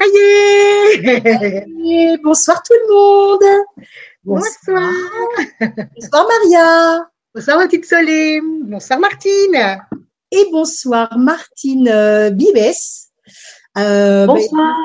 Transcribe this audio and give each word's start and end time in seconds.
Ça 0.00 0.06
y 0.06 0.18
est. 0.18 2.16
Bonsoir 2.22 2.62
tout 2.62 2.74
le 2.74 2.94
monde. 2.94 3.64
Bonsoir. 4.24 4.92
Bonsoir 5.60 6.26
Maria. 6.28 7.08
Bonsoir 7.34 7.58
ma 7.58 7.66
petite 7.66 7.86
Solim. 7.86 8.64
Bonsoir 8.64 9.00
Martine. 9.00 9.80
Et 10.30 10.46
bonsoir 10.52 11.18
Martine 11.18 11.88
euh, 11.88 12.30
Bibes. 12.30 12.58
Euh, 13.76 14.26
bonsoir. 14.26 14.76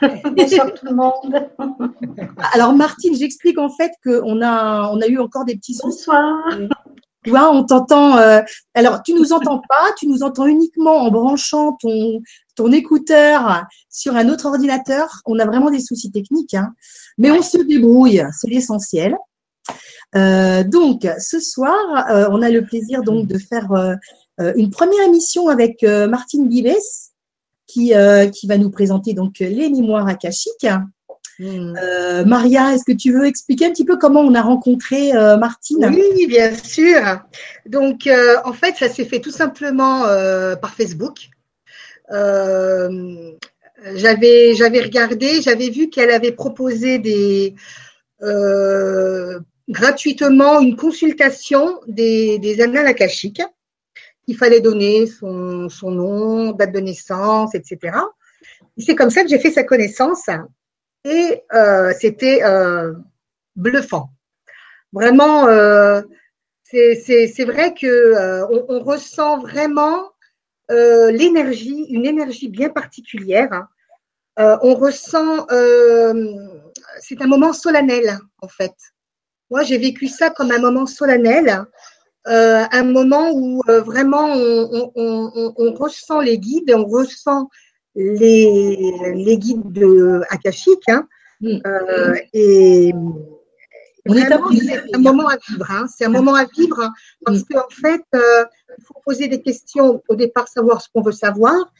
Bonsoir 0.36 0.74
tout 0.74 0.86
le 0.86 0.94
monde. 0.94 1.48
Alors 2.52 2.72
Martine, 2.72 3.14
j'explique 3.16 3.58
en 3.58 3.70
fait 3.70 3.92
qu'on 4.04 4.42
a, 4.42 4.90
on 4.92 5.00
a 5.00 5.06
eu 5.06 5.18
encore 5.18 5.44
des 5.44 5.56
petits 5.56 5.74
soucis. 5.74 6.06
Bonsoir. 6.06 6.58
Tu 7.24 7.30
vois, 7.30 7.50
on 7.50 7.64
t'entend. 7.64 8.16
Euh, 8.16 8.40
alors, 8.74 9.02
tu 9.02 9.12
nous 9.12 9.32
entends 9.32 9.60
pas, 9.68 9.92
tu 9.98 10.06
nous 10.06 10.22
entends 10.22 10.46
uniquement 10.46 10.96
en 10.98 11.10
branchant 11.10 11.76
ton, 11.80 12.20
ton 12.58 12.70
écouteur 12.72 13.64
sur 13.88 14.16
un 14.16 14.28
autre 14.28 14.46
ordinateur. 14.46 15.22
On 15.26 15.38
a 15.38 15.46
vraiment 15.46 15.70
des 15.70 15.80
soucis 15.80 16.10
techniques, 16.10 16.54
hein. 16.54 16.74
mais 17.16 17.30
on 17.30 17.42
se 17.42 17.58
débrouille, 17.58 18.22
c'est 18.38 18.50
l'essentiel. 18.50 19.16
Euh, 20.16 20.64
donc, 20.64 21.06
ce 21.18 21.40
soir, 21.40 22.10
euh, 22.10 22.28
on 22.30 22.42
a 22.42 22.50
le 22.50 22.64
plaisir 22.64 23.02
donc 23.02 23.26
de 23.26 23.38
faire 23.38 23.98
une 24.56 24.70
première 24.70 25.04
émission 25.06 25.48
avec 25.48 25.82
Martine 25.82 26.48
Bives, 26.48 26.74
qui, 27.66 27.92
qui 28.32 28.46
va 28.46 28.58
nous 28.58 28.70
présenter 28.70 29.14
donc 29.14 29.38
les 29.40 29.70
mémoires 29.70 30.06
akashiques. 30.06 30.66
Euh, 31.40 32.24
Maria, 32.24 32.74
est-ce 32.74 32.84
que 32.84 32.96
tu 32.96 33.12
veux 33.12 33.26
expliquer 33.26 33.66
un 33.66 33.70
petit 33.70 33.84
peu 33.84 33.96
comment 33.96 34.20
on 34.20 34.34
a 34.34 34.42
rencontré 34.42 35.14
euh, 35.14 35.36
Martine? 35.36 35.86
Oui, 35.92 36.26
bien 36.26 36.52
sûr. 36.54 37.00
Donc, 37.66 38.06
euh, 38.06 38.36
en 38.44 38.52
fait, 38.52 38.76
ça 38.76 38.88
s'est 38.88 39.04
fait 39.04 39.20
tout 39.20 39.30
simplement 39.30 40.02
par 40.60 40.74
Facebook. 40.74 41.30
J'avais, 43.94 44.54
j'avais 44.54 44.80
regardé, 44.80 45.42
j'avais 45.42 45.70
vu 45.70 45.90
qu'elle 45.90 46.10
avait 46.10 46.32
proposé 46.32 46.98
des 46.98 47.54
gratuitement 49.68 50.60
une 50.60 50.76
consultation 50.76 51.80
des, 51.86 52.38
des 52.38 52.60
annales 52.60 52.86
akashiques. 52.86 53.42
Il 54.26 54.36
fallait 54.36 54.60
donner 54.60 55.06
son, 55.06 55.68
son 55.68 55.90
nom, 55.90 56.52
date 56.52 56.72
de 56.72 56.80
naissance, 56.80 57.54
etc. 57.54 57.96
c'est 58.78 58.94
comme 58.94 59.10
ça 59.10 59.22
que 59.22 59.28
j'ai 59.28 59.38
fait 59.38 59.50
sa 59.50 59.64
connaissance 59.64 60.28
et 61.04 61.42
euh, 61.54 61.92
c'était 61.98 62.42
euh, 62.42 62.92
bluffant. 63.56 64.10
Vraiment, 64.92 65.46
euh, 65.48 66.02
c'est 66.64 67.44
vrai 67.44 67.74
que 67.74 68.42
on, 68.68 68.80
ressent 68.80 69.38
vraiment 69.38 70.10
l'énergie, 70.68 71.86
une 71.90 72.06
énergie 72.06 72.48
bien 72.48 72.68
particulière. 72.68 73.48
Hein. 73.52 74.58
on 74.62 74.74
ressent, 74.74 75.46
c'est 77.00 77.22
un 77.22 77.26
moment 77.26 77.52
solennel 77.52 78.18
en 78.42 78.48
fait. 78.48 78.74
Moi, 79.50 79.62
j'ai 79.62 79.78
vécu 79.78 80.08
ça 80.08 80.28
comme 80.30 80.50
un 80.50 80.58
moment 80.58 80.86
solennel, 80.86 81.64
un 82.26 82.84
moment 82.84 83.30
où 83.32 83.62
vraiment 83.66 84.26
on, 84.34 84.92
on, 85.56 85.72
ressent 85.72 86.20
les 86.20 86.38
guides, 86.38 86.72
on 86.74 86.84
ressent 86.84 87.48
les, 87.94 88.92
les 89.14 89.38
guides 89.38 89.72
de 89.72 90.22
Akashic. 90.30 90.80
Hein, 90.88 91.08
mm. 91.40 91.58
euh, 91.66 92.92
et 94.16 94.60
c'est 94.60 94.94
un 94.94 94.98
moment 94.98 95.28
à 95.28 95.36
vivre. 95.36 95.70
Hein, 95.70 95.86
c'est 95.94 96.04
un 96.04 96.10
moment 96.10 96.34
à 96.34 96.44
vivre 96.44 96.80
hein, 96.80 96.92
parce 97.24 97.42
qu'en 97.44 97.68
fait, 97.70 98.02
euh, 98.14 98.44
il 98.78 98.84
faut 98.84 99.00
poser 99.04 99.28
des 99.28 99.42
questions 99.42 100.02
au 100.08 100.16
départ, 100.16 100.48
savoir 100.48 100.80
ce 100.82 100.88
qu'on 100.92 101.02
veut 101.02 101.12
savoir, 101.12 101.72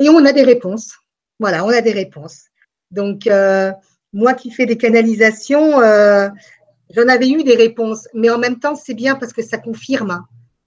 et 0.00 0.08
on 0.08 0.24
a 0.24 0.32
des 0.32 0.42
réponses. 0.42 0.92
Voilà, 1.38 1.64
on 1.64 1.68
a 1.68 1.80
des 1.80 1.92
réponses. 1.92 2.44
Donc, 2.90 3.26
euh, 3.26 3.72
moi 4.12 4.34
qui 4.34 4.50
fais 4.50 4.66
des 4.66 4.78
canalisations, 4.78 5.80
j'en 5.80 7.08
avais 7.08 7.28
eu 7.28 7.44
des 7.44 7.56
réponses, 7.56 8.08
mais 8.14 8.30
en 8.30 8.38
même 8.38 8.58
temps, 8.58 8.76
c'est 8.76 8.94
bien 8.94 9.16
parce 9.16 9.32
que 9.32 9.42
ça 9.42 9.58
confirme, 9.58 10.24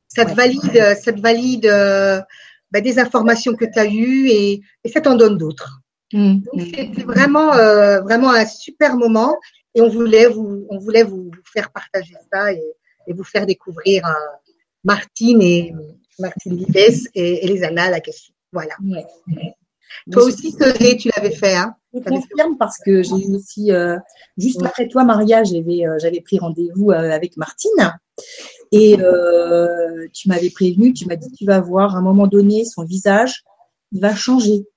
ça 0.08 0.26
te 0.26 0.34
valide, 0.34 0.96
ça 1.02 1.12
te 1.12 1.22
valide 1.22 1.68
bah, 2.72 2.82
des 2.82 3.00
informations 3.00 3.56
que 3.56 3.66
tu 3.66 3.80
as 3.80 3.88
eues 3.88 4.28
et, 4.28 4.62
et 4.84 4.90
ça 4.90 5.02
t'en 5.02 5.16
donne 5.16 5.38
d'autres. 5.38 5.82
Mmh. 6.14 6.36
Donc 6.54 6.62
c'était 6.76 7.04
vraiment, 7.04 7.54
euh, 7.54 8.02
vraiment 8.02 8.32
un 8.32 8.46
super 8.46 8.96
moment 8.96 9.38
et 9.76 9.82
on 9.82 9.90
voulait 9.90 10.28
vous, 10.28 10.66
on 10.70 10.80
voulait 10.80 11.04
vous 11.04 11.32
faire 11.54 11.72
partager 11.72 12.16
ça 12.32 12.54
et, 12.54 12.64
et 13.08 13.14
vous 13.14 13.24
faire 13.24 13.46
découvrir 13.46 14.06
euh, 14.06 14.12
Martine 14.84 15.42
et 15.42 15.74
Martine 16.20 16.58
Vives 16.58 17.08
et, 17.16 17.46
et 17.46 17.48
les 17.48 17.64
annales 17.64 17.94
à 17.94 18.00
question. 18.00 18.34
Voilà. 18.52 18.76
Toi 20.12 20.24
aussi, 20.24 20.56
tu 20.98 21.10
l'avais 21.16 21.32
fait. 21.32 21.56
Hein? 21.56 21.76
Je 21.94 22.00
confirme 22.00 22.58
parce 22.58 22.78
que 22.78 23.02
j'ai 23.04 23.28
aussi, 23.34 23.72
euh, 23.72 23.98
juste 24.38 24.64
après 24.64 24.88
toi, 24.88 25.04
Maria, 25.04 25.44
j'avais, 25.44 25.86
euh, 25.86 26.22
pris 26.24 26.40
rendez-vous 26.40 26.92
avec 26.92 27.38
Martine. 27.38 27.98
Et 28.72 28.98
tu 30.14 30.30
m'avais 30.30 30.50
prévenu, 30.50 30.94
tu 30.94 31.06
m'as 31.08 31.16
dit 31.16 31.32
tu 31.32 31.46
vas 31.46 31.60
voir 31.60 31.96
à 31.96 32.00
un 32.00 32.02
moment 32.02 32.28
donné 32.28 32.66
son 32.66 32.84
visage, 32.84 33.44
il 33.92 34.02
va 34.02 34.16
changer. 34.16 34.68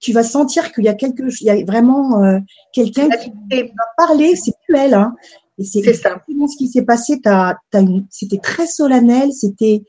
Tu 0.00 0.12
vas 0.12 0.22
sentir 0.22 0.72
qu'il 0.72 0.84
y 0.84 0.88
a 0.88 0.94
quelque, 0.94 1.24
il 1.40 1.46
y 1.46 1.50
a 1.50 1.64
vraiment 1.64 2.24
euh, 2.24 2.38
quelqu'un 2.72 3.08
qui 3.08 3.30
va 3.30 3.84
parler. 3.96 4.34
C'est 4.36 4.54
plus 4.66 4.76
elle, 4.76 4.94
hein. 4.94 5.14
Et 5.58 5.64
c'est 5.64 5.80
exactement 5.80 6.48
ce 6.48 6.56
qui 6.56 6.68
s'est 6.68 6.84
passé. 6.84 7.20
T'as, 7.22 7.56
t'as 7.70 7.82
c'était 8.08 8.38
très 8.38 8.66
solennel. 8.66 9.30
C'était, 9.32 9.82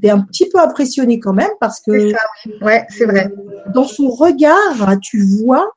t'es 0.00 0.10
un 0.10 0.20
petit 0.20 0.48
peu 0.48 0.60
impressionné 0.60 1.18
quand 1.18 1.32
même 1.32 1.50
parce 1.60 1.80
que. 1.80 1.98
C'est 1.98 2.12
ça, 2.12 2.64
ouais, 2.64 2.86
c'est 2.90 3.06
vrai. 3.06 3.32
Dans 3.74 3.86
son 3.86 4.08
regard, 4.08 4.98
tu 5.02 5.24
vois 5.42 5.68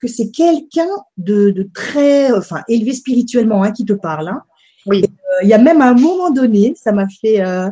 que 0.00 0.08
c'est 0.08 0.30
quelqu'un 0.30 0.88
de, 1.18 1.50
de, 1.50 1.68
très, 1.74 2.32
enfin, 2.32 2.62
élevé 2.68 2.92
spirituellement, 2.92 3.62
hein, 3.62 3.72
qui 3.72 3.84
te 3.84 3.92
parle. 3.92 4.28
Hein. 4.28 4.42
Oui. 4.86 5.02
Euh, 5.04 5.42
il 5.42 5.48
y 5.48 5.54
a 5.54 5.58
même 5.58 5.80
un 5.80 5.94
moment 5.94 6.30
donné, 6.30 6.74
ça 6.76 6.92
m'a 6.92 7.06
fait, 7.08 7.40
euh, 7.40 7.68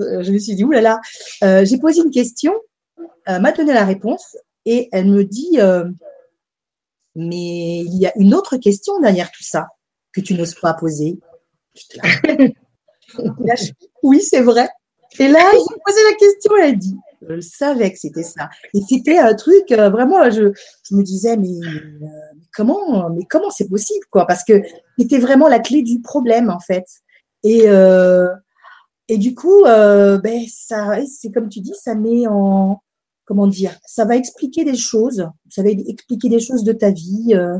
euh, 0.00 0.22
je 0.22 0.32
me 0.32 0.38
suis 0.38 0.54
dit, 0.54 0.64
oulala, 0.64 1.00
euh, 1.44 1.64
j'ai 1.64 1.78
posé 1.78 2.02
une 2.02 2.10
question, 2.10 2.52
m'a 3.26 3.52
donné 3.52 3.74
la 3.74 3.84
réponse 3.84 4.36
et 4.70 4.90
elle 4.92 5.06
me 5.06 5.24
dit, 5.24 5.58
mais 7.14 7.78
il 7.78 7.98
y 7.98 8.06
a 8.06 8.12
une 8.16 8.34
autre 8.34 8.58
question 8.58 9.00
derrière 9.00 9.30
tout 9.30 9.42
ça 9.42 9.68
que 10.12 10.20
tu 10.20 10.34
n'oses 10.34 10.54
pas 10.54 10.74
poser. 10.74 11.18
oui, 14.02 14.20
c'est 14.20 14.42
vrai. 14.42 14.68
Et 15.18 15.28
là, 15.28 15.40
j'ai 15.52 15.80
posé 15.86 16.00
la 16.04 16.16
question 16.16 16.56
et 16.58 16.60
elle 16.60 16.76
dit, 16.78 16.98
je 17.26 17.40
savais 17.40 17.90
que 17.90 17.98
c'était 17.98 18.22
ça. 18.22 18.50
Et 18.74 18.80
c'était 18.86 19.16
un 19.16 19.34
truc, 19.34 19.70
vraiment, 19.70 20.30
je, 20.30 20.52
je 20.82 20.94
me 20.94 21.02
disais, 21.02 21.38
mais, 21.38 21.48
comment, 22.52 23.08
mais 23.08 23.24
comment 23.24 23.50
c'est 23.50 23.70
possible, 23.70 24.04
quoi? 24.10 24.26
Parce 24.26 24.44
que 24.44 24.60
c'était 24.98 25.18
vraiment 25.18 25.48
la 25.48 25.60
clé 25.60 25.82
du 25.82 26.02
problème, 26.02 26.50
en 26.50 26.60
fait. 26.60 26.84
Et, 27.42 27.62
euh, 27.68 28.28
et 29.08 29.16
du 29.16 29.34
coup, 29.34 29.64
euh, 29.64 30.18
ben, 30.18 30.42
ça, 30.52 30.98
c'est 31.06 31.32
comme 31.32 31.48
tu 31.48 31.60
dis, 31.60 31.74
ça 31.74 31.94
met 31.94 32.26
en, 32.26 32.82
comment 33.28 33.46
dire, 33.46 33.76
ça 33.84 34.06
va 34.06 34.16
expliquer 34.16 34.64
des 34.64 34.76
choses, 34.76 35.28
ça 35.50 35.62
va 35.62 35.68
expliquer 35.68 36.30
des 36.30 36.40
choses 36.40 36.64
de 36.64 36.72
ta 36.72 36.90
vie, 36.90 37.34
euh, 37.34 37.58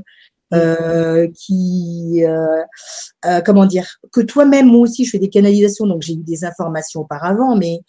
euh 0.55 1.29
qui, 1.35 2.25
euh, 2.25 3.43
comment 3.45 3.67
dire, 3.67 3.87
que 4.11 4.23
toi-même, 4.23 4.69
moi 4.69 4.81
aussi, 4.81 5.05
je 5.05 5.11
fais 5.11 5.19
des 5.19 5.29
canalisations, 5.29 5.87
donc 5.87 6.01
j'ai 6.01 6.15
eu 6.15 6.25
des 6.25 6.47
informations 6.47 7.03
auparavant, 7.03 7.55
mais 7.55 7.81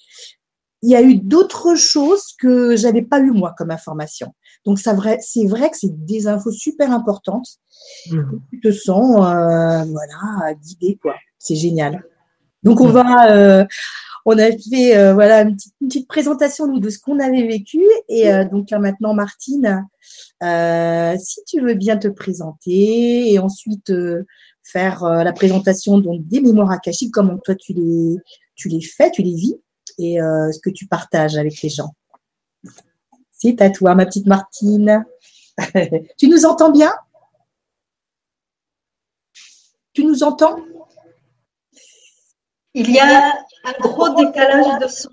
il 0.82 0.90
y 0.92 0.96
a 0.96 1.02
eu 1.02 1.16
d'autres 1.16 1.76
choses 1.76 2.34
que 2.38 2.76
j'avais 2.76 3.02
pas 3.02 3.22
eu 3.22 3.32
moi 3.32 3.56
comme 3.58 3.72
information. 3.72 4.34
Donc 4.66 4.78
ça 4.78 4.94
vrai, 4.94 5.18
c'est 5.22 5.46
vrai 5.46 5.70
que 5.70 5.78
c'est 5.78 6.06
des 6.06 6.28
infos 6.28 6.52
super 6.52 6.92
importantes. 6.92 7.48
Mmh. 8.12 8.22
Tu 8.52 8.60
te 8.60 8.72
sens, 8.72 9.16
voilà, 9.16 10.54
guidé 10.56 11.00
quoi. 11.02 11.16
C'est 11.38 11.56
génial. 11.56 12.04
Donc 12.64 12.82
on 12.82 12.90
mmh. 12.90 12.92
va, 12.92 13.68
on 14.26 14.38
a 14.38 14.52
fait 14.52 14.98
euh, 14.98 15.14
voilà 15.14 15.42
une 15.42 15.56
petite, 15.80 16.08
présentation 16.08 16.68
de 16.68 16.90
ce 16.90 17.00
qu'on 17.00 17.20
avait 17.20 17.48
vécu 17.48 17.82
et 18.08 18.32
euh, 18.32 18.46
donc 18.46 18.70
là 18.70 18.80
maintenant 18.80 19.14
Martine, 19.14 19.86
euh, 20.44 21.16
si 21.20 21.44
tu 21.46 21.62
veux 21.62 21.74
bien 21.74 21.98
te 21.98 22.08
présenter 22.08 23.32
et 23.32 23.40
ensuite 23.40 23.92
faire 24.64 25.04
la 25.04 25.34
présentation 25.34 25.98
donc 25.98 26.28
des 26.28 26.42
mémoires 26.42 26.72
akashiques 26.72 27.14
comme 27.14 27.40
toi 27.44 27.56
tu 27.56 27.74
les 27.74 28.82
fais, 28.82 29.12
tu 29.12 29.22
les 29.22 29.36
vis 29.36 29.56
et 29.98 30.18
ce 30.20 30.60
que 30.60 30.70
tu 30.70 30.88
partages 30.88 31.38
avec 31.38 31.62
les 31.62 31.70
gens. 31.70 31.94
C'est 33.32 33.62
à 33.62 33.70
toi, 33.70 33.96
ma 33.96 34.06
petite 34.06 34.28
Martine. 34.28 35.06
tu 36.18 36.28
nous 36.28 36.46
entends 36.46 36.72
bien? 36.72 36.94
Tu 39.94 40.04
nous 40.04 40.24
entends? 40.24 40.58
Il 42.80 42.92
y 42.92 43.00
a 43.00 43.34
un 43.66 43.72
gros 43.82 44.10
décalage 44.16 44.80
de 44.82 44.88
son. 44.88 45.10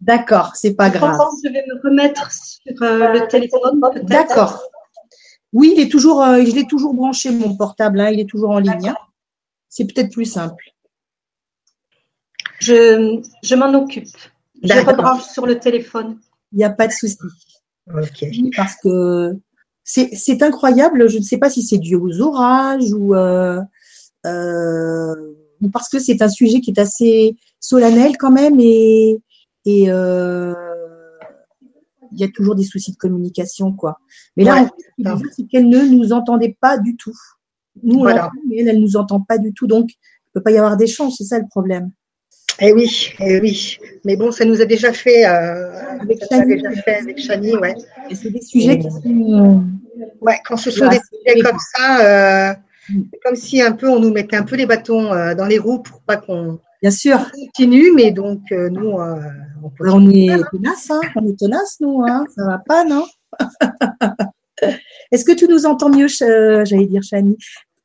D'accord, 0.00 0.54
c'est 0.54 0.74
pas 0.74 0.90
grave. 0.90 1.18
Je 1.42 1.50
vais 1.50 1.64
me 1.66 1.80
remettre 1.82 2.30
sur 2.30 2.82
euh, 2.82 3.12
le 3.12 3.26
téléphone. 3.28 3.80
D'accord. 4.02 4.62
Oui, 5.52 5.72
il 5.74 5.80
est 5.80 5.90
toujours, 5.90 6.22
euh, 6.22 6.44
je 6.44 6.54
l'ai 6.54 6.66
toujours 6.66 6.92
branché 6.92 7.30
mon 7.30 7.56
portable, 7.56 8.00
hein, 8.00 8.10
il 8.10 8.20
est 8.20 8.28
toujours 8.28 8.50
en 8.50 8.58
ligne. 8.58 8.88
Hein. 8.88 8.96
C'est 9.70 9.86
peut-être 9.86 10.12
plus 10.12 10.26
simple. 10.26 10.62
Je, 12.58 13.22
je 13.42 13.54
m'en 13.54 13.72
occupe. 13.72 14.16
Je 14.62 14.86
rebranche 14.86 15.24
sur 15.24 15.46
le 15.46 15.58
téléphone. 15.58 16.18
Il 16.52 16.58
n'y 16.58 16.64
a 16.64 16.70
pas 16.70 16.86
de 16.86 16.92
souci. 16.92 17.16
Ok. 17.94 18.24
Parce 18.54 18.76
que 18.76 19.34
c'est 19.84 20.42
incroyable. 20.42 21.08
Je 21.08 21.18
ne 21.18 21.22
sais 21.22 21.38
pas 21.38 21.48
si 21.48 21.62
c'est 21.62 21.78
dû 21.78 21.94
aux 21.94 22.20
orages 22.20 22.92
ou, 22.92 23.14
euh, 23.14 23.60
euh, 24.26 25.14
parce 25.72 25.88
que 25.88 25.98
c'est 25.98 26.22
un 26.22 26.28
sujet 26.28 26.60
qui 26.60 26.70
est 26.70 26.80
assez 26.80 27.36
solennel 27.60 28.16
quand 28.18 28.30
même 28.30 28.58
et, 28.60 29.18
et 29.64 29.90
euh, 29.90 30.54
il 32.12 32.20
y 32.20 32.24
a 32.24 32.28
toujours 32.28 32.54
des 32.54 32.64
soucis 32.64 32.92
de 32.92 32.96
communication 32.96 33.72
quoi. 33.72 33.98
Mais 34.36 34.44
là, 34.44 34.68
c'est 35.34 35.46
qu'elle 35.46 35.68
ne 35.68 35.82
nous 35.82 36.12
entendait 36.12 36.56
pas 36.60 36.78
du 36.78 36.96
tout. 36.96 37.14
Nous, 37.82 37.96
on 37.96 38.02
voilà. 38.02 38.30
mais 38.48 38.58
elle, 38.58 38.68
elle 38.68 38.80
nous 38.80 38.96
entend 38.96 39.20
pas 39.20 39.38
du 39.38 39.52
tout. 39.52 39.66
Donc, 39.66 39.90
il 39.90 39.96
ne 40.34 40.40
peut 40.40 40.42
pas 40.42 40.50
y 40.50 40.58
avoir 40.58 40.76
d'échange. 40.76 41.12
C'est 41.16 41.24
ça 41.24 41.38
le 41.38 41.46
problème. 41.48 41.90
Eh 42.58 42.72
oui, 42.72 43.12
eh 43.20 43.40
oui. 43.40 43.78
Mais 44.04 44.16
bon, 44.16 44.32
ça 44.32 44.44
nous 44.44 44.62
a 44.62 44.64
déjà 44.64 44.92
fait 44.92 45.26
euh, 45.26 46.00
avec 46.00 46.22
Chani, 46.30 46.54
déjà 46.54 46.70
fait 46.82 46.96
avec 46.96 47.18
Chani, 47.18 47.54
ouais. 47.56 47.74
Et 48.08 48.14
c'est 48.14 48.30
des 48.30 48.40
sujets 48.40 48.78
qui 48.78 48.90
sont. 48.90 49.64
Ouais, 50.20 50.38
quand 50.44 50.56
ce 50.56 50.70
sont 50.70 50.88
des 50.88 51.00
sujets 51.12 51.40
comme 51.42 51.58
ça, 51.74 52.50
euh, 52.50 52.54
c'est 52.88 53.20
comme 53.24 53.36
si 53.36 53.60
un 53.62 53.72
peu 53.72 53.88
on 53.88 54.00
nous 54.00 54.12
mettait 54.12 54.36
un 54.36 54.44
peu 54.44 54.56
les 54.56 54.66
bâtons 54.66 55.12
euh, 55.12 55.34
dans 55.34 55.46
les 55.46 55.58
roues 55.58 55.80
pour 55.80 56.00
pas 56.02 56.16
qu'on. 56.16 56.60
Bien 56.82 56.90
sûr. 56.90 57.18
Continue, 57.32 57.92
mais 57.94 58.10
donc 58.10 58.40
euh, 58.52 58.68
nous, 58.68 58.90
on, 58.90 59.72
on, 59.80 60.10
est 60.10 60.28
tenace, 60.52 60.90
hein. 60.90 61.00
On 61.16 61.26
est 61.26 61.38
tenace, 61.38 61.78
nous, 61.80 62.02
hein. 62.06 62.24
Ça 62.34 62.44
va 62.44 62.58
pas, 62.58 62.84
non? 62.84 63.06
Est-ce 65.12 65.24
que 65.24 65.32
tu 65.32 65.48
nous 65.48 65.66
entends 65.66 65.88
mieux, 65.88 66.08
j'allais 66.08 66.86
dire 66.86 67.02
Chani? 67.02 67.36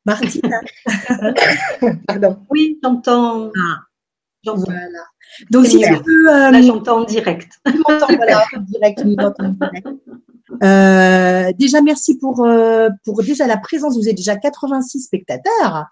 Martine? 0.04 0.42
Pardon. 2.06 2.38
Oui, 2.50 2.78
j'entends. 2.82 3.50
Ah. 3.56 3.78
Voilà. 4.44 5.04
Donc, 5.50 5.66
si 5.66 5.78
tu 5.78 5.94
veux. 6.04 6.24
Là, 6.24 6.50
euh, 6.52 6.62
j'entends 6.62 7.02
en 7.02 7.04
direct. 7.04 7.60
voilà, 7.86 8.44
en 8.56 8.60
direct, 8.60 9.04
euh, 10.62 11.52
déjà, 11.58 11.80
merci 11.82 12.18
pour, 12.18 12.44
euh, 12.44 12.88
pour 13.04 13.22
déjà 13.22 13.46
la 13.46 13.56
présence. 13.56 13.96
Vous 13.96 14.08
êtes 14.08 14.16
déjà 14.16 14.36
86 14.36 15.00
spectateurs. 15.00 15.86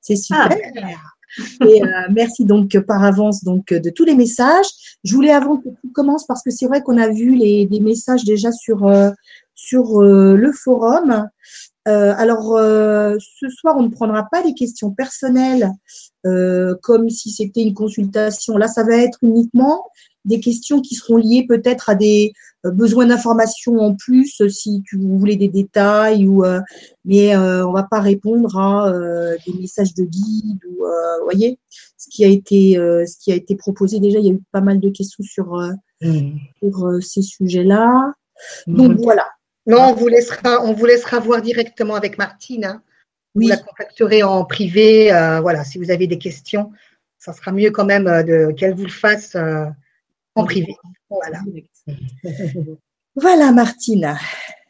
C'est 0.00 0.16
super. 0.16 0.50
Ah. 0.82 1.66
Et 1.66 1.82
merci 2.12 2.44
donc 2.44 2.78
par 2.86 3.02
avance 3.02 3.42
donc 3.42 3.72
de 3.72 3.90
tous 3.90 4.04
les 4.04 4.14
messages. 4.14 4.66
Je 5.02 5.14
voulais 5.14 5.32
avant 5.32 5.56
que 5.56 5.68
tu 5.68 5.90
commences 5.92 6.26
parce 6.26 6.44
que 6.44 6.50
c'est 6.50 6.66
vrai 6.66 6.80
qu'on 6.80 6.96
a 6.96 7.08
vu 7.08 7.34
les, 7.34 7.66
des 7.66 7.80
messages 7.80 8.24
déjà 8.24 8.52
sur 8.52 8.88
sur 9.56 10.00
le 10.02 10.52
forum. 10.52 11.28
alors 11.86 12.56
ce 12.56 13.48
soir 13.48 13.74
on 13.76 13.82
ne 13.82 13.88
prendra 13.88 14.28
pas 14.30 14.42
les 14.42 14.54
questions 14.54 14.92
personnelles 14.92 15.72
euh, 16.26 16.74
comme 16.82 17.10
si 17.10 17.30
c'était 17.30 17.60
une 17.60 17.74
consultation. 17.74 18.56
Là, 18.56 18.66
ça 18.66 18.82
va 18.82 18.96
être 18.96 19.18
uniquement 19.22 19.84
des 20.24 20.40
questions 20.40 20.80
qui 20.80 20.94
seront 20.94 21.16
liées 21.16 21.44
peut-être 21.46 21.90
à 21.90 21.94
des 21.94 22.32
euh, 22.64 22.70
besoins 22.70 23.06
d'informations 23.06 23.78
en 23.78 23.94
plus, 23.94 24.42
si 24.48 24.82
tu 24.86 24.98
voulais 24.98 25.36
des 25.36 25.48
détails 25.48 26.26
ou 26.26 26.44
euh, 26.44 26.60
mais 27.04 27.36
on 27.36 27.72
va 27.72 27.82
pas 27.82 28.00
répondre 28.00 28.56
à 28.56 28.90
des 29.46 29.52
messages 29.60 29.94
de 29.94 30.04
guide 30.04 30.60
ou 30.70 30.84
voyez 31.24 31.58
ce 31.98 32.08
qui 32.08 32.24
a 32.24 32.28
été 32.28 32.74
ce 32.76 33.16
qui 33.18 33.32
a 33.32 33.34
été 33.34 33.56
proposé 33.56 34.00
déjà. 34.00 34.18
Il 34.18 34.26
y 34.26 34.30
a 34.30 34.34
eu 34.34 34.40
pas 34.52 34.62
mal 34.62 34.80
de 34.80 34.88
questions 34.88 35.22
sur 35.22 35.56
mmh. 36.00 36.30
sur 36.62 36.98
ces 37.02 37.22
sujets-là. 37.22 38.14
Donc 38.66 38.92
mmh. 38.92 39.02
voilà. 39.02 39.26
Non, 39.66 39.90
on 39.90 39.94
vous 39.94 40.08
laissera 40.08 40.64
on 40.64 40.72
vous 40.72 40.86
laissera 40.86 41.20
voir 41.20 41.42
directement 41.42 41.94
avec 41.94 42.16
Martine. 42.16 42.64
Hein. 42.64 42.82
Vous 43.34 43.48
la 43.48 43.56
contacterez 43.56 44.22
en 44.22 44.44
privé. 44.44 45.12
Euh, 45.12 45.40
voilà, 45.40 45.64
si 45.64 45.78
vous 45.78 45.90
avez 45.90 46.06
des 46.06 46.18
questions, 46.18 46.70
ça 47.18 47.32
sera 47.32 47.50
mieux 47.50 47.70
quand 47.70 47.84
même 47.84 48.06
euh, 48.06 48.22
de 48.22 48.52
qu'elle 48.52 48.74
vous 48.74 48.84
le 48.84 48.90
fasse 48.90 49.34
euh, 49.34 49.66
en 50.34 50.44
privé. 50.44 50.76
Voilà. 51.08 51.40
voilà, 53.16 53.52
Martine. 53.52 54.16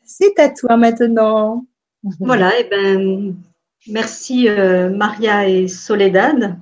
C'est 0.04 0.38
à 0.38 0.48
toi 0.48 0.76
maintenant. 0.76 1.66
Voilà, 2.20 2.60
et 2.60 2.66
eh 2.66 2.68
ben, 2.68 3.34
merci 3.88 4.46
Maria 4.46 5.48
et 5.48 5.68
Soledad. 5.68 6.58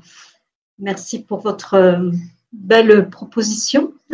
Merci 0.79 1.25
pour 1.25 1.41
votre 1.41 2.13
belle 2.53 3.11
proposition. 3.11 3.93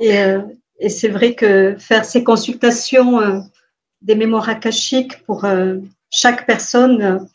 et, 0.00 0.18
et 0.80 0.88
c'est 0.90 1.08
vrai 1.08 1.34
que 1.34 1.76
faire 1.78 2.04
ces 2.04 2.22
consultations 2.22 3.42
des 4.02 4.14
mémoires 4.14 4.48
akashiques 4.48 5.22
pour 5.24 5.44
euh, 5.44 5.78
chaque 6.10 6.46
personne, 6.46 7.28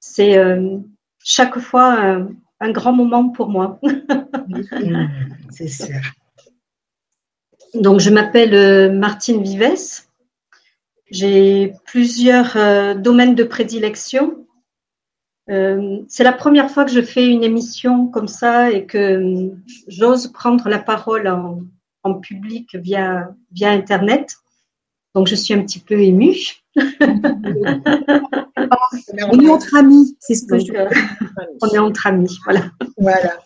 c'est 0.00 0.38
euh, 0.38 0.78
chaque 1.22 1.58
fois 1.58 2.26
un 2.60 2.70
grand 2.70 2.92
moment 2.92 3.28
pour 3.28 3.48
moi. 3.48 3.80
c'est 5.50 5.68
sûr. 5.68 6.00
Donc, 7.74 8.00
je 8.00 8.10
m'appelle 8.10 8.54
euh, 8.54 8.90
Martine 8.90 9.42
Vives. 9.42 10.04
J'ai 11.10 11.72
plusieurs 11.86 12.54
domaines 12.96 13.34
de 13.34 13.44
prédilection. 13.44 14.46
c'est 15.46 16.22
la 16.24 16.34
première 16.34 16.70
fois 16.70 16.84
que 16.84 16.90
je 16.90 17.00
fais 17.00 17.26
une 17.26 17.42
émission 17.42 18.08
comme 18.08 18.28
ça 18.28 18.70
et 18.70 18.84
que 18.84 19.50
j'ose 19.86 20.28
prendre 20.28 20.68
la 20.68 20.78
parole 20.78 21.26
en, 21.26 21.62
en 22.02 22.14
public 22.14 22.74
via, 22.74 23.34
via 23.52 23.70
Internet. 23.70 24.36
Donc, 25.14 25.28
je 25.28 25.34
suis 25.34 25.54
un 25.54 25.62
petit 25.62 25.80
peu 25.80 25.98
émue. 25.98 26.36
On 29.30 29.40
est 29.40 29.50
entre 29.50 29.76
amis, 29.76 30.16
c'est 30.20 30.34
ce 30.34 30.46
que 30.46 30.58
je 30.58 30.72
euh, 30.72 30.88
On 31.62 31.68
est 31.68 31.78
entre 31.78 32.06
amis, 32.06 32.38
voilà. 32.44 32.70
Voilà. 32.96 33.38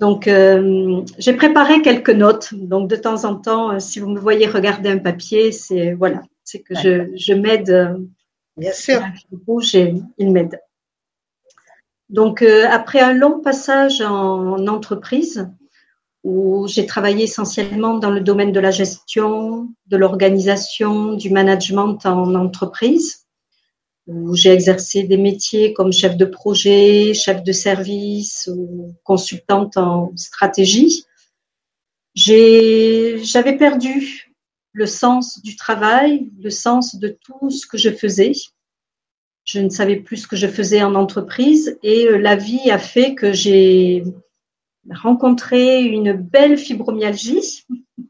Donc, 0.00 0.28
euh, 0.28 1.02
j'ai 1.18 1.32
préparé 1.32 1.82
quelques 1.82 2.10
notes. 2.10 2.54
Donc, 2.54 2.88
de 2.88 2.96
temps 2.96 3.24
en 3.24 3.34
temps, 3.36 3.72
euh, 3.72 3.78
si 3.80 3.98
vous 3.98 4.08
me 4.08 4.20
voyez 4.20 4.46
regarder 4.46 4.90
un 4.90 4.98
papier, 4.98 5.50
c'est 5.52 5.94
voilà, 5.94 6.22
c'est 6.44 6.60
que 6.60 6.74
je, 6.74 7.10
je 7.16 7.32
m'aide. 7.32 7.96
Bien 8.56 8.72
sûr. 8.72 9.00
Rouge 9.46 9.74
et 9.74 9.94
il 10.18 10.32
m'aide. 10.32 10.60
Donc, 12.08 12.42
après 12.42 13.00
un 13.00 13.12
long 13.12 13.40
passage 13.40 14.00
en 14.00 14.66
entreprise, 14.66 15.48
où 16.24 16.66
j'ai 16.68 16.86
travaillé 16.86 17.24
essentiellement 17.24 17.98
dans 17.98 18.10
le 18.10 18.20
domaine 18.20 18.52
de 18.52 18.60
la 18.60 18.70
gestion, 18.70 19.68
de 19.86 19.96
l'organisation, 19.96 21.14
du 21.14 21.30
management 21.30 22.04
en 22.04 22.34
entreprise, 22.34 23.26
où 24.06 24.34
j'ai 24.34 24.50
exercé 24.50 25.04
des 25.04 25.16
métiers 25.16 25.72
comme 25.72 25.92
chef 25.92 26.16
de 26.16 26.24
projet, 26.24 27.14
chef 27.14 27.42
de 27.42 27.52
service 27.52 28.50
ou 28.52 28.94
consultante 29.04 29.76
en 29.76 30.12
stratégie. 30.16 31.04
J'avais 32.14 33.56
perdu 33.56 34.28
le 34.72 34.86
sens 34.86 35.42
du 35.42 35.56
travail, 35.56 36.30
le 36.40 36.50
sens 36.50 36.96
de 36.96 37.08
tout 37.08 37.50
ce 37.50 37.66
que 37.66 37.78
je 37.78 37.90
faisais. 37.90 38.32
Je 39.44 39.60
ne 39.60 39.68
savais 39.68 39.96
plus 39.96 40.18
ce 40.18 40.28
que 40.28 40.36
je 40.36 40.46
faisais 40.46 40.82
en 40.82 40.94
entreprise 40.94 41.78
et 41.82 42.06
euh, 42.06 42.18
la 42.18 42.36
vie 42.36 42.70
a 42.70 42.78
fait 42.78 43.14
que 43.14 43.32
j'ai 43.32 44.04
rencontré 44.94 45.82
une 45.82 46.12
belle 46.12 46.56
fibromyalgie 46.56 47.66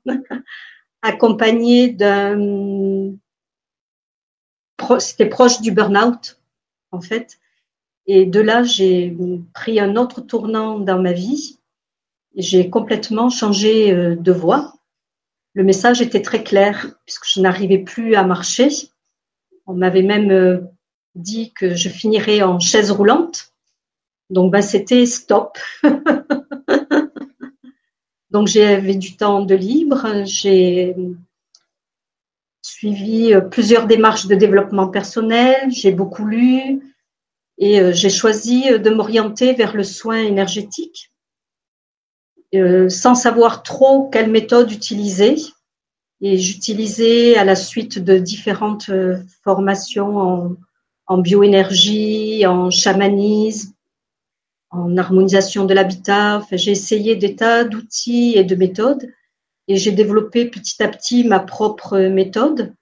accompagnée 1.02 1.90
d'un 1.90 3.16
c'était 4.98 5.26
proche 5.26 5.60
du 5.60 5.72
burn-out 5.72 6.40
en 6.92 7.00
fait. 7.00 7.38
Et 8.06 8.24
de 8.24 8.40
là 8.40 8.62
j'ai 8.62 9.16
pris 9.52 9.80
un 9.80 9.96
autre 9.96 10.20
tournant 10.20 10.78
dans 10.78 11.00
ma 11.00 11.12
vie. 11.12 11.58
J'ai 12.36 12.70
complètement 12.70 13.30
changé 13.30 13.92
euh, 13.92 14.16
de 14.16 14.32
voie. 14.32 14.74
Le 15.54 15.64
message 15.64 16.00
était 16.00 16.22
très 16.22 16.44
clair 16.44 16.94
puisque 17.04 17.26
je 17.26 17.40
n'arrivais 17.40 17.78
plus 17.78 18.14
à 18.14 18.22
marcher. 18.22 18.68
On 19.66 19.74
m'avait 19.74 20.02
même 20.02 20.30
euh, 20.30 20.60
dit 21.14 21.52
que 21.52 21.74
je 21.74 21.88
finirais 21.88 22.42
en 22.42 22.60
chaise 22.60 22.90
roulante. 22.90 23.52
Donc 24.30 24.52
ben, 24.52 24.62
c'était 24.62 25.06
stop 25.06 25.58
Donc 28.30 28.46
j'avais 28.46 28.94
du 28.94 29.16
temps 29.16 29.42
de 29.42 29.54
libre, 29.54 30.24
j'ai 30.24 30.94
suivi 32.62 33.32
euh, 33.32 33.40
plusieurs 33.40 33.86
démarches 33.86 34.26
de 34.26 34.34
développement 34.34 34.88
personnel, 34.88 35.70
j'ai 35.70 35.92
beaucoup 35.92 36.26
lu. 36.26 36.94
Et 37.56 37.80
euh, 37.80 37.92
j'ai 37.92 38.10
choisi 38.10 38.70
euh, 38.70 38.78
de 38.78 38.90
m'orienter 38.90 39.54
vers 39.54 39.74
le 39.74 39.84
soin 39.84 40.18
énergétique 40.18 41.10
sans 42.88 43.14
savoir 43.14 43.62
trop 43.62 44.08
quelle 44.08 44.30
méthode 44.30 44.72
utiliser. 44.72 45.36
Et 46.22 46.38
j'utilisais 46.38 47.36
à 47.36 47.44
la 47.44 47.54
suite 47.54 47.98
de 47.98 48.16
différentes 48.16 48.90
formations 49.44 50.16
en, 50.16 50.56
en 51.06 51.18
bioénergie, 51.18 52.46
en 52.46 52.70
chamanisme, 52.70 53.74
en 54.70 54.96
harmonisation 54.96 55.64
de 55.64 55.74
l'habitat. 55.74 56.42
j'ai 56.52 56.72
essayé 56.72 57.16
des 57.16 57.36
tas 57.36 57.64
d'outils 57.64 58.34
et 58.36 58.44
de 58.44 58.54
méthodes 58.54 59.10
et 59.66 59.76
j'ai 59.76 59.92
développé 59.92 60.46
petit 60.46 60.82
à 60.82 60.88
petit 60.88 61.24
ma 61.24 61.40
propre 61.40 61.98
méthode 61.98 62.74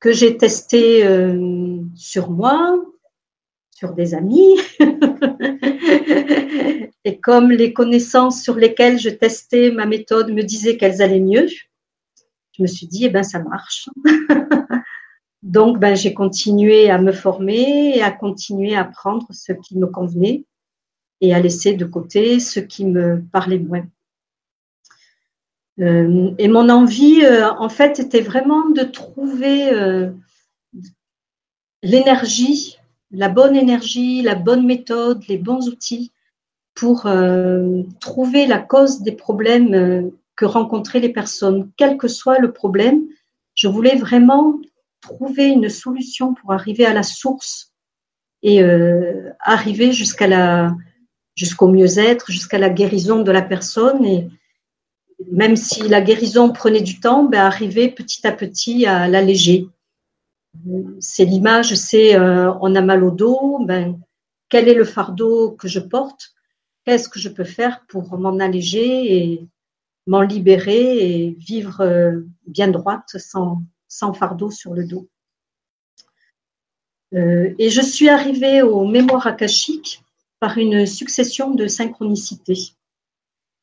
que 0.00 0.12
j'ai 0.12 0.36
testée 0.38 1.04
euh, 1.04 1.78
sur 1.94 2.30
moi, 2.30 2.82
sur 3.70 3.92
des 3.92 4.14
amis. 4.14 4.58
et 7.04 7.20
comme 7.20 7.50
les 7.50 7.74
connaissances 7.74 8.42
sur 8.42 8.56
lesquelles 8.56 8.98
je 8.98 9.10
testais 9.10 9.70
ma 9.70 9.86
méthode 9.86 10.32
me 10.32 10.42
disaient 10.42 10.78
qu'elles 10.78 11.02
allaient 11.02 11.20
mieux, 11.20 11.46
je 11.48 12.62
me 12.62 12.66
suis 12.66 12.86
dit, 12.86 13.04
eh 13.04 13.10
ben, 13.10 13.22
ça 13.22 13.40
marche. 13.40 13.88
Donc, 15.42 15.78
ben, 15.78 15.94
j'ai 15.94 16.12
continué 16.12 16.90
à 16.90 16.98
me 16.98 17.12
former 17.12 17.96
et 17.96 18.02
à 18.02 18.10
continuer 18.10 18.74
à 18.74 18.82
apprendre 18.82 19.26
ce 19.30 19.52
qui 19.52 19.78
me 19.78 19.86
convenait 19.86 20.44
et 21.20 21.34
à 21.34 21.40
laisser 21.40 21.74
de 21.74 21.84
côté 21.84 22.40
ce 22.40 22.60
qui 22.60 22.84
me 22.84 23.22
parlait 23.32 23.58
moins. 23.58 23.86
Euh, 25.80 26.32
et 26.38 26.48
mon 26.48 26.68
envie, 26.68 27.24
euh, 27.24 27.50
en 27.52 27.68
fait, 27.68 27.98
était 27.98 28.20
vraiment 28.20 28.68
de 28.68 28.82
trouver 28.82 29.72
euh, 29.72 30.10
l'énergie, 31.82 32.78
la 33.10 33.28
bonne 33.28 33.56
énergie, 33.56 34.22
la 34.22 34.34
bonne 34.34 34.66
méthode, 34.66 35.26
les 35.28 35.38
bons 35.38 35.68
outils 35.68 36.12
pour 36.74 37.06
trouver 38.00 38.46
la 38.46 38.58
cause 38.58 39.02
des 39.02 39.12
problèmes 39.12 40.10
que 40.34 40.46
rencontraient 40.46 41.00
les 41.00 41.12
personnes, 41.12 41.70
quel 41.76 41.98
que 41.98 42.08
soit 42.08 42.38
le 42.38 42.52
problème. 42.52 43.02
Je 43.54 43.68
voulais 43.68 43.96
vraiment 43.96 44.58
trouver 45.02 45.48
une 45.48 45.68
solution 45.68 46.32
pour 46.32 46.52
arriver 46.52 46.86
à 46.86 46.94
la 46.94 47.02
source 47.02 47.74
et 48.42 48.62
arriver 49.40 49.92
jusqu'à 49.92 50.26
la 50.26 50.74
jusqu'au 51.34 51.68
mieux-être, 51.68 52.30
jusqu'à 52.30 52.58
la 52.58 52.70
guérison 52.70 53.22
de 53.22 53.30
la 53.30 53.42
personne. 53.42 54.04
Et 54.04 54.28
même 55.30 55.56
si 55.56 55.82
la 55.88 56.00
guérison 56.00 56.52
prenait 56.52 56.80
du 56.80 57.00
temps, 57.00 57.24
ben, 57.24 57.40
arriver 57.40 57.90
petit 57.90 58.26
à 58.26 58.32
petit 58.32 58.86
à 58.86 59.08
l'alléger. 59.08 59.68
C'est 60.98 61.24
l'image, 61.24 61.74
c'est 61.74 62.16
euh, 62.16 62.52
on 62.60 62.74
a 62.74 62.80
mal 62.80 63.04
au 63.04 63.10
dos, 63.10 63.58
ben, 63.64 64.00
quel 64.48 64.68
est 64.68 64.74
le 64.74 64.84
fardeau 64.84 65.52
que 65.52 65.68
je 65.68 65.78
porte? 65.78 66.34
Qu'est-ce 66.84 67.08
que 67.08 67.20
je 67.20 67.28
peux 67.28 67.44
faire 67.44 67.84
pour 67.88 68.18
m'en 68.18 68.38
alléger 68.40 69.16
et 69.16 69.46
m'en 70.06 70.22
libérer 70.22 70.98
et 70.98 71.30
vivre 71.38 71.82
euh, 71.82 72.22
bien 72.46 72.68
droite 72.68 73.16
sans, 73.16 73.62
sans 73.86 74.12
fardeau 74.12 74.50
sur 74.50 74.74
le 74.74 74.84
dos? 74.84 75.06
Euh, 77.14 77.54
Et 77.58 77.70
je 77.70 77.80
suis 77.80 78.08
arrivée 78.08 78.62
au 78.62 78.84
mémoire 78.86 79.26
akashique 79.26 80.02
par 80.40 80.58
une 80.58 80.86
succession 80.86 81.54
de 81.54 81.66
synchronicités 81.68 82.74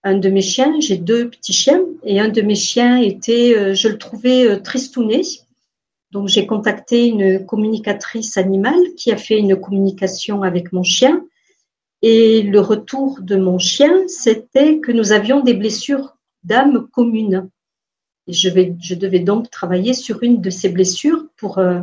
un 0.07 0.17
de 0.17 0.29
mes 0.29 0.41
chiens, 0.41 0.79
j'ai 0.79 0.97
deux 0.97 1.29
petits 1.29 1.53
chiens, 1.53 1.83
et 2.03 2.19
un 2.19 2.29
de 2.29 2.41
mes 2.41 2.55
chiens 2.55 2.97
était, 2.97 3.55
euh, 3.57 3.73
je 3.73 3.87
le 3.89 3.97
trouvais 3.97 4.47
euh, 4.47 4.59
tristouné. 4.59 5.21
Donc 6.11 6.29
j'ai 6.29 6.47
contacté 6.47 7.07
une 7.07 7.45
communicatrice 7.45 8.37
animale 8.37 8.79
qui 8.95 9.11
a 9.11 9.17
fait 9.17 9.37
une 9.37 9.57
communication 9.57 10.43
avec 10.43 10.71
mon 10.71 10.83
chien. 10.83 11.25
Et 12.01 12.43
le 12.43 12.61
retour 12.61 13.19
de 13.21 13.35
mon 13.35 13.59
chien, 13.59 14.07
c'était 14.07 14.79
que 14.79 14.91
nous 14.91 15.11
avions 15.11 15.41
des 15.41 15.53
blessures 15.53 16.15
d'âme 16.43 16.87
communes. 16.87 17.49
Et 18.27 18.33
je, 18.33 18.49
vais, 18.49 18.75
je 18.79 18.95
devais 18.95 19.19
donc 19.19 19.49
travailler 19.49 19.93
sur 19.93 20.23
une 20.23 20.39
de 20.41 20.49
ces 20.49 20.69
blessures 20.69 21.25
pour, 21.35 21.57
euh, 21.57 21.81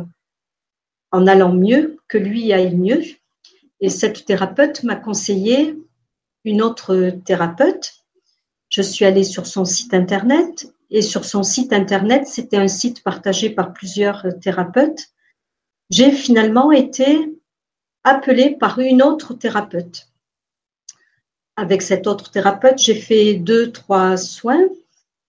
en 1.11 1.27
allant 1.27 1.53
mieux, 1.53 1.97
que 2.07 2.17
lui 2.17 2.51
aille 2.53 2.75
mieux. 2.75 3.03
Et 3.81 3.89
cette 3.89 4.25
thérapeute 4.25 4.83
m'a 4.83 4.95
conseillé 4.95 5.77
une 6.43 6.61
autre 6.61 7.11
thérapeute 7.25 8.05
je 8.69 8.81
suis 8.81 9.05
allée 9.05 9.23
sur 9.23 9.47
son 9.47 9.65
site 9.65 9.93
internet 9.93 10.73
et 10.89 11.01
sur 11.01 11.25
son 11.25 11.43
site 11.43 11.73
internet, 11.73 12.27
c'était 12.27 12.57
un 12.57 12.67
site 12.67 13.03
partagé 13.03 13.49
par 13.49 13.73
plusieurs 13.73 14.25
thérapeutes. 14.41 15.07
J'ai 15.89 16.11
finalement 16.11 16.71
été 16.71 17.33
appelée 18.03 18.57
par 18.57 18.79
une 18.79 19.01
autre 19.01 19.33
thérapeute. 19.33 20.09
Avec 21.55 21.81
cette 21.81 22.05
autre 22.05 22.31
thérapeute, 22.31 22.79
j'ai 22.79 22.95
fait 22.95 23.35
deux, 23.35 23.71
trois 23.71 24.17
soins 24.17 24.67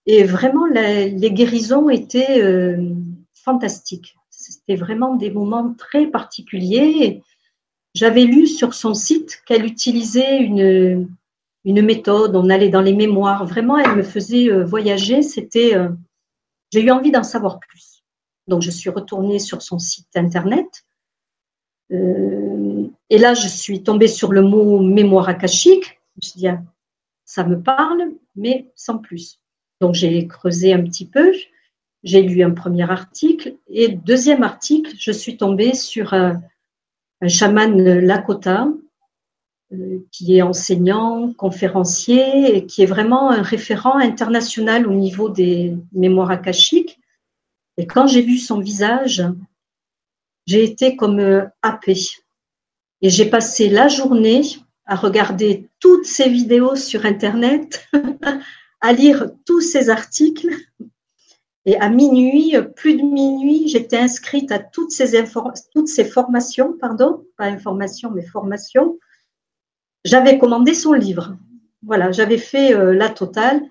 et 0.05 0.23
vraiment 0.23 0.65
les, 0.65 1.31
guérisons 1.31 1.89
étaient 1.89 2.41
euh, 2.41 2.93
fantastiques. 3.33 4.17
C'était 4.29 4.75
vraiment 4.75 5.15
des 5.15 5.31
moments 5.31 5.73
très 5.73 6.07
particuliers. 6.07 7.23
J'avais 7.97 8.25
lu 8.25 8.45
sur 8.45 8.75
son 8.75 8.93
site 8.93 9.41
qu'elle 9.47 9.65
utilisait 9.65 10.37
une, 10.37 11.09
une 11.65 11.81
méthode, 11.81 12.35
on 12.35 12.51
allait 12.51 12.69
dans 12.69 12.81
les 12.81 12.93
mémoires. 12.93 13.43
Vraiment, 13.43 13.75
elle 13.79 13.95
me 13.95 14.03
faisait 14.03 14.51
euh, 14.51 14.63
voyager. 14.63 15.23
C'était, 15.23 15.75
euh, 15.75 15.89
j'ai 16.71 16.83
eu 16.83 16.91
envie 16.91 17.09
d'en 17.09 17.23
savoir 17.23 17.59
plus. 17.59 18.03
Donc, 18.47 18.61
je 18.61 18.69
suis 18.69 18.91
retournée 18.91 19.39
sur 19.39 19.63
son 19.63 19.79
site 19.79 20.15
internet. 20.15 20.85
Euh, 21.91 22.87
et 23.09 23.17
là, 23.17 23.33
je 23.33 23.47
suis 23.47 23.81
tombée 23.81 24.07
sur 24.07 24.31
le 24.31 24.43
mot 24.43 24.79
mémoire 24.79 25.27
akashique. 25.27 25.99
Je 26.11 26.17
me 26.17 26.21
suis 26.29 26.39
dit, 26.41 26.47
ah, 26.49 26.61
ça 27.25 27.45
me 27.45 27.59
parle, 27.59 28.11
mais 28.35 28.69
sans 28.75 28.99
plus. 28.99 29.39
Donc, 29.81 29.95
j'ai 29.95 30.27
creusé 30.27 30.71
un 30.71 30.83
petit 30.83 31.07
peu. 31.07 31.33
J'ai 32.03 32.21
lu 32.21 32.43
un 32.43 32.51
premier 32.51 32.87
article. 32.91 33.55
Et 33.67 33.87
deuxième 33.87 34.43
article, 34.43 34.93
je 34.99 35.11
suis 35.11 35.35
tombée 35.35 35.73
sur 35.73 36.13
un 37.21 37.27
chaman 37.27 37.81
Lakota 37.81 38.67
euh, 39.73 39.99
qui 40.13 40.37
est 40.37 40.41
enseignant, 40.41 41.33
conférencier 41.33 42.55
et 42.55 42.65
qui 42.65 42.83
est 42.83 42.85
vraiment 42.87 43.29
un 43.31 43.41
référent 43.41 43.97
international 43.97 44.87
au 44.87 44.93
niveau 44.93 45.27
des 45.27 45.75
mémoires 45.91 46.31
akashiques. 46.31 46.99
Et 47.75 47.85
quand 47.85 48.07
j'ai 48.07 48.21
vu 48.21 48.37
son 48.37 48.59
visage, 48.59 49.25
j'ai 50.45 50.63
été 50.63 50.95
comme 50.95 51.19
euh, 51.19 51.43
happée. 51.61 51.99
Et 53.01 53.09
j'ai 53.09 53.25
passé 53.25 53.67
la 53.67 53.89
journée 53.89 54.41
à 54.85 54.95
regarder 54.95 55.67
toutes 55.81 56.05
ces 56.05 56.29
vidéos 56.29 56.77
sur 56.77 57.05
Internet, 57.05 57.85
à 58.81 58.93
lire 58.93 59.29
tous 59.45 59.59
ces 59.59 59.89
articles. 59.89 60.49
Et 61.67 61.75
à 61.81 61.89
minuit, 61.89 62.55
plus 62.77 62.95
de 62.95 63.01
minuit, 63.01 63.67
j'étais 63.67 63.97
inscrite 63.97 64.53
à 64.53 64.59
toutes 64.59 64.91
ces, 64.91 65.21
toutes 65.73 65.89
ces 65.89 66.05
formations, 66.05 66.71
pardon, 66.79 67.25
pas 67.37 67.43
informations, 67.43 68.09
mais 68.09 68.25
formations, 68.25 68.97
j'avais 70.05 70.39
commandé 70.39 70.73
son 70.73 70.93
livre. 70.93 71.35
Voilà, 71.83 72.13
j'avais 72.13 72.37
fait 72.37 72.73
euh, 72.73 72.93
la 72.93 73.09
totale 73.09 73.61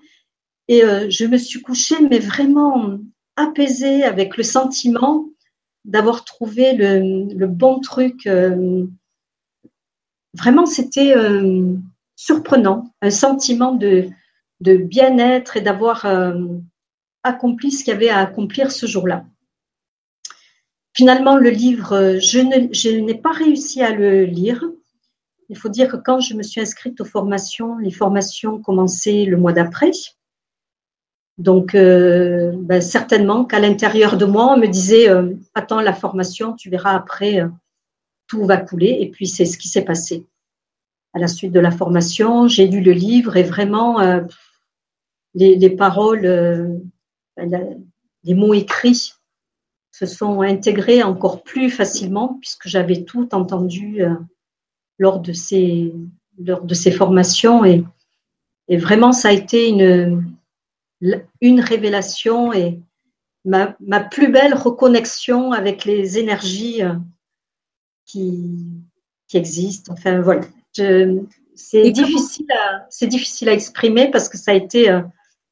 et 0.67 0.83
euh, 0.83 1.09
je 1.09 1.25
me 1.25 1.37
suis 1.37 1.59
couchée, 1.63 1.95
mais 2.07 2.19
vraiment 2.19 2.99
apaisée 3.35 4.03
avec 4.03 4.37
le 4.37 4.43
sentiment 4.43 5.25
d'avoir 5.83 6.23
trouvé 6.23 6.73
le, 6.73 7.47
bon 7.47 7.79
truc. 7.79 8.27
Euh, 8.27 8.85
vraiment, 10.35 10.67
c'était 10.67 11.15
surprenant, 12.15 12.93
un 13.01 13.09
sentiment 13.09 13.73
de, 13.73 14.07
de 14.61 14.77
bien-être 14.77 15.57
et 15.57 15.61
d'avoir 15.61 16.05
accompli 17.23 17.71
ce 17.71 17.83
qu'il 17.83 17.93
y 17.93 17.95
avait 17.95 18.09
à 18.09 18.19
accomplir 18.19 18.71
ce 18.71 18.85
jour-là. 18.85 19.25
Finalement, 20.93 21.37
le 21.37 21.51
livre, 21.51 22.17
je 22.19 22.99
n'ai 22.99 23.15
pas 23.15 23.31
réussi 23.31 23.83
à 23.83 23.91
le 23.91 24.23
lire. 24.23 24.63
Il 25.49 25.57
faut 25.57 25.69
dire 25.69 25.89
que 25.89 25.97
quand 25.97 26.19
je 26.19 26.33
me 26.33 26.43
suis 26.43 26.59
inscrite 26.59 26.99
aux 26.99 27.05
formations, 27.05 27.77
les 27.77 27.91
formations 27.91 28.59
commençaient 28.59 29.25
le 29.25 29.37
mois 29.37 29.53
d'après. 29.53 29.91
Donc, 31.37 31.75
euh, 31.75 32.51
ben, 32.55 32.81
certainement 32.81 33.45
qu'à 33.45 33.59
l'intérieur 33.59 34.17
de 34.17 34.25
moi, 34.25 34.53
on 34.53 34.57
me 34.57 34.65
disait 34.65 35.07
euh, 35.07 35.35
Attends 35.53 35.81
la 35.81 35.93
formation, 35.93 36.53
tu 36.53 36.69
verras 36.69 36.95
après, 36.95 37.41
euh, 37.41 37.47
tout 38.27 38.43
va 38.45 38.57
couler. 38.57 38.97
Et 38.99 39.11
puis, 39.11 39.27
c'est 39.27 39.45
ce 39.45 39.57
qui 39.57 39.67
s'est 39.67 39.85
passé. 39.85 40.25
À 41.13 41.19
la 41.19 41.27
suite 41.27 41.51
de 41.51 41.59
la 41.59 41.71
formation, 41.71 42.47
j'ai 42.47 42.67
lu 42.67 42.81
le 42.81 42.91
livre 42.91 43.37
et 43.37 43.43
vraiment, 43.43 43.99
les, 45.33 45.55
les, 45.55 45.69
paroles, 45.69 46.81
les 47.37 48.33
mots 48.33 48.53
écrits 48.53 49.13
se 49.91 50.05
sont 50.05 50.41
intégrés 50.41 51.03
encore 51.03 51.43
plus 51.43 51.69
facilement 51.69 52.37
puisque 52.39 52.67
j'avais 52.67 53.03
tout 53.03 53.33
entendu 53.33 54.03
lors 54.99 55.19
de 55.19 55.33
ces, 55.33 55.93
lors 56.37 56.63
de 56.63 56.73
ces 56.73 56.91
formations. 56.91 57.65
Et, 57.65 57.83
et 58.67 58.77
vraiment, 58.77 59.11
ça 59.11 59.29
a 59.29 59.31
été 59.31 59.69
une, 59.69 60.37
une 61.41 61.59
révélation 61.59 62.53
et 62.53 62.79
ma, 63.45 63.75
ma, 63.79 63.99
plus 64.01 64.31
belle 64.31 64.53
reconnexion 64.53 65.51
avec 65.51 65.85
les 65.85 66.17
énergies 66.17 66.83
euh, 66.83 66.93
qui, 68.05 68.41
qui 69.27 69.37
existent. 69.37 69.93
Enfin, 69.93 70.21
voilà. 70.21 70.41
C'est 71.55 71.89
difficile, 71.91 72.45
à, 72.51 72.87
difficile 73.07 73.49
à 73.49 73.53
exprimer 73.53 74.11
parce 74.11 74.29
que 74.29 74.37
ça 74.37 74.51
a 74.51 74.53
été 74.53 74.91
euh, 74.91 75.01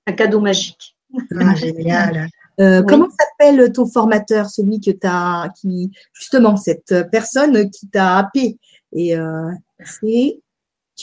un 0.05 0.13
cadeau 0.13 0.39
magique. 0.39 0.94
Ah, 1.39 1.55
génial. 1.55 2.27
Euh, 2.61 2.83
comment 2.83 3.09
s'appelle 3.09 3.73
ton 3.73 3.85
formateur, 3.85 4.49
celui 4.49 4.79
que 4.79 4.91
tu 4.91 4.99
as, 5.03 5.51
qui 5.59 5.91
justement 6.13 6.55
cette 6.55 6.95
personne 7.11 7.69
qui 7.69 7.89
t'a 7.89 8.17
happé? 8.17 8.57
Et 8.95 9.17
euh, 9.17 9.51
c'est. 9.83 10.39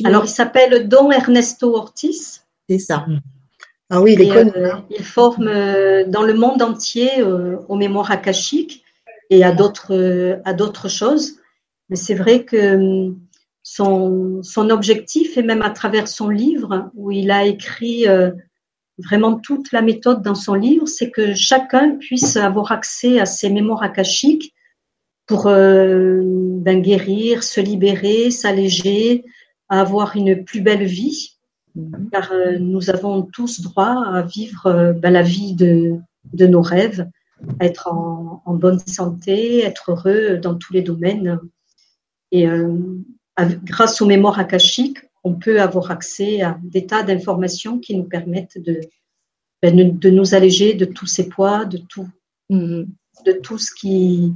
Alors, 0.04 0.24
il 0.24 0.30
s'appelle 0.30 0.88
Don 0.88 1.10
Ernesto 1.10 1.76
Ortiz. 1.76 2.42
C'est 2.68 2.78
ça. 2.78 3.04
Ah 3.90 4.00
oui, 4.00 4.14
il 4.14 4.22
est 4.22 4.28
connu. 4.28 4.50
Euh, 4.56 4.72
il 4.88 5.04
forme 5.04 5.48
euh, 5.48 6.04
dans 6.06 6.22
le 6.22 6.32
monde 6.32 6.62
entier 6.62 7.22
aux 7.22 7.76
mémoires 7.76 8.10
akashiques 8.10 8.82
et 9.28 9.44
à 9.44 9.52
d'autres 9.52 10.40
à 10.46 10.54
d'autres 10.54 10.88
choses. 10.88 11.36
Mais 11.90 11.96
c'est 11.96 12.14
vrai 12.14 12.44
que 12.44 13.12
son, 13.62 14.42
son 14.42 14.70
objectif, 14.70 15.36
et 15.36 15.42
même 15.42 15.60
à 15.60 15.70
travers 15.70 16.08
son 16.08 16.30
livre, 16.30 16.90
où 16.94 17.10
il 17.10 17.30
a 17.30 17.44
écrit 17.44 18.06
vraiment 18.98 19.38
toute 19.38 19.72
la 19.72 19.82
méthode 19.82 20.22
dans 20.22 20.34
son 20.34 20.54
livre, 20.54 20.86
c'est 20.86 21.10
que 21.10 21.34
chacun 21.34 21.96
puisse 21.96 22.36
avoir 22.36 22.72
accès 22.72 23.20
à 23.20 23.26
ses 23.26 23.50
mémoires 23.50 23.82
akashiques 23.82 24.54
pour 25.26 25.46
euh, 25.46 26.20
ben, 26.24 26.80
guérir, 26.82 27.42
se 27.42 27.60
libérer, 27.60 28.30
s'alléger, 28.30 29.24
avoir 29.68 30.16
une 30.16 30.44
plus 30.44 30.60
belle 30.60 30.84
vie, 30.84 31.38
mhm. 31.74 32.10
car 32.12 32.32
euh, 32.32 32.58
nous 32.58 32.90
avons 32.90 33.22
tous 33.22 33.60
droit 33.60 34.04
à 34.04 34.22
vivre 34.22 34.66
euh, 34.66 34.92
ben, 34.92 35.10
la 35.10 35.22
vie 35.22 35.54
de, 35.54 35.96
de, 36.32 36.46
nos 36.46 36.62
rêves, 36.62 37.08
à 37.60 37.66
être 37.66 37.88
en, 37.88 38.42
en, 38.44 38.54
bonne 38.54 38.78
santé, 38.80 39.64
être 39.64 39.92
heureux 39.92 40.36
dans 40.36 40.54
tous 40.54 40.72
les 40.72 40.82
domaines. 40.82 41.40
Et 42.30 42.46
grâce 43.36 44.00
aux 44.00 44.06
mémoires 44.06 44.38
akashiques, 44.38 45.00
on 45.24 45.34
peut 45.34 45.60
avoir 45.60 45.90
accès 45.90 46.42
à 46.42 46.58
des 46.62 46.86
tas 46.86 47.02
d'informations 47.02 47.78
qui 47.78 47.96
nous 47.96 48.04
permettent 48.04 48.58
de, 48.58 48.80
ben, 49.62 49.98
de 49.98 50.10
nous 50.10 50.34
alléger 50.34 50.74
de 50.74 50.84
tous 50.84 51.06
ces 51.06 51.28
poids, 51.28 51.64
de 51.64 51.78
tout, 51.78 52.08
mhm. 52.50 52.88
de 53.24 53.32
tout 53.32 53.58
ce 53.58 53.72
qui 53.72 54.34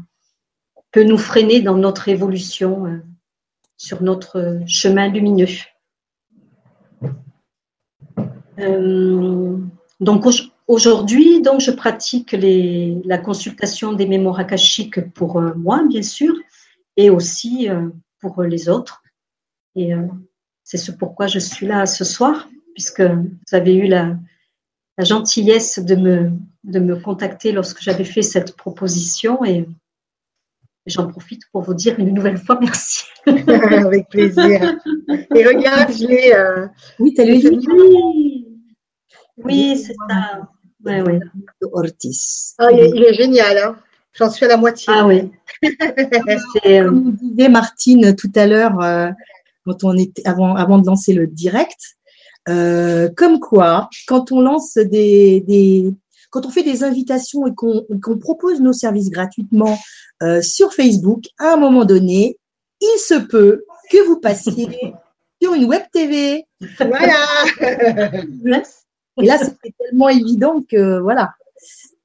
peut 0.92 1.02
nous 1.02 1.18
freiner 1.18 1.60
dans 1.60 1.76
notre 1.76 2.08
évolution 2.08 2.86
euh, 2.86 2.98
sur 3.76 4.02
notre 4.02 4.60
chemin 4.66 5.08
lumineux. 5.08 5.46
Euh, 8.58 9.58
donc 10.00 10.24
aujourd'hui, 10.66 11.42
donc 11.42 11.60
je 11.60 11.70
pratique 11.70 12.32
les, 12.32 13.02
la 13.04 13.18
consultation 13.18 13.92
des 13.92 14.06
mémoires 14.06 14.38
akashiques 14.38 15.12
pour 15.12 15.38
euh, 15.38 15.52
moi, 15.54 15.82
bien 15.88 16.02
sûr, 16.02 16.34
et 16.96 17.10
aussi 17.10 17.68
pour 18.20 18.42
les 18.42 18.70
autres. 18.70 19.02
Et 19.74 19.92
c'est 20.66 20.78
ce 20.78 20.90
pourquoi 20.90 21.28
je 21.28 21.38
suis 21.38 21.64
là 21.64 21.86
ce 21.86 22.02
soir, 22.02 22.48
puisque 22.74 23.00
vous 23.00 23.52
avez 23.52 23.76
eu 23.76 23.86
la, 23.86 24.16
la 24.98 25.04
gentillesse 25.04 25.78
de 25.78 25.94
me, 25.94 26.32
de 26.64 26.80
me 26.80 26.96
contacter 26.96 27.52
lorsque 27.52 27.80
j'avais 27.80 28.04
fait 28.04 28.22
cette 28.22 28.56
proposition 28.56 29.44
et 29.44 29.68
j'en 30.86 31.06
profite 31.06 31.42
pour 31.52 31.62
vous 31.62 31.74
dire 31.74 31.96
une 32.00 32.12
nouvelle 32.12 32.36
fois 32.36 32.58
merci. 32.60 33.04
Avec 33.26 34.08
plaisir. 34.08 34.76
Et 35.36 35.46
regarde, 35.46 35.92
je 35.92 36.04
l'ai. 36.04 36.34
Euh, 36.34 36.66
oui, 36.98 37.14
tu 37.14 37.20
as 37.20 37.24
lu 37.24 37.40
Oui, 39.36 39.76
c'est 39.76 39.94
ça. 40.08 40.48
Ouais, 40.84 41.00
ouais. 41.02 41.20
Ortiz. 41.72 42.54
Ah, 42.58 42.72
il, 42.72 43.04
est, 43.04 43.14
génial. 43.14 43.58
Hein. 43.58 43.76
J'en 44.14 44.30
suis 44.30 44.46
à 44.46 44.48
la 44.48 44.56
moitié. 44.56 44.86
Ah 44.88 45.06
oui. 45.06 45.30
Euh, 46.66 46.84
Comme 46.84 47.12
disait 47.14 47.48
Martine 47.48 48.16
tout 48.16 48.30
à 48.34 48.46
l'heure, 48.46 48.80
euh, 48.80 49.10
quand 49.66 49.84
on 49.84 49.96
était 49.96 50.26
avant, 50.26 50.54
avant 50.54 50.78
de 50.78 50.86
lancer 50.86 51.12
le 51.12 51.26
direct, 51.26 51.96
euh, 52.48 53.08
comme 53.16 53.40
quoi, 53.40 53.90
quand 54.06 54.30
on 54.32 54.40
lance 54.40 54.74
des, 54.74 55.40
des, 55.40 55.92
quand 56.30 56.46
on 56.46 56.50
fait 56.50 56.62
des 56.62 56.84
invitations 56.84 57.46
et 57.46 57.54
qu'on 57.54 58.18
propose 58.18 58.60
nos 58.60 58.72
services 58.72 59.10
gratuitement 59.10 59.78
euh, 60.22 60.40
sur 60.42 60.72
Facebook, 60.72 61.24
à 61.38 61.54
un 61.54 61.56
moment 61.56 61.84
donné, 61.84 62.38
il 62.80 62.98
se 62.98 63.14
peut 63.14 63.64
que 63.90 64.06
vous 64.06 64.20
passiez 64.20 64.68
sur 65.42 65.54
une 65.54 65.64
web 65.64 65.82
TV. 65.92 66.46
Voilà. 66.78 67.24
et 67.60 69.26
là, 69.26 69.38
c'était 69.38 69.74
tellement 69.78 70.08
évident 70.08 70.62
que 70.68 71.00
voilà, 71.00 71.32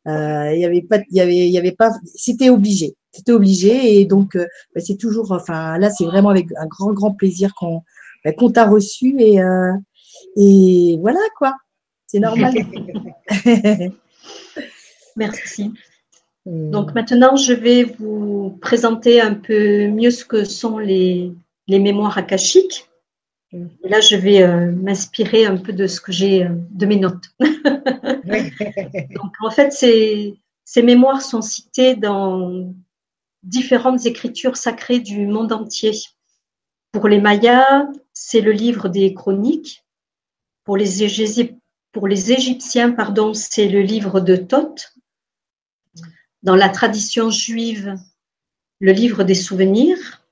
euh, 0.08 0.54
il 0.54 0.60
y 0.60 0.66
avait 0.66 0.82
pas, 0.82 0.98
il 1.10 1.18
y 1.18 1.22
avait, 1.22 1.48
il 1.48 1.52
y 1.52 1.58
avait 1.58 1.72
pas, 1.72 1.92
c'était 2.16 2.50
obligé, 2.50 2.96
c'était 3.12 3.32
obligé 3.32 4.00
et 4.00 4.06
donc 4.06 4.36
euh, 4.36 4.48
bah, 4.74 4.82
c'est 4.82 4.98
toujours, 4.98 5.32
enfin 5.32 5.78
là, 5.78 5.90
c'est 5.90 6.06
vraiment 6.06 6.30
avec 6.30 6.48
un 6.58 6.68
grand 6.68 6.94
grand 6.94 7.12
plaisir 7.12 7.54
qu'on 7.56 7.84
bah, 8.24 8.32
t'a 8.54 8.66
reçu 8.66 9.16
et 9.20 9.42
euh, 9.42 9.74
et 10.38 10.98
voilà 11.02 11.20
quoi, 11.38 11.56
c'est 12.08 12.20
normal. 12.20 12.54
Merci. 15.16 15.74
Hmm. 16.46 16.72
Donc 16.72 16.96
maintenant, 16.96 17.36
je 17.36 17.54
vais 17.54 17.84
vous 17.84 18.58
présenter 18.62 19.22
un 19.22 19.36
peu 19.36 19.88
mieux 19.88 20.12
ce 20.12 20.26
que 20.26 20.44
sont 20.44 20.78
les, 20.80 21.32
les 21.68 21.80
mémoires 21.80 22.18
akashiques. 22.18 22.88
Et 23.54 23.90
là, 23.90 24.00
je 24.00 24.16
vais 24.16 24.44
euh, 24.44 24.72
m'inspirer 24.72 25.46
un 25.46 25.58
peu 25.58 25.74
de 25.74 25.86
ce 25.86 26.00
que 26.00 26.14
j'ai 26.14 26.46
euh, 26.46 26.50
de 26.72 26.86
mes 26.86 26.96
notes. 26.96 27.26
Donc 27.40 29.34
en 29.42 29.52
fait, 29.52 29.72
ces, 29.74 30.40
ces 30.64 30.82
mémoires 30.82 31.22
sont 31.22 31.42
citées 31.42 31.96
dans 31.96 32.74
différentes 33.44 34.06
écritures 34.06 34.58
sacrées 34.58 35.00
du 35.00 35.26
monde 35.28 35.52
entier. 35.52 35.92
Pour 36.92 37.08
les 37.08 37.20
Mayas, 37.20 37.88
c'est 38.14 38.42
le 38.42 38.52
livre 38.52 38.90
des 38.90 39.14
chroniques. 39.14 39.84
Pour 40.64 40.78
les, 40.78 41.04
Égyptiens, 42.32 42.92
pardon, 42.92 43.34
c'est 43.34 43.68
le 43.68 43.82
livre 43.82 44.20
de 44.20 44.36
Thoth. 44.36 44.94
Dans 46.44 46.56
la 46.56 46.70
tradition 46.70 47.30
juive, 47.30 47.96
le 48.80 48.92
livre 48.92 49.24
des 49.24 49.36
souvenirs. 49.36 50.24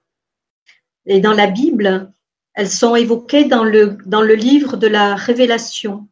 Et 1.05 1.19
dans 1.19 1.33
la 1.33 1.47
Bible, 1.47 2.11
elles 2.53 2.69
sont 2.69 2.95
évoquées 2.95 3.45
dans 3.45 3.63
le, 3.63 3.97
dans 4.05 4.21
le 4.21 4.35
livre 4.35 4.77
de 4.77 4.87
la 4.87 5.15
révélation. 5.15 6.07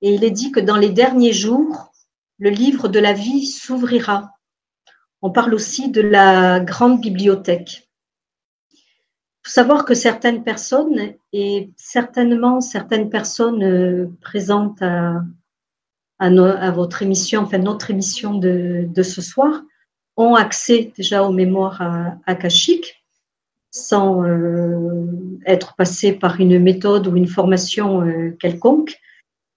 Et 0.00 0.14
il 0.14 0.24
est 0.24 0.30
dit 0.30 0.52
que 0.52 0.60
dans 0.60 0.76
les 0.76 0.90
derniers 0.90 1.32
jours, 1.32 1.92
le 2.38 2.50
livre 2.50 2.88
de 2.88 2.98
la 2.98 3.12
vie 3.12 3.46
s'ouvrira. 3.46 4.33
On 5.26 5.30
parle 5.30 5.54
aussi 5.54 5.90
de 5.90 6.02
la 6.02 6.60
grande 6.60 7.00
bibliothèque. 7.00 7.88
Faut 9.42 9.50
savoir 9.50 9.86
que 9.86 9.94
certaines 9.94 10.44
personnes, 10.44 11.14
et 11.32 11.70
certainement 11.78 12.60
certaines 12.60 13.08
personnes 13.08 13.62
euh, 13.62 14.06
présentes 14.20 14.82
à, 14.82 15.22
votre 16.72 17.00
émission, 17.00 17.40
enfin 17.40 17.56
notre 17.56 17.90
émission 17.90 18.34
de, 18.34 19.02
ce 19.02 19.22
soir, 19.22 19.62
ont 20.18 20.34
accès 20.34 20.92
déjà 20.94 21.24
aux 21.24 21.32
mémoires 21.32 21.80
akashiques 22.26 23.02
sans 23.70 24.24
euh, 24.24 25.06
être 25.46 25.74
passé 25.74 26.12
par 26.12 26.38
une 26.38 26.58
méthode 26.58 27.06
ou 27.06 27.16
une 27.16 27.28
formation 27.28 28.02
euh, 28.02 28.36
quelconque, 28.38 29.00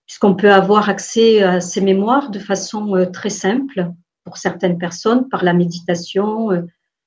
puisqu'on 0.05 0.33
peut 0.33 0.53
avoir 0.53 0.87
accès 0.87 1.43
à 1.43 1.59
ces 1.59 1.81
mémoires 1.81 2.31
de 2.31 2.39
façon 2.39 3.05
très 3.11 3.29
simple 3.29 3.91
pour 4.27 4.37
certaines 4.37 4.77
personnes, 4.77 5.29
par 5.29 5.45
la 5.45 5.53
méditation, 5.53 6.49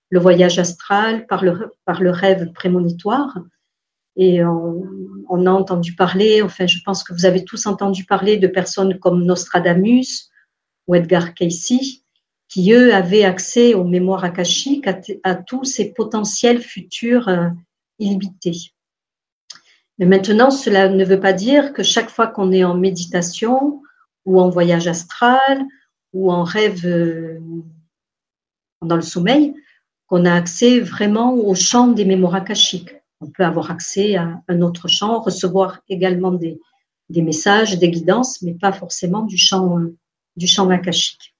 le 0.08 0.18
voyage 0.18 0.58
astral, 0.58 1.26
par 1.26 1.44
le, 1.44 1.74
par 1.84 2.00
le 2.02 2.10
rêve 2.10 2.50
prémonitoire. 2.52 3.38
Et 4.16 4.42
on, 4.42 5.46
a 5.46 5.50
entendu 5.50 5.94
parler, 5.94 6.40
enfin 6.42 6.66
je 6.66 6.78
pense 6.84 7.04
que 7.04 7.12
vous 7.12 7.26
avez 7.26 7.44
tous 7.44 7.66
entendu 7.66 8.04
parler 8.04 8.38
de 8.38 8.48
personnes 8.48 8.98
comme 8.98 9.24
Nostradamus 9.24 10.30
ou 10.86 10.94
Edgar 10.94 11.34
Cayce, 11.34 12.02
qui 12.48 12.72
eux 12.72 12.94
avaient 12.94 13.24
accès 13.24 13.74
aux 13.74 13.84
mémoires 13.84 14.24
akashiques, 14.24 14.88
à, 15.22 15.34
tous 15.36 15.64
ces 15.64 15.92
potentiels 15.92 16.62
futurs 16.62 17.28
euh, 17.28 17.48
illimités. 18.00 18.72
Mais 19.98 20.06
maintenant, 20.06 20.50
cela 20.50 20.88
ne 20.88 21.04
veut 21.04 21.20
pas 21.20 21.34
dire 21.34 21.74
que 21.74 21.82
chaque 21.82 22.10
fois 22.10 22.26
qu'on 22.26 22.52
est 22.52 22.64
en 22.64 22.74
méditation 22.74 23.82
ou 24.24 24.40
en 24.40 24.48
voyage 24.48 24.88
astral 24.88 25.66
ou 26.12 26.32
en 26.32 26.42
rêve 26.42 26.86
euh, 26.86 27.38
dans 28.82 28.96
le 28.96 29.02
sommeil, 29.02 29.54
qu'on 30.06 30.24
a 30.24 30.34
accès 30.34 30.80
vraiment 30.80 31.34
au 31.34 31.54
champ 31.54 31.88
des 31.88 32.04
mémoires 32.04 32.34
akashiques. 32.34 32.94
On 33.20 33.26
peut 33.26 33.44
avoir 33.44 33.70
accès 33.70 34.16
à 34.16 34.42
un 34.48 34.62
autre 34.62 34.88
champ, 34.88 35.20
recevoir 35.20 35.80
également 35.88 36.32
des, 36.32 36.58
messages, 37.10 37.78
des 37.78 37.90
guidances, 37.90 38.42
mais 38.42 38.54
pas 38.54 38.72
forcément 38.72 39.22
du 39.22 39.36
champ, 39.36 39.78
du 40.36 40.46
champ 40.46 40.68
akashique. 40.70 41.34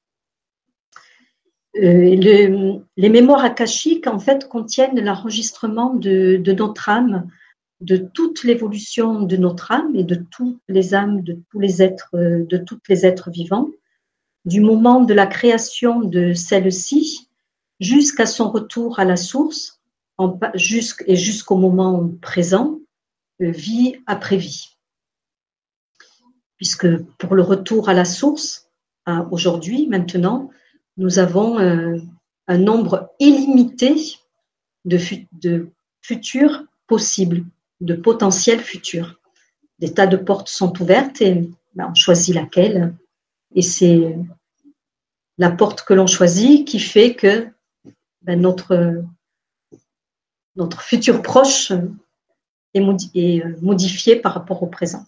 Euh, 1.77 2.17
le, 2.17 2.81
les 2.97 3.09
mémoires 3.09 3.45
akashiques, 3.45 4.07
en 4.07 4.19
fait, 4.19 4.49
contiennent 4.49 5.01
l'enregistrement 5.01 5.95
de, 5.95 6.43
notre 6.53 6.89
âme, 6.89 7.29
de 7.81 7.97
toute 7.97 8.45
l'évolution 8.45 9.23
de 9.23 9.37
notre 9.37 9.73
âme 9.73 9.97
et 9.97 10.05
de 10.05 10.17
toutes 10.31 10.61
les 10.69 10.95
âmes, 10.95 11.23
de 11.23 11.41
tous 11.51 11.61
les 11.61 11.83
êtres, 11.83 12.11
de 12.13 12.57
toutes 12.59 12.87
les 12.89 13.07
êtres 13.07 13.31
vivants, 13.31 13.71
du 14.45 14.61
moment 14.61 15.03
de 15.03 15.15
la 15.15 15.27
création 15.27 16.01
de 16.01 16.33
celle-ci 16.33 17.29
jusqu'à 17.79 18.27
son 18.27 18.51
retour 18.51 18.99
à 18.99 19.05
la 19.05 19.17
source 19.17 19.81
et 21.07 21.17
jusqu'au 21.17 21.57
moment 21.57 22.11
présent, 22.21 22.79
euh, 23.41 23.51
vie 23.51 23.97
après 24.07 24.37
vie. 24.37 24.77
Puisque 26.57 26.99
pour 27.17 27.35
le 27.35 27.43
retour 27.43 27.89
à 27.89 27.95
la 27.95 28.05
source, 28.05 28.71
aujourd'hui, 29.31 29.87
maintenant, 29.89 30.51
nous 30.97 31.19
avons 31.19 31.59
euh, 31.59 31.97
un 32.47 32.59
nombre 32.59 33.11
illimité 33.19 33.95
de, 34.85 34.99
futurs 36.03 36.65
possibles, 36.87 37.45
de 37.81 37.95
potentiels 37.95 38.61
futurs. 38.61 39.19
Des 39.79 39.95
tas 39.95 40.07
de 40.07 40.17
portes 40.17 40.49
sont 40.49 40.81
ouvertes 40.81 41.23
et 41.23 41.49
ben, 41.75 41.89
on 41.91 41.95
choisit 41.95 42.35
laquelle. 42.35 42.95
Et 43.55 43.63
c'est 43.63 44.17
la 45.39 45.51
porte 45.51 45.83
que 45.83 45.95
l'on 45.95 46.07
choisit 46.07 46.67
qui 46.67 46.79
fait 46.79 47.15
que 47.15 47.49
ben, 48.23 48.41
notre, 48.41 49.03
notre 50.57 50.83
futur 50.83 51.23
proche 51.23 51.73
est, 52.75 52.81
euh, 52.81 53.57
modifié 53.63 54.17
par 54.17 54.35
rapport 54.35 54.63
au 54.63 54.67
présent. 54.67 55.07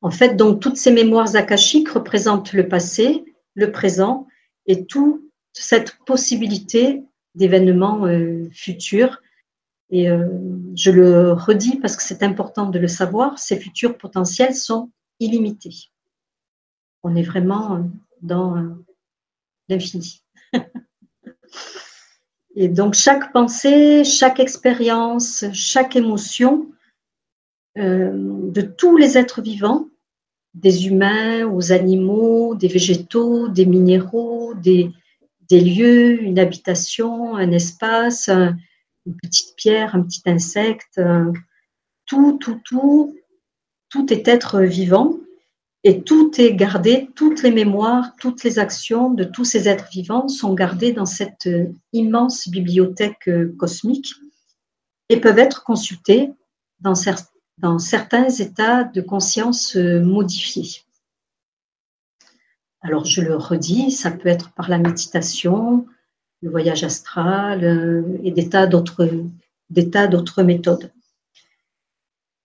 En 0.00 0.10
fait, 0.10 0.36
donc 0.36 0.60
toutes 0.60 0.76
ces 0.76 0.92
mémoires 0.92 1.34
akashiques 1.34 1.88
représentent 1.88 2.52
le 2.52 2.68
passé, 2.68 3.24
le 3.54 3.72
présent 3.72 4.28
et 4.66 4.86
toute 4.86 5.22
cette 5.52 5.96
possibilité 6.06 7.02
d'événements 7.34 8.06
euh, 8.06 8.48
futurs. 8.52 9.20
Et 9.90 10.08
euh, 10.08 10.28
je 10.76 10.90
le 10.90 11.32
redis 11.32 11.78
parce 11.78 11.96
que 11.96 12.02
c'est 12.02 12.22
important 12.22 12.68
de 12.68 12.78
le 12.78 12.88
savoir, 12.88 13.38
ces 13.38 13.58
futurs 13.58 13.96
potentiels 13.96 14.54
sont 14.54 14.90
illimités. 15.18 15.90
On 17.02 17.14
est 17.16 17.22
vraiment 17.22 17.88
dans 18.22 18.56
euh, 18.56 18.68
l'infini. 19.68 20.22
et 22.54 22.68
donc 22.68 22.94
chaque 22.94 23.32
pensée, 23.32 24.04
chaque 24.04 24.40
expérience, 24.40 25.44
chaque 25.52 25.96
émotion 25.96 26.70
de 27.76 28.60
tous 28.60 28.96
les 28.96 29.16
êtres 29.16 29.40
vivants, 29.40 29.88
des 30.52 30.88
humains 30.88 31.46
aux 31.46 31.70
animaux, 31.70 32.56
des 32.56 32.66
végétaux, 32.66 33.46
des 33.46 33.66
minéraux, 33.66 34.54
des, 34.54 34.90
des 35.48 35.60
lieux, 35.60 36.20
une 36.20 36.40
habitation, 36.40 37.36
un 37.36 37.52
espace, 37.52 38.28
une 38.28 39.16
petite 39.22 39.54
pierre, 39.54 39.94
un 39.94 40.02
petit 40.02 40.22
insecte, 40.26 41.00
tout, 42.06 42.38
tout, 42.38 42.60
tout, 42.64 43.16
tout 43.90 44.12
est 44.12 44.26
être 44.26 44.60
vivant 44.62 45.18
et 45.84 46.02
tout 46.02 46.32
est 46.38 46.54
gardé, 46.54 47.08
toutes 47.14 47.42
les 47.42 47.52
mémoires, 47.52 48.16
toutes 48.18 48.42
les 48.42 48.58
actions 48.58 49.10
de 49.10 49.24
tous 49.24 49.44
ces 49.44 49.68
êtres 49.68 49.88
vivants 49.90 50.28
sont 50.28 50.54
gardées 50.54 50.92
dans 50.92 51.06
cette 51.06 51.48
immense 51.92 52.48
bibliothèque 52.48 53.30
cosmique 53.56 54.12
et 55.08 55.20
peuvent 55.20 55.38
être 55.38 55.62
consultées 55.62 56.32
dans, 56.80 56.94
certains 57.78 58.28
états 58.28 58.84
de 58.84 59.00
conscience 59.00 59.76
modifiés. 59.76 60.82
Alors 62.80 63.04
je 63.04 63.20
le 63.22 63.36
redis, 63.36 63.90
ça 63.90 64.10
peut 64.10 64.28
être 64.28 64.52
par 64.52 64.68
la 64.68 64.78
méditation, 64.78 65.86
le 66.42 66.50
voyage 66.50 66.84
astral 66.84 67.64
euh, 67.64 68.02
et 68.22 68.30
des 68.30 68.48
d'autres 68.48 70.42
méthodes. 70.42 70.92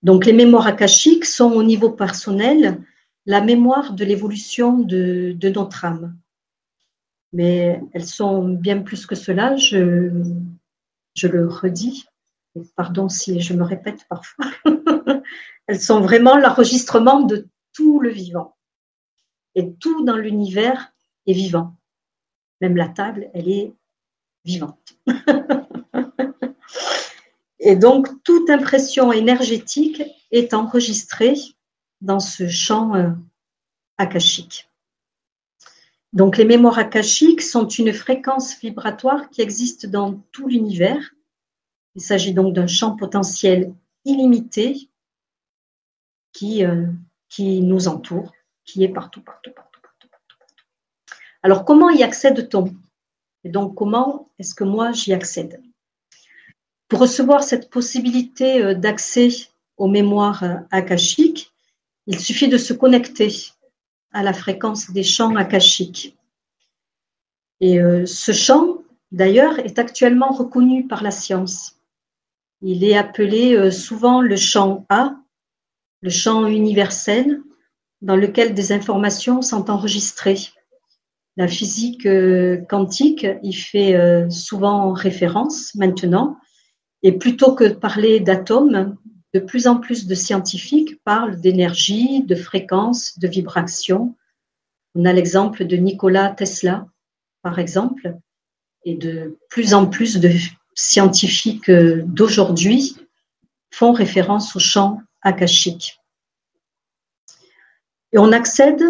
Donc 0.01 0.25
les 0.25 0.33
mémoires 0.33 0.67
akashiques 0.67 1.25
sont 1.25 1.51
au 1.51 1.63
niveau 1.63 1.91
personnel 1.91 2.81
la 3.25 3.41
mémoire 3.41 3.93
de 3.93 4.03
l'évolution 4.05 4.79
de, 4.79 5.37
notre 5.55 5.85
âme. 5.85 6.17
Mais 7.31 7.81
elles 7.93 8.05
sont 8.05 8.47
bien 8.47 8.81
plus 8.81 9.05
que 9.05 9.15
cela, 9.15 9.55
je, 9.55 10.11
je 11.15 11.27
le 11.27 11.47
redis, 11.47 12.05
pardon 12.75 13.09
si 13.09 13.41
je 13.41 13.53
me 13.53 13.63
répète 13.63 14.05
parfois, 14.07 14.45
elles 15.67 15.81
sont 15.81 16.01
vraiment 16.01 16.37
l'enregistrement 16.37 17.21
de 17.21 17.47
tout 17.73 17.99
le 17.99 18.09
vivant. 18.09 18.55
Et 19.55 19.73
tout 19.75 20.05
dans 20.05 20.17
l'univers 20.17 20.93
est 21.25 21.33
vivant. 21.33 21.75
Même 22.61 22.75
la 22.75 22.89
table, 22.89 23.29
elle 23.33 23.49
est 23.49 23.73
vivante. 24.45 24.95
Et 27.65 27.77
donc, 27.77 28.09
toute 28.23 28.49
impression 28.49 29.13
énergétique 29.13 30.03
est 30.31 30.53
enregistrée 30.53 31.35
dans 32.03 32.19
ce 32.19 32.47
champ 32.49 32.93
euh, 32.95 33.09
akashique. 33.97 34.69
Donc, 36.11 36.37
les 36.37 36.45
mémoires 36.45 36.77
akashiques 36.77 37.41
sont 37.41 37.67
une 37.67 37.93
fréquence 37.93 38.59
vibratoire 38.59 39.29
qui 39.29 39.41
existe 39.41 39.87
dans 39.87 40.21
tout 40.31 40.47
l'univers. 40.47 41.15
Il 41.95 42.01
s'agit 42.01 42.33
donc 42.33 42.53
d'un 42.53 42.67
champ 42.67 42.95
potentiel 42.95 43.73
illimité 44.05 44.89
qui, 46.33 46.65
euh, 46.65 46.85
qui 47.29 47.61
nous 47.61 47.87
entoure 47.87 48.31
qui 48.65 48.83
est 48.83 48.89
partout, 48.89 49.21
partout, 49.21 49.51
partout, 49.51 49.81
partout, 49.81 50.07
partout. 50.09 50.35
Alors, 51.41 51.65
comment 51.65 51.89
y 51.89 52.03
accède-t-on? 52.03 52.73
Et 53.43 53.49
donc, 53.49 53.75
comment 53.75 54.29
est-ce 54.39 54.55
que 54.55 54.63
moi 54.63 54.91
j'y 54.91 55.13
accède? 55.13 55.61
Pour 56.89 56.99
recevoir 56.99 57.43
cette 57.43 57.69
possibilité 57.69 58.61
euh, 58.61 58.73
d'accès 58.73 59.29
aux 59.77 59.87
mémoires 59.87 60.43
akashiques, 60.69 61.52
il 62.07 62.19
suffit 62.19 62.47
de 62.47 62.57
se 62.57 62.73
connecter 62.73 63.51
à 64.11 64.23
la 64.23 64.33
fréquence 64.33 64.91
des 64.91 65.03
champs 65.03 65.35
akashiques. 65.35 66.17
Et 67.59 67.79
euh, 67.79 68.05
ce 68.05 68.31
champ, 68.31 68.83
d'ailleurs, 69.11 69.59
est 69.59 69.79
actuellement 69.79 70.31
reconnu 70.31 70.87
par 70.87 71.03
la 71.03 71.11
science. 71.11 71.79
Il 72.61 72.83
est 72.83 72.97
appelé 72.97 73.71
souvent 73.71 74.21
le 74.21 74.35
champ 74.35 74.85
A, 74.89 75.15
le 76.01 76.09
champ 76.09 76.45
universel, 76.47 77.41
dans 78.03 78.17
lequel 78.17 78.53
des 78.53 78.71
informations 78.71 79.41
sont 79.41 79.71
enregistrées. 79.71 80.49
La 81.37 81.47
physique 81.47 82.05
euh, 82.05 82.57
quantique 82.69 83.25
y 83.41 83.53
fait 83.53 83.95
euh, 83.95 84.29
souvent 84.29 84.91
référence 84.91 85.73
maintenant, 85.73 86.37
et 87.01 87.13
plutôt 87.13 87.55
que 87.55 87.63
de 87.63 87.73
parler 87.73 88.19
d'atomes, 88.19 88.97
de 89.33 89.39
plus 89.39 89.67
en 89.67 89.77
plus 89.77 90.05
de 90.05 90.15
scientifiques 90.15 91.01
parlent 91.03 91.39
d'énergie, 91.39 92.23
de 92.23 92.35
fréquence, 92.35 93.17
de 93.17 93.27
vibration. 93.27 94.15
On 94.95 95.05
a 95.05 95.13
l'exemple 95.13 95.65
de 95.65 95.75
Nikola 95.75 96.29
Tesla, 96.29 96.87
par 97.41 97.57
exemple, 97.57 98.15
et 98.85 98.95
de 98.95 99.37
plus 99.49 99.73
en 99.73 99.87
plus 99.87 100.19
de 100.19 100.29
scientifiques 100.75 101.69
euh, 101.69 102.03
d'aujourd'hui 102.05 102.97
font 103.71 103.91
référence 103.91 104.55
au 104.55 104.59
champ 104.59 105.01
akashique. 105.21 105.99
Et 108.11 108.19
on 108.19 108.31
accède 108.31 108.83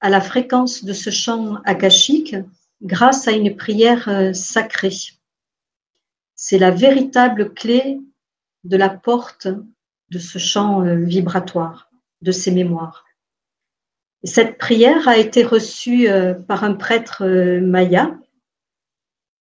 à 0.00 0.10
la 0.10 0.20
fréquence 0.20 0.84
de 0.84 0.92
ce 0.92 1.10
champ 1.10 1.56
akashique 1.64 2.36
grâce 2.82 3.26
à 3.26 3.32
une 3.32 3.56
prière 3.56 4.08
euh, 4.08 4.32
sacrée. 4.34 4.96
C'est 6.34 6.58
la 6.58 6.70
véritable 6.70 7.54
clé 7.54 8.00
de 8.64 8.76
la 8.76 8.88
porte 8.88 9.48
de 10.10 10.18
ce 10.18 10.38
champ 10.38 10.84
euh, 10.84 10.96
vibratoire, 10.96 11.90
de 12.20 12.32
ces 12.32 12.50
mémoires. 12.50 13.04
cette 14.24 14.58
prière 14.58 15.08
a 15.08 15.16
été 15.16 15.42
reçue 15.42 16.08
euh, 16.08 16.34
par 16.34 16.64
un 16.64 16.74
prêtre 16.74 17.24
maya 17.60 18.18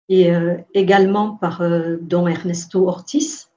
et 0.10 0.29
également 0.73 1.38
par 1.38 1.63
Don 2.01 2.27
Ernesto 2.27 2.86
Ortiz, 2.86 3.49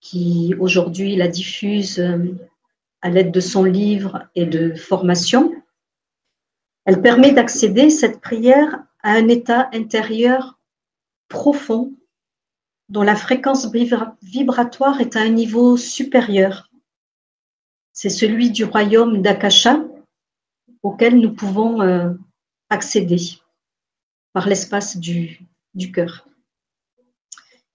qui 0.00 0.52
aujourd'hui 0.58 1.14
la 1.14 1.28
diffuse 1.28 2.02
à 3.02 3.08
l'aide 3.08 3.30
de 3.30 3.38
son 3.38 3.62
livre 3.62 4.28
et 4.34 4.46
de 4.46 4.74
formation. 4.74 5.54
Elle 6.86 7.00
permet 7.02 7.30
d'accéder, 7.30 7.88
cette 7.88 8.20
prière, 8.20 8.82
à 9.02 9.12
un 9.12 9.28
état 9.28 9.70
intérieur 9.72 10.58
profond 11.28 11.92
dont 12.90 13.02
la 13.02 13.14
fréquence 13.16 13.70
vibratoire 14.22 15.00
est 15.00 15.16
à 15.16 15.20
un 15.20 15.28
niveau 15.28 15.76
supérieur. 15.76 16.68
C'est 17.92 18.10
celui 18.10 18.50
du 18.50 18.64
royaume 18.64 19.22
d'Akasha 19.22 19.84
auquel 20.82 21.20
nous 21.20 21.32
pouvons 21.32 21.80
euh, 21.82 22.12
accéder 22.68 23.20
par 24.32 24.48
l'espace 24.48 24.96
du, 24.96 25.40
du 25.74 25.92
cœur. 25.92 26.26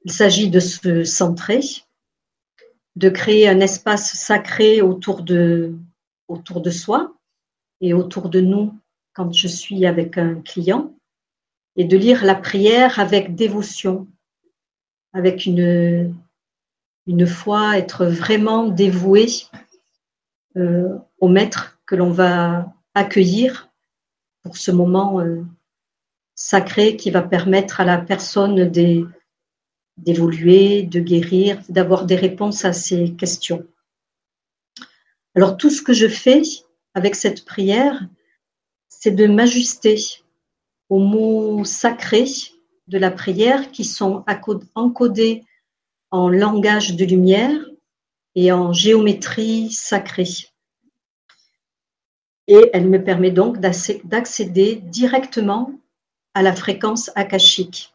Il 0.04 0.12
s'agit 0.12 0.50
de 0.50 0.60
se 0.60 1.04
centrer, 1.04 1.62
de 2.96 3.10
créer 3.10 3.48
un 3.48 3.62
espace 3.62 4.14
sacré 4.14 4.82
autour 4.82 5.24
de, 5.24 5.76
autour 6.28 6.62
de 6.62 6.72
soi 6.72 7.16
et 7.80 7.94
autour 7.94 8.30
de 8.30 8.42
nous 8.42 8.78
quand 9.14 9.32
je 9.32 9.48
suis 9.48 9.86
avec 9.86 10.18
un 10.18 10.42
client 10.42 10.94
et 11.78 11.86
de 11.86 11.98
lire 11.98 12.26
la 12.26 12.36
prière 12.36 13.00
avec 13.00 13.36
dévotion, 13.36 14.08
avec 15.16 15.46
une, 15.46 16.14
foi, 17.26 17.78
être 17.78 18.06
vraiment 18.06 18.68
dévoué 18.68 19.28
euh, 20.58 20.90
au 21.20 21.30
maître 21.30 21.80
que 21.86 21.96
l'on 21.96 22.12
va 22.12 22.74
accueillir 22.94 23.70
pour 24.44 24.58
ce 24.58 24.72
moment 24.72 25.22
euh, 25.22 25.42
sacré 26.36 26.98
qui 26.98 27.12
va 27.12 27.22
permettre 27.22 27.80
à 27.80 27.86
la 27.86 27.98
personne 27.98 28.70
d'évoluer, 29.98 30.84
de 30.84 31.00
guérir, 31.00 31.62
d'avoir 31.70 32.06
des 32.06 32.18
réponses 32.18 32.66
à 32.66 32.74
ces 32.74 33.14
questions. 33.14 33.66
Alors 35.34 35.56
tout 35.56 35.70
ce 35.70 35.82
que 35.82 35.94
je 35.94 36.08
fais 36.08 36.42
avec 36.94 37.16
cette 37.16 37.46
prière, 37.46 38.06
c'est 38.90 39.12
de 39.12 39.28
m'ajuster 39.28 39.98
aux 40.90 41.00
mots 41.00 41.64
sacrés 41.64 42.55
de 42.88 42.98
la 42.98 43.12
prière 43.12 43.72
qui 43.72 43.84
sont 43.84 44.24
encodés 44.76 45.44
en 46.12 46.30
langage 46.30 46.96
de 46.96 47.06
lumière 47.06 47.52
et 48.36 48.52
en 48.52 48.74
géométrie 48.74 49.72
sacrée. 49.72 50.50
Et 52.48 52.70
elle 52.74 52.88
me 52.88 53.04
permet 53.04 53.32
donc 53.32 53.60
d'accéder 53.60 54.76
directement 54.76 55.72
à 56.34 56.44
la 56.44 56.54
fréquence 56.54 57.10
akashique. 57.16 57.94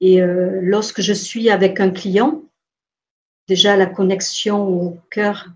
Et 0.00 0.22
euh, 0.22 0.60
lorsque 0.62 1.00
je 1.00 1.12
suis 1.12 1.50
avec 1.50 1.80
un 1.80 1.90
client, 1.90 2.42
déjà 3.48 3.76
la 3.76 3.86
connexion 3.86 4.68
au 4.68 4.98
cœur, 5.10 5.48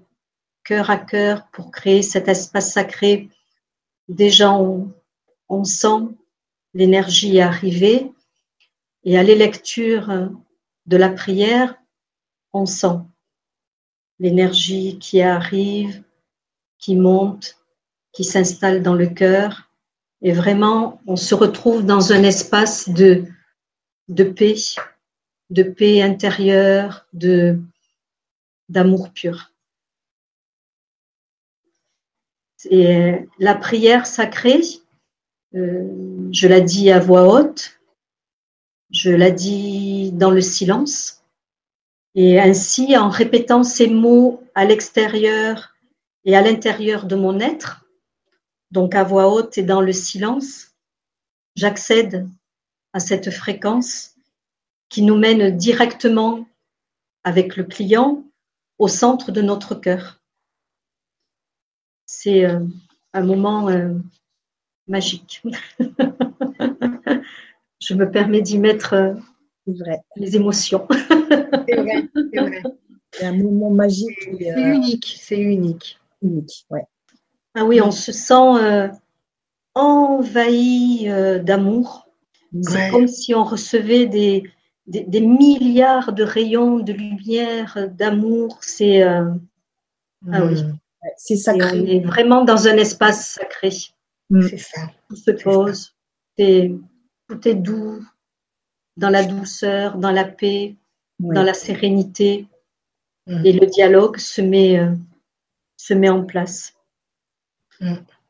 cœur 0.64 0.90
à 0.90 0.96
cœur 0.96 1.46
pour 1.52 1.70
créer 1.70 2.02
cet 2.02 2.28
espace 2.28 2.72
sacré, 2.72 3.28
déjà 4.08 4.52
on 4.52 5.64
sent 5.64 6.08
l'énergie 6.74 7.40
arriver 7.40 8.12
et 9.04 9.18
à 9.18 9.22
les 9.22 9.34
lectures 9.34 10.30
de 10.86 10.96
la 10.96 11.08
prière, 11.08 11.76
on 12.52 12.66
sent 12.66 12.98
l'énergie 14.18 14.98
qui 14.98 15.22
arrive, 15.22 16.02
qui 16.78 16.96
monte, 16.96 17.56
qui 18.12 18.24
s'installe 18.24 18.82
dans 18.82 18.94
le 18.94 19.06
cœur. 19.06 19.70
Et 20.22 20.32
vraiment, 20.32 21.00
on 21.06 21.16
se 21.16 21.34
retrouve 21.34 21.84
dans 21.84 22.12
un 22.12 22.22
espace 22.22 22.88
de, 22.90 23.24
paix, 24.08 24.56
de 25.48 25.62
paix 25.62 26.02
intérieure, 26.02 27.06
d'amour 28.68 29.10
pur. 29.12 29.52
Et 32.68 33.14
la 33.38 33.54
prière 33.54 34.06
sacrée, 34.06 34.60
euh, 35.54 36.28
je 36.32 36.46
la 36.46 36.60
dis 36.60 36.90
à 36.90 37.00
voix 37.00 37.32
haute, 37.32 37.80
je 38.90 39.10
la 39.10 39.30
dis 39.30 40.12
dans 40.12 40.30
le 40.30 40.40
silence. 40.40 41.22
Et 42.14 42.40
ainsi, 42.40 42.96
en 42.96 43.08
répétant 43.08 43.62
ces 43.62 43.88
mots 43.88 44.42
à 44.54 44.64
l'extérieur 44.64 45.74
et 46.24 46.36
à 46.36 46.42
l'intérieur 46.42 47.06
de 47.06 47.16
mon 47.16 47.38
être, 47.40 47.84
donc 48.70 48.94
à 48.94 49.04
voix 49.04 49.32
haute 49.32 49.58
et 49.58 49.62
dans 49.62 49.80
le 49.80 49.92
silence, 49.92 50.72
j'accède 51.56 52.28
à 52.92 53.00
cette 53.00 53.30
fréquence 53.30 54.14
qui 54.88 55.02
nous 55.02 55.16
mène 55.16 55.56
directement 55.56 56.46
avec 57.22 57.56
le 57.56 57.64
client 57.64 58.24
au 58.78 58.88
centre 58.88 59.30
de 59.30 59.42
notre 59.42 59.74
cœur. 59.74 60.20
C'est 62.06 62.44
euh, 62.44 62.60
un 63.12 63.22
moment 63.22 63.68
euh, 63.68 63.94
magique. 64.90 65.42
Je 67.80 67.94
me 67.94 68.10
permets 68.10 68.42
d'y 68.42 68.58
mettre 68.58 68.92
euh, 68.92 69.14
les 70.16 70.36
émotions. 70.36 70.86
c'est 70.90 71.76
vrai, 71.76 72.08
c'est 72.32 72.40
vrai. 72.40 72.62
C'est 73.12 73.24
un 73.24 73.32
moment 73.32 73.70
magique. 73.70 74.28
C'est 74.38 74.60
unique, 74.60 75.16
c'est 75.18 75.38
unique. 75.38 75.98
Unique, 76.22 76.66
ouais. 76.70 76.84
Ah 77.54 77.64
oui, 77.64 77.80
on 77.80 77.90
se 77.90 78.12
sent 78.12 78.90
envahi 79.74 81.08
d'amour. 81.42 82.06
C'est 82.62 82.90
comme 82.90 83.08
si 83.08 83.34
on 83.34 83.44
recevait 83.44 84.06
des, 84.06 84.44
des, 84.86 85.20
milliards 85.20 86.12
de 86.12 86.24
rayons 86.24 86.80
de 86.80 86.92
lumière, 86.92 87.88
d'amour. 87.92 88.58
C'est 88.60 89.02
euh, 89.02 89.30
ah 90.32 90.44
oui, 90.44 90.62
mm. 90.62 90.78
c'est 91.16 91.36
sacré. 91.36 91.80
on 91.80 91.86
est 91.86 92.00
vraiment 92.00 92.44
dans 92.44 92.66
un 92.66 92.76
espace 92.76 93.34
sacré. 93.34 93.70
Mm. 94.30 94.42
C'est 94.42 94.58
ça. 94.58 94.80
Tout 95.08 95.16
se 95.16 95.30
pose. 95.32 95.94
tout 96.36 97.48
est 97.48 97.54
doux, 97.54 98.04
dans 98.96 99.10
la 99.10 99.24
douceur, 99.24 99.98
dans 99.98 100.12
la 100.12 100.24
paix, 100.24 100.76
dans 101.18 101.42
la 101.42 101.54
sérénité. 101.54 102.46
Mm. 103.26 103.46
Et 103.46 103.52
le 103.52 103.66
dialogue 103.66 104.18
se 104.18 104.40
met, 104.40 104.78
euh, 104.78 104.92
se 105.76 105.94
met 105.94 106.08
en 106.08 106.24
place. 106.24 106.74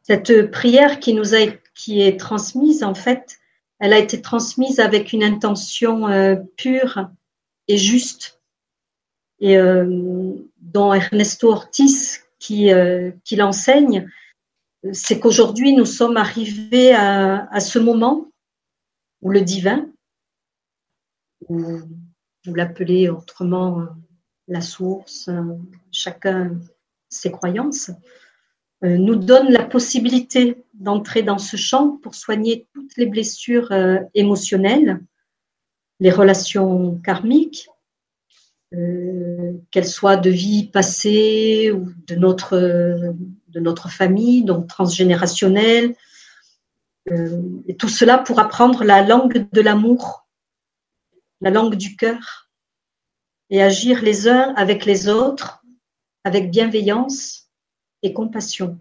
Cette 0.03 0.51
prière 0.53 1.01
qui 1.01 1.13
nous 1.13 1.35
a 1.35 1.39
qui 1.75 2.03
est 2.03 2.19
transmise, 2.19 2.85
en 2.85 2.95
fait, 2.95 3.39
elle 3.81 3.93
a 3.93 3.99
été 3.99 4.21
transmise 4.21 4.79
avec 4.79 5.13
une 5.13 5.25
intention 5.25 6.09
euh, 6.09 6.37
pure 6.57 7.09
et 7.67 7.77
juste, 7.77 8.41
et 9.41 9.57
euh, 9.57 10.33
dont 10.61 10.93
Ernesto 10.93 11.51
Ortiz 11.51 12.21
qui, 12.39 12.71
qui 13.25 13.37
l'enseigne, 13.37 14.09
c'est 14.93 15.21
qu'aujourd'hui 15.21 15.75
nous 15.75 15.85
sommes 15.85 16.17
arrivés 16.17 16.95
à, 16.95 17.61
ce 17.61 17.79
moment 17.79 18.31
où 19.23 19.31
le 19.31 19.43
divin, 19.43 19.91
ou 21.49 21.81
vous 22.47 22.55
l'appelez 22.55 23.09
autrement 23.09 23.87
la 24.49 24.61
source, 24.61 25.29
chacun 25.91 26.59
ses 27.11 27.31
croyances, 27.31 27.91
euh, 28.83 28.97
nous 28.97 29.17
donne 29.17 29.51
la 29.51 29.65
possibilité 29.65 30.65
d'entrer 30.73 31.23
dans 31.23 31.39
ce 31.39 31.57
champ 31.57 31.99
pour 31.99 32.15
soigner 32.15 32.67
toutes 32.73 32.97
les 32.97 33.07
blessures 33.07 33.71
euh, 33.73 33.99
émotionnelles, 34.15 35.01
les 35.99 36.11
relations 36.11 36.99
karmiques, 37.05 37.69
euh, 38.73 39.53
qu'elles 39.71 39.87
soient 39.87 40.17
de 40.17 40.31
vie 40.31 40.69
passée 40.69 41.71
ou 41.73 41.93
de 42.07 42.15
notre, 42.15 43.15
de 43.51 43.61
notre 43.61 43.91
famille, 43.91 44.45
donc 44.45 44.67
transgénérationnelle, 44.67 45.95
et 47.67 47.77
tout 47.77 47.89
cela 47.89 48.19
pour 48.19 48.39
apprendre 48.39 48.85
la 48.85 49.03
langue 49.03 49.49
de 49.51 49.61
l'amour, 49.61 50.29
la 51.41 51.51
langue 51.51 51.75
du 51.75 51.97
cœur, 51.97 52.51
et 53.51 53.63
agir 53.63 54.03
les 54.03 54.29
uns 54.29 54.55
avec 54.55 54.85
les 54.85 55.09
autres 55.09 55.61
avec 56.25 56.51
bienveillance 56.51 57.51
et 58.03 58.13
compassion. 58.13 58.79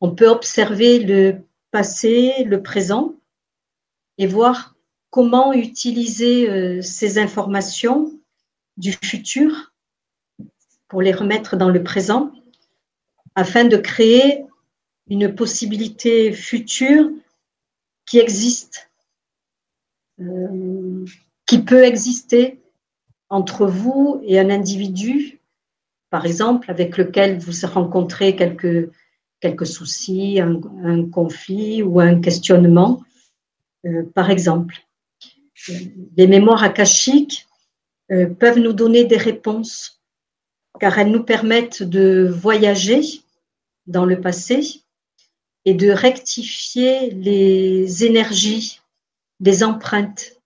On 0.00 0.14
peut 0.14 0.28
observer 0.28 1.00
le 1.00 1.44
passé, 1.70 2.44
le 2.44 2.62
présent 2.62 3.14
et 4.16 4.26
voir 4.26 4.76
comment 5.10 5.52
utiliser 5.52 6.48
euh, 6.48 6.82
ces 6.82 7.18
informations 7.18 8.12
du 8.76 8.92
futur 8.92 9.72
pour 10.86 11.02
les 11.02 11.12
remettre 11.12 11.56
dans 11.56 11.68
le 11.68 11.82
présent 11.82 12.32
afin 13.38 13.64
de 13.64 13.76
créer 13.76 14.44
une 15.08 15.32
possibilité 15.32 16.32
future 16.32 17.08
qui 18.04 18.18
existe, 18.18 18.90
euh, 20.20 21.04
qui 21.46 21.60
peut 21.60 21.84
exister 21.84 22.60
entre 23.28 23.64
vous 23.66 24.20
et 24.24 24.40
un 24.40 24.50
individu 24.50 25.38
par 26.10 26.26
exemple, 26.26 26.70
avec 26.70 26.96
lequel 26.96 27.38
vous 27.38 27.52
rencontrez 27.66 28.34
quelques, 28.34 28.90
quelques 29.40 29.66
soucis, 29.66 30.40
un, 30.40 31.08
conflit 31.08 31.82
ou 31.82 32.00
un 32.00 32.20
questionnement, 32.20 33.02
euh, 33.84 34.02
par 34.14 34.30
exemple. 34.30 34.74
Les 36.16 36.26
mémoires 36.26 36.64
akashiques 36.64 37.46
euh, 38.10 38.26
peuvent 38.26 38.58
nous 38.58 38.72
donner 38.72 39.04
des 39.04 39.18
réponses 39.18 40.00
car 40.80 40.98
elles 40.98 41.10
nous 41.10 41.24
permettent 41.24 41.82
de 41.82 42.26
voyager 42.26 43.02
dans 43.88 44.04
le 44.04 44.20
passé 44.20 44.82
et 45.64 45.74
de 45.74 45.90
rectifier 45.90 47.10
les 47.10 48.04
énergies, 48.04 48.80
les 49.40 49.64
empreintes 49.64 50.36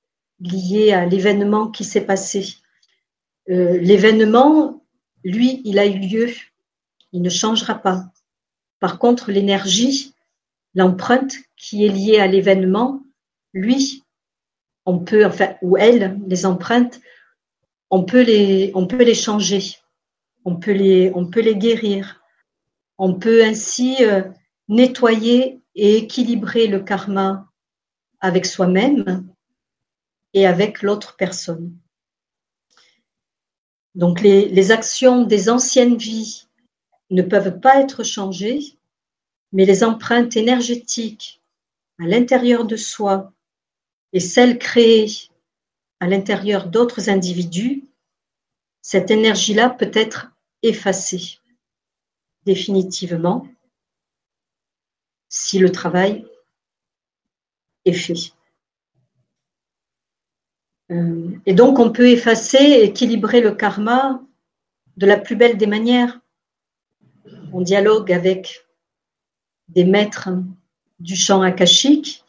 liées 0.40 0.92
à 0.92 1.06
l'événement 1.06 1.68
qui 1.68 1.84
s'est 1.84 2.06
passé. 2.06 2.56
Euh, 3.50 3.78
l'événement 3.78 4.82
lui, 5.24 5.60
il 5.64 5.78
a 5.78 5.86
eu 5.86 5.98
lieu, 5.98 6.30
il 7.12 7.22
ne 7.22 7.30
changera 7.30 7.74
pas. 7.74 8.04
Par 8.80 8.98
contre, 8.98 9.30
l'énergie, 9.30 10.14
l'empreinte 10.74 11.34
qui 11.56 11.84
est 11.84 11.88
liée 11.88 12.18
à 12.18 12.26
l'événement, 12.26 13.02
lui, 13.52 14.02
on 14.86 14.98
peut, 14.98 15.24
enfin, 15.24 15.54
ou 15.62 15.76
elle, 15.76 16.18
les 16.26 16.46
empreintes, 16.46 17.00
on 17.90 18.04
peut 18.04 18.22
les, 18.22 19.14
changer, 19.14 19.76
on 20.44 20.56
peut 20.56 20.72
les 20.72 21.56
guérir. 21.56 22.21
On 22.98 23.14
peut 23.14 23.44
ainsi 23.44 23.96
euh, 24.04 24.22
nettoyer 24.68 25.60
et 25.74 25.96
équilibrer 25.96 26.66
le 26.66 26.80
karma 26.80 27.48
avec 28.20 28.46
soi-même 28.46 29.26
et 30.34 30.46
avec 30.46 30.82
l'autre 30.82 31.16
personne. 31.16 31.76
Donc 33.94 34.20
les, 34.22 34.70
actions 34.70 35.24
des 35.24 35.50
anciennes 35.50 35.96
vies 35.96 36.46
ne 37.10 37.22
peuvent 37.22 37.60
pas 37.60 37.80
être 37.80 38.04
changées, 38.04 38.78
mais 39.52 39.66
les 39.66 39.84
empreintes 39.84 40.36
énergétiques 40.36 41.42
à 41.98 42.04
l'intérieur 42.04 42.64
de 42.64 42.76
soi 42.76 43.32
et 44.14 44.20
celles 44.20 44.58
créées 44.58 45.10
à 46.00 46.06
l'intérieur 46.06 46.68
d'autres 46.68 47.10
individus, 47.10 47.84
cette 48.80 49.10
énergie-là 49.10 49.68
peut 49.70 49.90
être 49.92 50.32
effacée 50.62 51.41
définitivement 52.44 53.46
si 55.28 55.58
le 55.58 55.72
travail 55.72 56.26
est 57.84 57.92
fait. 57.92 58.32
Euh, 60.90 61.30
et 61.46 61.54
donc, 61.54 61.78
on 61.78 61.90
peut 61.90 62.08
effacer, 62.08 62.82
équilibrer 62.82 63.40
le 63.40 63.52
karma 63.52 64.22
de 64.96 65.06
la 65.06 65.16
plus 65.16 65.36
belle 65.36 65.56
des 65.56 65.66
manières. 65.66 66.20
On 67.52 67.62
dialogue 67.62 68.12
avec 68.12 68.66
des 69.68 69.84
maîtres 69.84 70.28
du 71.00 71.16
champ 71.16 71.40
akashique. 71.42 72.24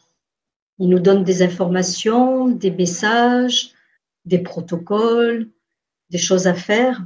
Ils 0.78 0.88
nous 0.88 0.98
donnent 0.98 1.24
des 1.24 1.42
informations, 1.42 2.48
des 2.48 2.70
messages, 2.70 3.72
des 4.24 4.38
protocoles, 4.38 5.50
des 6.10 6.18
choses 6.18 6.46
à 6.46 6.54
faire. 6.54 7.04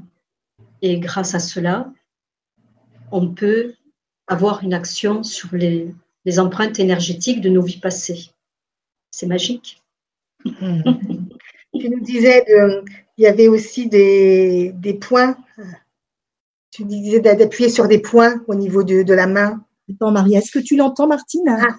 Et 0.81 1.01
grâce 1.01 1.35
à 1.35 1.41
cela, 1.41 1.93
on 3.13 3.29
peut 3.29 3.75
avoir 4.27 4.63
une 4.63 4.75
action 4.75 5.23
sur 5.23 5.49
les, 5.55 5.95
empreintes 6.39 6.79
énergétiques 6.79 7.41
de 7.41 7.49
nos 7.49 7.63
vies 7.63 7.81
passées. 7.81 8.31
C'est 9.11 9.27
magique. 9.27 9.83
tu 10.45 11.89
nous 11.89 12.01
disais, 12.01 12.45
il 13.17 13.25
y 13.25 13.27
avait 13.27 13.49
aussi 13.49 13.89
des, 13.89 14.99
points. 15.01 15.37
Tu 16.71 16.85
disais 16.85 17.21
d'appuyer 17.21 17.71
sur 17.71 17.89
des 17.89 17.99
points 17.99 18.43
au 18.47 18.55
niveau 18.55 18.83
de, 18.83 19.13
la 19.15 19.27
main. 19.27 19.65
Attends, 19.91 20.11
Marie, 20.11 20.35
est-ce 20.35 20.51
que 20.51 20.59
tu 20.59 20.77
l'entends, 20.77 21.07
Martine? 21.07 21.49
Ah. 21.49 21.77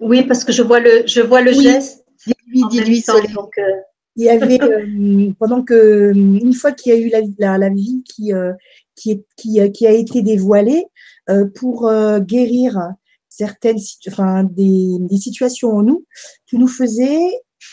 Oui, 0.00 0.22
parce 0.24 0.44
que 0.44 0.52
je 0.52 0.62
vois 0.62 0.80
le, 0.80 1.06
je 1.06 1.20
vois 1.20 1.42
le 1.42 1.52
geste. 1.52 2.04
Dis-lui, 2.26 2.62
dis-lui, 2.70 3.04
euh, 3.08 3.62
Il 4.16 4.24
y 4.24 4.30
avait, 4.30 4.60
euh, 4.62 5.32
pendant 5.38 5.62
que, 5.62 6.12
une 6.14 6.54
fois 6.54 6.72
qu'il 6.72 6.92
y 6.92 6.96
a 6.96 6.98
eu 6.98 7.10
la, 7.38 7.58
la, 7.58 7.68
vie 7.68 8.02
qui, 8.04 8.32
euh, 8.32 8.52
qui, 9.00 9.24
qui, 9.36 9.60
qui, 9.72 9.86
a 9.86 9.92
été 9.92 10.22
dévoilée, 10.22 10.86
pour 11.54 11.90
guérir 12.20 12.78
certaines, 13.28 13.78
enfin, 14.08 14.44
des, 14.44 14.96
des, 14.98 15.16
situations 15.16 15.70
en 15.70 15.82
nous, 15.82 16.04
tu 16.46 16.58
nous 16.58 16.66
faisais 16.66 17.20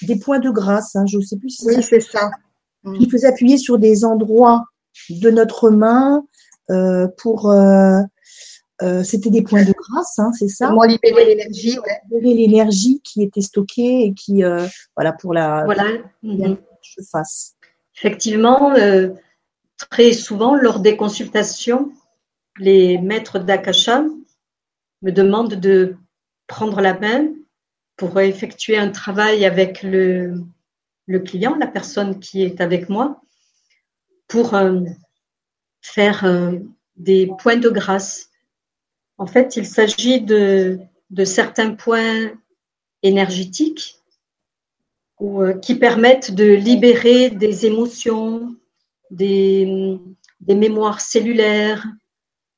des 0.03 0.17
points 0.17 0.39
de 0.39 0.51
grâce. 0.51 0.95
Hein, 0.95 1.05
je 1.07 1.17
ne 1.17 1.23
sais 1.23 1.37
plus 1.37 1.49
si 1.49 1.65
oui, 1.65 1.81
c'est 1.81 1.99
ça. 1.99 2.29
Tu 2.99 3.09
faisais 3.09 3.27
appuyer 3.27 3.57
sur 3.57 3.79
des 3.79 4.05
endroits 4.05 4.63
de 5.09 5.29
notre 5.31 5.69
main 5.71 6.23
pour 7.17 7.51
euh, 8.83 9.01
c'était 9.03 9.31
des 9.31 9.41
points 9.41 9.63
de 9.63 9.73
grâce, 9.73 10.19
hein, 10.19 10.31
c'est 10.37 10.47
ça? 10.47 10.69
Pour 10.69 10.85
libérer 10.85 11.25
l'énergie, 11.25 11.79
ouais. 11.79 11.99
Libérer 12.11 12.35
l'énergie 12.35 13.01
qui 13.03 13.23
était 13.23 13.41
stockée 13.41 14.03
et 14.03 14.13
qui, 14.13 14.43
euh, 14.43 14.67
voilà, 14.95 15.13
pour 15.13 15.33
la. 15.33 15.63
Voilà. 15.65 15.85
Je 16.23 17.01
fasse. 17.11 17.55
Effectivement, 17.97 18.75
euh, 18.75 19.09
très 19.77 20.13
souvent, 20.13 20.55
lors 20.55 20.79
des 20.79 20.97
consultations, 20.97 21.91
les 22.57 22.97
maîtres 22.97 23.39
d'Akasha 23.39 24.03
me 25.01 25.11
demandent 25.11 25.55
de 25.55 25.95
prendre 26.47 26.81
la 26.81 26.97
main 26.97 27.27
pour 27.97 28.19
effectuer 28.19 28.77
un 28.77 28.89
travail 28.89 29.45
avec 29.45 29.83
le, 29.83 30.43
client, 31.25 31.55
la 31.55 31.67
personne 31.67 32.19
qui 32.19 32.43
est 32.43 32.61
avec 32.61 32.89
moi, 32.89 33.21
pour 34.27 34.55
faire 35.81 36.51
des 36.95 37.29
points 37.39 37.57
de 37.57 37.69
grâce. 37.69 38.29
En 39.17 39.25
fait, 39.25 39.55
il 39.55 39.65
s'agit 39.65 40.21
de, 40.21 40.79
certains 41.25 41.73
points 41.73 42.31
énergétiques 43.03 43.95
euh, 45.21 45.53
qui 45.59 45.75
permettent 45.75 46.33
de 46.33 46.53
libérer 46.53 47.29
des 47.29 47.65
émotions, 47.65 48.55
des, 49.11 49.99
mémoires 50.47 51.01
cellulaires, 51.01 51.85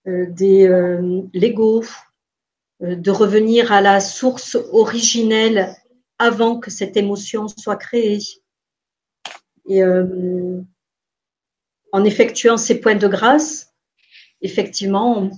euh, 0.07 0.25
des 0.29 0.67
euh, 0.67 1.21
l'ego, 1.33 1.83
de 2.81 3.11
revenir 3.11 3.71
à 3.73 3.81
la 3.81 3.99
source 3.99 4.57
originelle 4.71 5.75
avant 6.17 6.59
que 6.59 6.71
cette 6.71 6.95
émotion 6.95 7.47
soit 7.47 7.75
créée. 7.75 8.19
Et 9.67 9.83
en 11.91 12.03
effectuant 12.03 12.57
ces 12.57 12.79
points 12.79 12.95
de 12.95 13.07
grâce, 13.07 13.73
effectivement, 14.41 15.29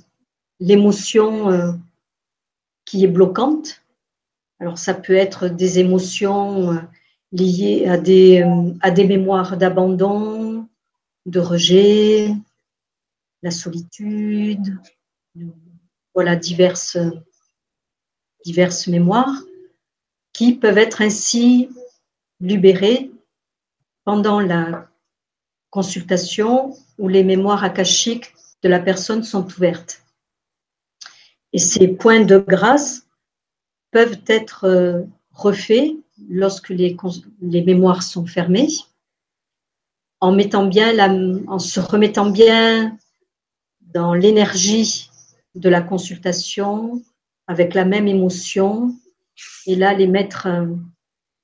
l'émotion 0.59 1.49
euh, 1.51 1.71
qui 2.85 3.03
est 3.03 3.07
bloquante. 3.07 3.81
Alors 4.59 4.77
ça 4.77 4.93
peut 4.93 5.15
être 5.15 5.47
des 5.47 5.79
émotions 5.79 6.71
euh, 6.71 6.77
liées 7.31 7.85
euh, 7.87 8.73
à 8.81 8.91
des 8.91 9.07
mémoires 9.07 9.57
d'abandon, 9.57 10.40
de 11.25 11.39
rejet, 11.39 12.33
la 13.41 13.51
solitude, 13.51 14.79
voilà 16.13 16.35
diverses, 16.35 16.97
diverses 18.45 18.87
mémoires 18.87 19.41
qui 20.33 20.53
peuvent 20.53 20.77
être 20.77 21.01
ainsi 21.01 21.69
libérées 22.39 23.11
pendant 24.03 24.39
la 24.39 24.89
consultation 25.69 26.75
où 26.97 27.07
les 27.07 27.23
mémoires 27.23 27.63
akashiques 27.63 28.33
de 28.63 28.69
la 28.69 28.79
personne 28.79 29.23
sont 29.23 29.45
ouvertes. 29.45 30.03
Et 31.53 31.59
ces 31.59 31.87
points 31.87 32.23
de 32.23 32.37
grâce 32.37 33.07
peuvent 33.91 34.21
être 34.27 34.65
euh, 34.65 35.03
refaits 35.31 35.91
lorsque 36.29 36.69
les, 36.69 36.95
les 37.41 37.63
mémoires 37.63 38.03
sont 38.03 38.25
fermées, 38.25 38.69
en, 40.21 40.31
mettant 40.31 40.65
bien 40.65 40.93
la, 40.93 41.09
en 41.47 41.59
se 41.59 41.79
remettant 41.79 42.29
bien 42.29 42.97
dans 43.81 44.13
l'énergie 44.13 45.09
de 45.55 45.69
la 45.69 45.81
consultation, 45.81 47.03
avec 47.47 47.73
la 47.73 47.85
même 47.85 48.07
émotion. 48.07 48.95
Et 49.65 49.75
là, 49.75 49.93
les 49.93 50.07
maîtres, 50.07 50.47
euh, 50.47 50.67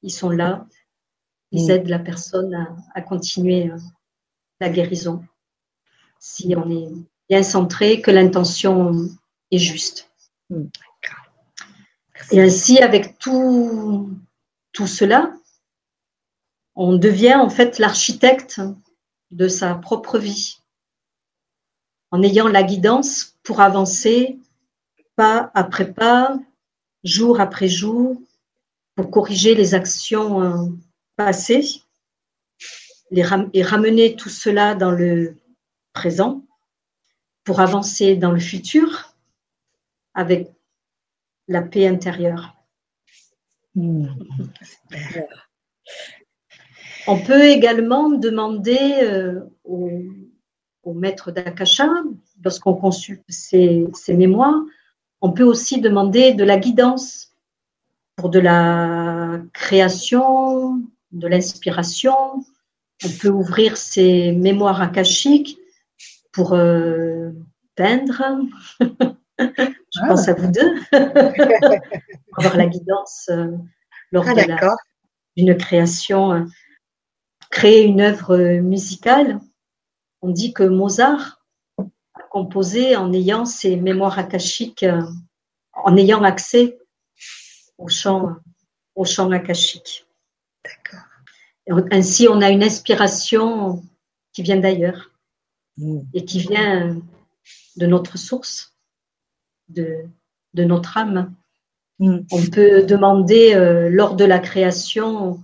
ils 0.03 0.11
sont 0.11 0.29
là, 0.29 0.65
ils 1.51 1.67
mm. 1.67 1.71
aident 1.71 1.89
la 1.89 1.99
personne 1.99 2.53
à, 2.53 2.75
à 2.93 3.01
continuer 3.01 3.69
euh, 3.69 3.77
la 4.61 4.69
guérison. 4.69 5.23
Si 6.19 6.55
on 6.55 6.69
est 6.71 6.89
bien 7.29 7.43
centré, 7.43 8.01
que 8.01 8.11
l'intention 8.11 9.09
est 9.51 9.57
juste. 9.57 10.09
Hmm. 10.49 10.65
Et 12.31 12.41
ainsi, 12.41 12.79
avec 12.79 13.17
tout, 13.19 14.09
tout 14.73 14.87
cela, 14.87 15.33
on 16.77 16.95
devient 16.95 17.35
en 17.35 17.49
fait 17.49 17.79
l'architecte 17.79 18.61
de 19.31 19.47
sa 19.47 19.73
propre 19.75 20.19
vie, 20.19 20.59
en 22.11 22.21
ayant 22.21 22.47
la 22.47 22.63
guidance 22.63 23.35
pour 23.43 23.59
avancer 23.61 24.37
pas 25.15 25.51
après 25.55 25.91
pas, 25.91 26.37
jour 27.03 27.41
après 27.41 27.67
jour, 27.67 28.21
pour 28.95 29.09
corriger 29.09 29.55
les 29.55 29.73
actions 29.73 30.41
euh, 30.43 30.67
passées 31.15 31.81
et 33.11 33.23
ramener 33.23 34.15
tout 34.15 34.29
cela 34.29 34.75
dans 34.75 34.91
le 34.91 35.35
présent, 35.93 36.43
pour 37.43 37.59
avancer 37.59 38.15
dans 38.15 38.31
le 38.31 38.39
futur 38.39 39.15
avec 40.13 40.51
la 41.47 41.63
paix 41.63 41.87
intérieure. 41.87 42.53
Hmm. 43.73 44.07
On 47.07 47.17
peut 47.19 47.43
également 47.45 48.09
demander 48.09 48.99
euh, 49.01 49.39
au, 49.63 50.93
maître 50.93 51.31
d'Akasha, 51.31 51.89
lorsqu'on 52.43 52.73
consulte 52.73 53.23
ses, 53.29 53.87
mémoires, 54.09 54.59
on 55.21 55.31
peut 55.31 55.43
aussi 55.43 55.81
demander 55.81 56.33
de 56.33 56.43
la 56.43 56.57
guidance 56.57 57.33
pour 58.15 58.29
de 58.29 58.39
la 58.39 59.39
création, 59.53 60.81
de 61.11 61.27
l'inspiration. 61.27 62.45
On 63.03 63.09
peut 63.21 63.29
ouvrir 63.29 63.77
ses 63.77 64.31
mémoires 64.31 64.81
akashiques 64.81 65.57
pour 66.31 66.53
euh, 66.53 67.31
peindre, 67.75 68.23
Je 69.39 70.07
pense 70.07 70.27
à 70.27 70.33
vous 70.33 70.51
deux. 70.51 70.73
avoir 72.37 72.57
la 72.57 72.67
guidance 72.67 73.29
euh, 73.29 73.51
lors 74.11 74.25
ah, 74.27 74.75
d'une 75.35 75.55
création. 75.57 76.47
Euh, 77.57 77.59
créer 77.59 77.83
une 77.85 78.01
œuvre 78.01 78.37
musicale, 78.59 79.39
on 80.21 80.29
dit 80.29 80.53
que 80.53 80.63
Mozart 80.63 81.41
a 81.77 82.21
composé 82.29 82.95
en 82.95 83.11
ayant 83.13 83.45
ses 83.45 83.75
mémoires 83.75 84.19
akashiques, 84.19 84.83
euh, 84.83 85.01
en 85.73 85.97
ayant 85.97 86.23
accès 86.23 86.77
au 87.77 87.87
chant, 87.87 88.35
au 88.95 89.05
chant 89.05 89.31
akashique. 89.31 90.05
D'accord. 90.63 91.05
Ainsi, 91.91 92.27
on 92.29 92.41
a 92.41 92.49
une 92.49 92.63
inspiration 92.63 93.83
qui 94.33 94.41
vient 94.41 94.57
d'ailleurs 94.57 95.11
mmh. 95.77 95.99
et 96.13 96.25
qui 96.25 96.39
vient 96.39 97.01
de 97.75 97.85
notre 97.85 98.17
source 98.17 98.73
de, 99.69 100.05
notre 100.53 100.97
âme. 100.97 101.33
Mm. 101.99 102.19
On 102.31 102.45
peut 102.47 102.83
demander 102.83 103.53
euh, 103.53 103.89
lors 103.89 104.15
de 104.15 104.25
la 104.25 104.39
création, 104.39 105.43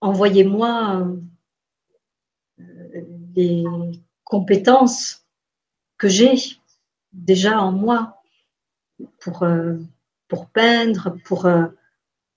envoyez-moi 0.00 1.08
les 3.34 3.64
euh, 3.64 3.92
compétences 4.24 5.26
que 5.96 6.08
j'ai 6.08 6.34
déjà 7.12 7.60
en 7.60 7.72
moi 7.72 8.22
pour, 9.20 9.42
euh, 9.42 9.76
pour 10.28 10.48
peindre, 10.48 11.16
pour 11.24 11.48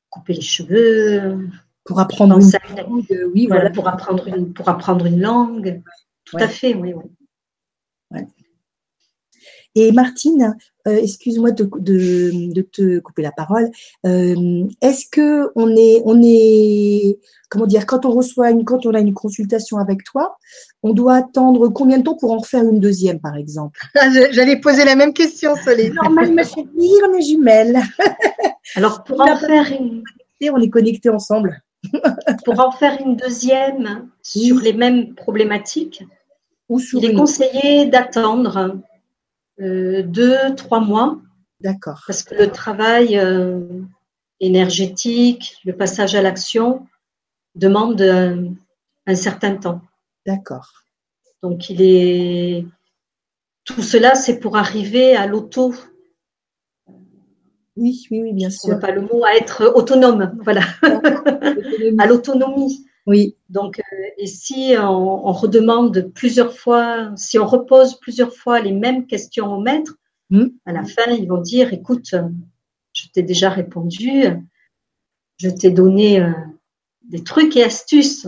couper 0.10 0.34
les 0.34 0.42
cheveux, 0.42 1.50
pour 1.84 2.00
apprendre 2.00 2.40
une 2.40 2.52
langue, 2.78 3.30
oui, 3.34 3.48
voilà, 3.48 3.70
pour 3.70 3.88
apprendre 3.88 4.28
une, 4.28 4.54
pour 4.54 4.70
apprendre 4.70 5.06
une 5.06 5.20
langue. 5.22 5.82
Tout 6.26 6.38
à 6.38 6.48
fait, 6.48 6.76
oui, 6.76 6.94
oui. 6.94 8.22
Et 9.76 9.92
Martine, 9.92 10.58
euh, 10.88 10.98
excuse-moi 10.98 11.52
de, 11.52 11.70
de, 11.80 12.62
te 12.62 13.00
couper 13.00 13.22
la 13.22 13.32
parole. 13.32 13.70
Euh, 14.06 14.64
est-ce 14.82 15.06
que 15.12 15.50
on 15.56 15.76
est, 15.76 16.02
on 16.06 16.22
est, 16.24 17.20
comment 17.50 17.68
dire, 17.68 17.86
quand 17.86 18.06
on 18.06 18.12
reçoit 18.12 18.50
une, 18.50 18.66
quand 18.66 18.86
on 18.86 18.94
a 18.94 19.00
une 19.00 19.14
consultation 19.14 19.78
avec 19.78 20.04
toi, 20.04 20.38
on 20.82 20.94
doit 20.94 21.16
attendre 21.16 21.68
combien 21.68 22.00
de 22.00 22.04
temps 22.04 22.18
pour 22.18 22.32
en 22.32 22.38
refaire 22.38 22.64
une 22.64 22.80
deuxième, 22.80 23.20
par 23.20 23.36
exemple? 23.36 23.80
Ah, 23.96 24.10
J'allais 24.32 24.60
poser 24.60 24.84
la 24.84 24.96
même 24.96 25.14
question, 25.14 25.56
Soleil. 25.56 25.92
Normal, 25.92 26.34
ma 26.34 26.44
chérie, 26.44 26.68
on 26.76 27.14
est 27.14 27.22
jumelles. 27.22 27.80
Alors 28.76 29.04
pour 29.04 29.22
en 29.22 29.38
faire 29.38 29.72
une, 29.72 30.04
on 30.52 30.60
est 30.60 30.70
connectés 30.70 31.10
ensemble. 31.10 31.62
pour 32.46 32.60
en 32.60 32.72
faire 32.72 33.00
une 33.04 33.16
deuxième 33.16 34.10
sur 34.22 34.60
les 34.60 34.74
mêmes 34.74 35.14
problématiques, 35.16 36.04
Ou 36.70 36.80
il 36.94 37.06
est 37.06 37.14
conseillé 37.14 37.86
d'attendre 37.88 38.80
deux, 39.62 40.56
trois 40.56 40.80
mois. 40.80 41.20
D'accord. 41.60 42.02
Parce 42.08 42.24
que 42.24 42.36
le 42.36 42.48
travail 42.52 43.18
euh, 43.18 43.60
énergétique, 44.40 45.58
le 45.64 45.74
passage 45.74 46.16
à 46.16 46.22
l'action 46.22 46.88
demande 47.56 48.02
un, 48.02 49.16
certain 49.16 49.56
temps. 49.56 49.82
D'accord. 50.26 50.70
Donc 51.44 51.70
il 51.70 51.82
est 51.82 52.66
tout 53.66 53.82
cela, 53.82 54.16
c'est 54.16 54.40
pour 54.40 54.58
arriver 54.58 55.16
à 55.16 55.28
l'auto. 55.28 55.74
Oui, 57.78 58.06
oui, 58.12 58.22
oui, 58.22 58.34
bien 58.34 58.50
sûr. 58.50 58.80
Pas 58.80 58.92
le 58.92 59.02
mot 59.02 59.24
à 59.24 59.36
être 59.36 59.72
autonome, 59.76 60.38
voilà, 60.44 60.64
à 62.00 62.08
l'autonomie. 62.08 62.86
Oui. 63.08 63.36
Donc, 63.50 63.80
euh, 63.80 64.06
et 64.18 64.28
si 64.28 64.76
on, 64.78 65.32
redemande 65.32 66.12
plusieurs 66.14 66.54
fois, 66.54 67.12
si 67.16 67.40
on 67.40 67.46
repose 67.46 68.00
plusieurs 68.00 68.34
fois 68.34 68.60
les 68.60 68.72
mêmes 68.72 69.08
questions 69.08 69.54
au 69.54 69.60
maître, 69.60 69.96
hmm. 70.30 70.48
à 70.66 70.72
la 70.72 70.84
fin, 70.84 71.10
ils 71.12 71.28
vont 71.28 71.42
dire, 71.42 71.74
écoute, 71.74 72.14
je 72.94 73.08
t'ai 73.14 73.24
déjà 73.24 73.50
répondu, 73.50 74.26
je 75.38 75.50
t'ai 75.50 75.72
donné 75.72 76.22
euh, 76.22 76.32
des 77.10 77.24
trucs 77.24 77.58
et 77.58 77.64
astuces 77.64 78.28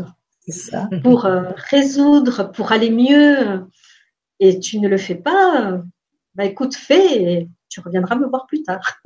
pour 1.04 1.26
euh, 1.26 1.52
résoudre, 1.70 2.52
pour 2.52 2.72
aller 2.72 2.90
mieux, 2.90 3.66
et 4.40 4.60
tu 4.60 4.80
ne 4.80 4.88
le 4.88 4.98
fais 4.98 5.16
pas, 5.16 5.82
bah 6.36 6.46
écoute, 6.46 6.76
fais 6.76 7.24
et 7.24 7.50
tu 7.70 7.80
reviendras 7.80 8.16
me 8.16 8.28
voir 8.28 8.46
plus 8.48 8.64
tard. 8.64 9.00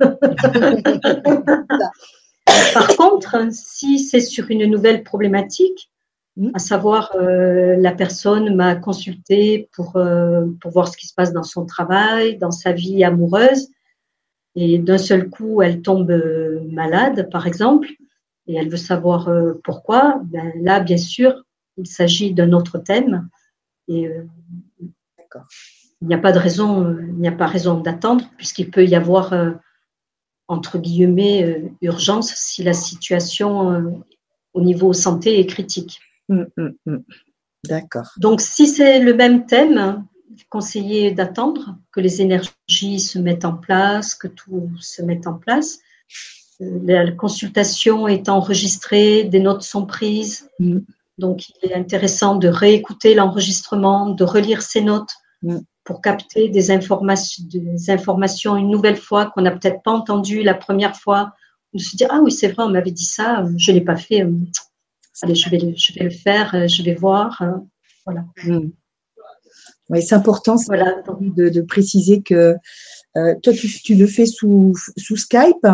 Par 2.74 2.96
contre, 2.96 3.48
si 3.52 3.98
c'est 3.98 4.20
sur 4.20 4.50
une 4.50 4.66
nouvelle 4.66 5.02
problématique, 5.02 5.90
mm. 6.36 6.50
à 6.54 6.58
savoir 6.58 7.12
euh, 7.16 7.76
la 7.76 7.92
personne 7.92 8.54
m'a 8.54 8.76
consulté 8.76 9.68
pour, 9.72 9.96
euh, 9.96 10.46
pour 10.60 10.70
voir 10.70 10.88
ce 10.88 10.96
qui 10.96 11.06
se 11.06 11.14
passe 11.14 11.32
dans 11.32 11.42
son 11.42 11.66
travail, 11.66 12.36
dans 12.38 12.50
sa 12.50 12.72
vie 12.72 13.04
amoureuse, 13.04 13.68
et 14.54 14.78
d'un 14.78 14.98
seul 14.98 15.28
coup, 15.28 15.62
elle 15.62 15.82
tombe 15.82 16.10
euh, 16.10 16.60
malade, 16.70 17.28
par 17.30 17.46
exemple, 17.46 17.88
et 18.46 18.56
elle 18.56 18.70
veut 18.70 18.76
savoir 18.78 19.30
pourquoi, 19.62 20.22
ben 20.24 20.52
là, 20.62 20.80
bien 20.80 20.96
sûr, 20.96 21.44
il 21.76 21.86
s'agit 21.86 22.32
d'un 22.32 22.52
autre 22.52 22.78
thème. 22.78 23.28
Et 23.88 24.10
il 26.00 26.08
n'y 26.08 26.14
a 26.14 26.18
pas 26.18 26.32
de 26.32 26.38
raison, 26.38 26.96
il 26.98 27.20
n'y 27.20 27.28
a 27.28 27.32
pas 27.32 27.46
raison 27.46 27.78
d'attendre, 27.78 28.24
puisqu'il 28.38 28.70
peut 28.70 28.86
y 28.86 28.94
avoir 28.94 29.34
entre 30.48 30.78
guillemets, 30.78 31.44
euh, 31.44 31.68
urgence 31.82 32.32
si 32.34 32.62
la 32.62 32.72
situation 32.72 33.72
euh, 33.72 33.90
au 34.54 34.62
niveau 34.62 34.92
santé 34.92 35.38
est 35.38 35.46
critique. 35.46 36.00
Hum, 36.30 36.46
hum, 36.56 36.74
hum. 36.86 37.04
D'accord. 37.64 38.10
Donc, 38.16 38.40
si 38.40 38.66
c'est 38.66 38.98
le 39.00 39.14
même 39.14 39.46
thème, 39.46 40.04
conseiller 40.48 41.10
d'attendre 41.10 41.76
que 41.92 42.00
les 42.00 42.22
énergies 42.22 43.00
se 43.00 43.18
mettent 43.18 43.44
en 43.44 43.54
place, 43.54 44.14
que 44.14 44.28
tout 44.28 44.70
se 44.80 45.02
mette 45.02 45.26
en 45.26 45.34
place. 45.34 45.80
Euh, 46.60 46.78
la 46.84 47.10
consultation 47.12 48.08
est 48.08 48.28
enregistrée, 48.28 49.24
des 49.24 49.40
notes 49.40 49.62
sont 49.62 49.86
prises. 49.86 50.48
Donc, 51.18 51.48
il 51.48 51.70
est 51.70 51.74
intéressant 51.74 52.36
de 52.36 52.48
réécouter 52.48 53.14
l'enregistrement, 53.14 54.10
de 54.10 54.24
relire 54.24 54.62
ces 54.62 54.80
notes 54.80 55.14
pour 55.88 56.02
capter 56.02 56.50
des 56.50 56.70
informations, 56.70 57.42
des 57.48 57.88
informations 57.88 58.58
une 58.58 58.68
nouvelle 58.68 58.98
fois 58.98 59.30
qu'on 59.30 59.40
n'a 59.40 59.50
peut-être 59.50 59.82
pas 59.82 59.90
entendues 59.90 60.42
la 60.42 60.52
première 60.52 60.94
fois, 60.94 61.32
de 61.72 61.80
se 61.80 61.96
dire 61.96 62.08
ah 62.10 62.20
oui 62.22 62.30
c'est 62.30 62.48
vrai 62.48 62.64
on 62.64 62.68
m'avait 62.68 62.90
dit 62.90 63.06
ça, 63.06 63.42
je 63.56 63.72
l'ai 63.72 63.80
pas 63.80 63.96
fait, 63.96 64.22
euh, 64.22 64.30
allez 65.22 65.34
je 65.34 65.48
vais 65.48 65.58
je 65.74 65.94
vais 65.94 66.04
le 66.04 66.10
faire, 66.10 66.54
euh, 66.54 66.68
je 66.68 66.82
vais 66.82 66.94
voir, 66.94 67.40
euh, 67.40 67.52
voilà. 68.04 68.22
Oui 69.88 70.02
c'est 70.02 70.14
important 70.14 70.56
de, 70.56 71.60
préciser 71.62 72.20
que 72.20 72.54
toi 73.14 73.52
tu, 73.54 73.94
le 73.94 74.06
fais 74.06 74.26
sous, 74.26 74.74
sous 74.98 75.16
Skype 75.16 75.66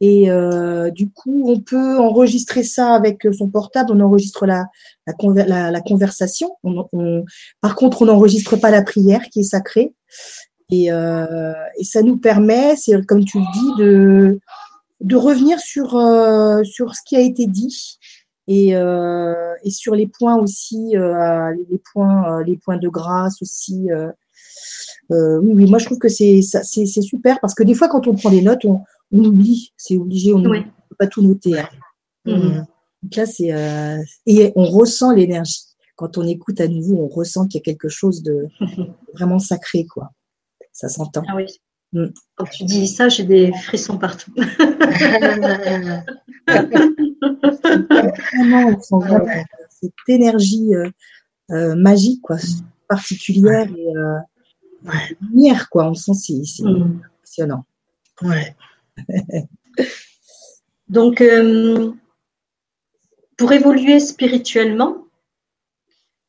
et 0.00 0.30
euh, 0.30 0.90
du 0.90 1.10
coup, 1.10 1.50
on 1.50 1.60
peut 1.60 1.98
enregistrer 1.98 2.62
ça 2.62 2.94
avec 2.94 3.26
son 3.36 3.48
portable. 3.48 3.92
On 3.92 4.00
enregistre 4.00 4.44
la, 4.46 4.66
la, 5.06 5.70
la, 5.70 5.80
conversation. 5.80 6.56
par 7.60 7.74
contre, 7.76 8.02
on 8.02 8.06
n'enregistre 8.06 8.56
pas 8.56 8.70
la 8.70 8.82
prière 8.82 9.22
qui 9.30 9.40
est 9.40 9.44
sacrée. 9.44 9.94
Et, 10.70 10.90
euh, 10.90 11.52
et 11.76 11.84
ça 11.84 12.02
nous 12.02 12.16
permet, 12.16 12.74
c'est 12.76 13.04
comme 13.06 13.24
tu 13.24 13.38
le 13.38 13.44
dis, 13.52 13.82
de, 13.82 14.40
de 15.00 15.16
revenir 15.16 15.60
sur, 15.60 15.96
euh, 15.96 16.62
sur 16.64 16.94
ce 16.94 17.00
qui 17.06 17.16
a 17.16 17.20
été 17.20 17.46
dit 17.46 17.98
et, 18.48 18.74
euh, 18.74 19.54
et 19.62 19.70
sur 19.70 19.94
les 19.94 20.06
points 20.06 20.36
aussi, 20.36 20.96
euh, 20.96 21.54
les 21.70 21.80
points, 21.92 22.42
les 22.44 22.56
points 22.56 22.78
de 22.78 22.88
grâce 22.88 23.40
aussi. 23.42 23.88
oui, 25.10 25.52
oui, 25.54 25.66
moi 25.70 25.78
je 25.78 25.84
trouve 25.86 25.98
que 25.98 26.08
c'est 26.08 26.42
super 26.42 27.40
parce 27.40 27.54
que 27.54 27.62
des 27.62 27.74
fois 27.74 27.88
quand 27.88 28.06
on 28.06 28.14
prend 28.14 28.30
des 28.30 28.42
notes, 28.42 28.64
on, 28.64 28.82
on 29.14 29.24
oublie, 29.24 29.72
c'est 29.76 29.96
obligé, 29.96 30.34
on 30.34 30.40
ne 30.40 30.48
peut 30.60 30.96
pas 30.98 31.06
tout 31.06 31.22
noter. 31.22 31.58
Hein. 31.58 31.68
Mm-hmm. 32.26 32.64
Donc 33.02 33.16
là, 33.16 33.26
c'est 33.26 33.52
euh, 33.52 34.02
et 34.26 34.52
on 34.56 34.64
ressent 34.64 35.12
l'énergie. 35.12 35.60
Quand 35.96 36.18
on 36.18 36.26
écoute 36.26 36.60
à 36.60 36.66
nouveau, 36.66 36.96
on 36.96 37.08
ressent 37.08 37.46
qu'il 37.46 37.58
y 37.58 37.62
a 37.62 37.64
quelque 37.64 37.88
chose 37.88 38.22
de 38.22 38.48
vraiment 39.14 39.38
sacré, 39.38 39.86
quoi. 39.86 40.10
Ça 40.72 40.88
s'entend. 40.88 41.22
Ah 41.28 41.36
oui. 41.36 41.46
Mm. 41.92 42.06
Quand 42.34 42.46
tu 42.46 42.64
dis 42.64 42.88
ça, 42.88 43.08
j'ai 43.08 43.24
des 43.24 43.52
frissons 43.52 43.98
partout. 43.98 44.32
on 44.36 44.42
sent 48.80 49.06
vraiment 49.06 49.44
cette 49.68 49.92
énergie 50.08 50.74
euh, 50.74 50.90
euh, 51.52 51.76
magique, 51.76 52.22
quoi, 52.22 52.36
particulière 52.88 53.68
et 53.68 53.92
lumière, 55.20 55.68
quoi. 55.70 55.88
On 55.90 55.94
sent 55.94 56.14
c'est 56.14 56.64
mm. 56.64 57.00
impressionnant. 57.18 57.64
Ouais. 58.22 58.56
Donc, 60.88 61.20
euh, 61.20 61.92
pour 63.36 63.52
évoluer 63.52 64.00
spirituellement, 64.00 65.04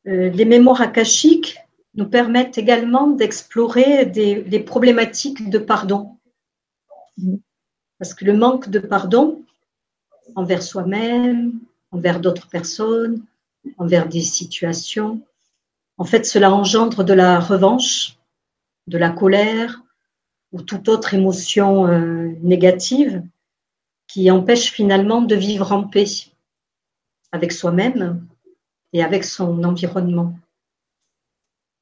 euh, 0.06 0.30
les 0.30 0.44
mémoires 0.44 0.80
akashiques 0.80 1.58
nous 1.94 2.06
permettent 2.08 2.58
également 2.58 3.08
d'explorer 3.08 4.06
des, 4.06 4.60
problématiques 4.60 5.48
de 5.48 5.58
pardon. 5.58 6.16
Parce 7.98 8.12
que 8.12 8.24
le 8.24 8.36
manque 8.36 8.68
de 8.68 8.78
pardon 8.78 9.42
envers 10.34 10.62
soi-même, 10.62 11.58
envers 11.90 12.20
d'autres 12.20 12.48
personnes, 12.48 13.24
envers 13.78 14.08
des 14.08 14.20
situations, 14.20 15.22
en 15.96 16.04
fait, 16.04 16.26
cela 16.26 16.52
engendre 16.52 17.04
de 17.04 17.14
la 17.14 17.40
revanche, 17.40 18.18
de 18.86 18.98
la 18.98 19.10
colère, 19.10 19.82
ou 20.56 20.62
toute 20.62 20.88
autre 20.88 21.12
émotion 21.12 21.86
euh, 21.86 22.32
négative 22.40 23.22
qui 24.06 24.30
empêche 24.30 24.72
finalement 24.72 25.20
de 25.20 25.34
vivre 25.34 25.72
en 25.72 25.82
paix 25.82 26.06
avec 27.30 27.52
soi-même 27.52 28.26
et 28.94 29.02
avec 29.02 29.24
son 29.24 29.62
environnement. 29.64 30.38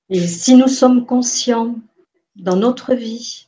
Et 0.08 0.26
si 0.26 0.56
nous 0.56 0.66
sommes 0.66 1.06
conscients 1.06 1.76
dans 2.34 2.56
notre 2.56 2.94
vie 2.94 3.46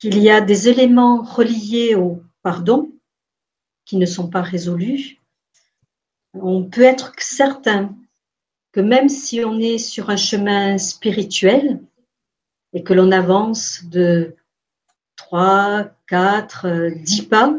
qu'il 0.00 0.18
y 0.18 0.28
a 0.28 0.40
des 0.40 0.68
éléments 0.68 1.22
reliés 1.22 1.94
au 1.94 2.20
pardon 2.42 2.90
qui 3.84 3.96
ne 3.96 4.06
sont 4.06 4.28
pas 4.28 4.42
résolus, 4.42 5.20
on 6.34 6.64
peut 6.64 6.82
être 6.82 7.12
certain 7.18 7.94
que 8.72 8.80
même 8.80 9.08
si 9.08 9.44
on 9.44 9.60
est 9.60 9.78
sur 9.78 10.10
un 10.10 10.16
chemin 10.16 10.78
spirituel, 10.78 11.80
et 12.76 12.82
que 12.82 12.92
l'on 12.92 13.10
avance 13.10 13.84
de 13.86 14.36
3, 15.16 15.88
4, 16.08 16.90
10 16.90 17.22
pas, 17.22 17.54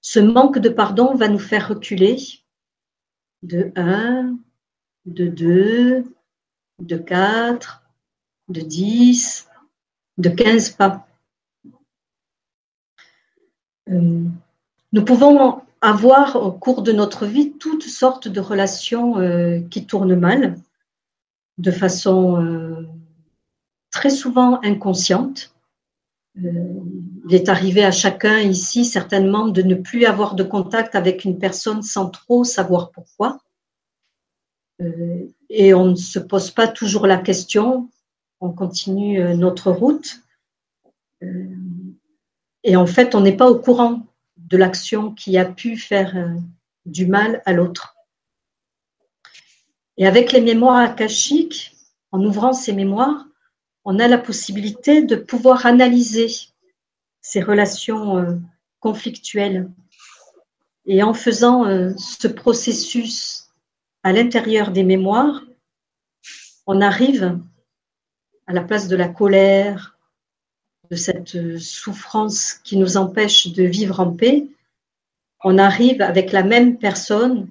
ce 0.00 0.18
manque 0.18 0.58
de 0.58 0.70
pardon 0.70 1.14
va 1.14 1.28
nous 1.28 1.38
faire 1.38 1.68
reculer 1.68 2.16
de 3.42 3.70
1, 3.76 4.38
de 5.04 5.26
2, 5.26 6.04
de 6.78 6.96
4, 6.96 7.82
de 8.48 8.62
10, 8.62 9.46
de 10.16 10.30
15 10.30 10.70
pas. 10.70 11.06
Euh, 13.90 14.24
nous 14.92 15.04
pouvons 15.04 15.60
avoir 15.82 16.36
au 16.36 16.50
cours 16.50 16.80
de 16.80 16.92
notre 16.92 17.26
vie 17.26 17.52
toutes 17.58 17.82
sortes 17.82 18.26
de 18.26 18.40
relations 18.40 19.18
euh, 19.18 19.60
qui 19.70 19.84
tournent 19.84 20.18
mal, 20.18 20.56
de 21.58 21.70
façon 21.70 22.42
euh, 22.42 22.86
très 23.90 24.10
souvent 24.10 24.60
inconscientes. 24.62 25.54
Euh, 26.38 26.80
il 27.28 27.34
est 27.34 27.48
arrivé 27.48 27.84
à 27.84 27.90
chacun 27.90 28.38
ici 28.38 28.84
certainement 28.84 29.48
de 29.48 29.62
ne 29.62 29.74
plus 29.74 30.04
avoir 30.04 30.34
de 30.34 30.42
contact 30.42 30.94
avec 30.94 31.24
une 31.24 31.38
personne 31.38 31.82
sans 31.82 32.08
trop 32.08 32.44
savoir 32.44 32.90
pourquoi. 32.90 33.40
Euh, 34.80 35.26
et 35.48 35.74
on 35.74 35.86
ne 35.86 35.96
se 35.96 36.18
pose 36.18 36.50
pas 36.50 36.68
toujours 36.68 37.06
la 37.06 37.18
question, 37.18 37.90
on 38.40 38.50
continue 38.50 39.20
euh, 39.20 39.34
notre 39.34 39.70
route. 39.70 40.20
Et 42.62 42.76
en 42.76 42.86
fait, 42.86 43.14
on 43.14 43.20
n'est 43.20 43.36
pas 43.36 43.50
au 43.50 43.58
courant 43.58 44.06
de 44.38 44.56
l'action 44.56 45.12
qui 45.12 45.36
a 45.36 45.44
pu 45.44 45.76
faire 45.76 46.34
du 46.86 47.06
mal 47.06 47.42
à 47.44 47.52
l'autre. 47.52 47.94
Et 49.98 50.06
avec 50.06 50.32
les 50.32 50.40
mémoires 50.40 50.78
akashiques, 50.78 51.76
en 52.10 52.24
ouvrant 52.24 52.54
ces 52.54 52.72
mémoires, 52.72 53.26
on 53.90 53.98
a 53.98 54.06
la 54.06 54.18
possibilité 54.18 55.02
de 55.02 55.16
pouvoir 55.16 55.66
analyser 55.66 56.28
ces 57.22 57.42
relations 57.42 58.18
euh, 58.18 58.36
conflictuelles. 58.78 59.68
Et 60.86 61.02
en 61.02 61.12
faisant 61.12 61.66
euh, 61.66 61.90
ce 61.98 62.28
processus 62.28 63.48
à 64.04 64.12
l'intérieur 64.12 64.70
des 64.70 64.84
mémoires, 64.84 65.42
on 66.68 66.80
arrive 66.80 67.40
à 68.46 68.52
la 68.52 68.62
place 68.62 68.86
de 68.86 68.94
la 68.94 69.08
colère, 69.08 69.98
de 70.88 70.94
cette 70.94 71.34
euh, 71.34 71.58
souffrance 71.58 72.54
qui 72.62 72.76
nous 72.76 72.96
empêche 72.96 73.48
de 73.48 73.64
vivre 73.64 73.98
en 73.98 74.12
paix, 74.12 74.46
on 75.42 75.58
arrive 75.58 76.00
avec 76.00 76.30
la 76.30 76.44
même 76.44 76.78
personne 76.78 77.48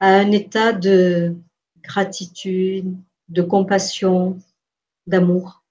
à 0.00 0.08
un 0.08 0.32
état 0.32 0.74
de 0.74 1.34
gratitude, 1.82 2.94
de 3.30 3.40
compassion, 3.40 4.38
d'amour. 5.06 5.62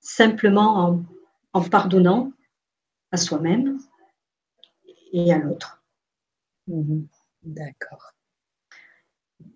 Simplement 0.00 1.04
en, 1.52 1.62
pardonnant 1.62 2.32
à 3.10 3.16
soi-même 3.16 3.78
et 5.12 5.32
à 5.32 5.38
l'autre. 5.38 5.82
Mhm. 6.66 7.06
D'accord. 7.42 8.12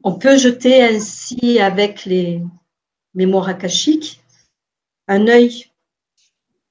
On 0.02 0.18
peut 0.18 0.38
jeter 0.38 0.82
ainsi 0.82 1.58
avec 1.60 2.04
les 2.04 2.42
mémoires 3.14 3.48
akashiques 3.48 4.22
un 5.08 5.26
œil 5.26 5.66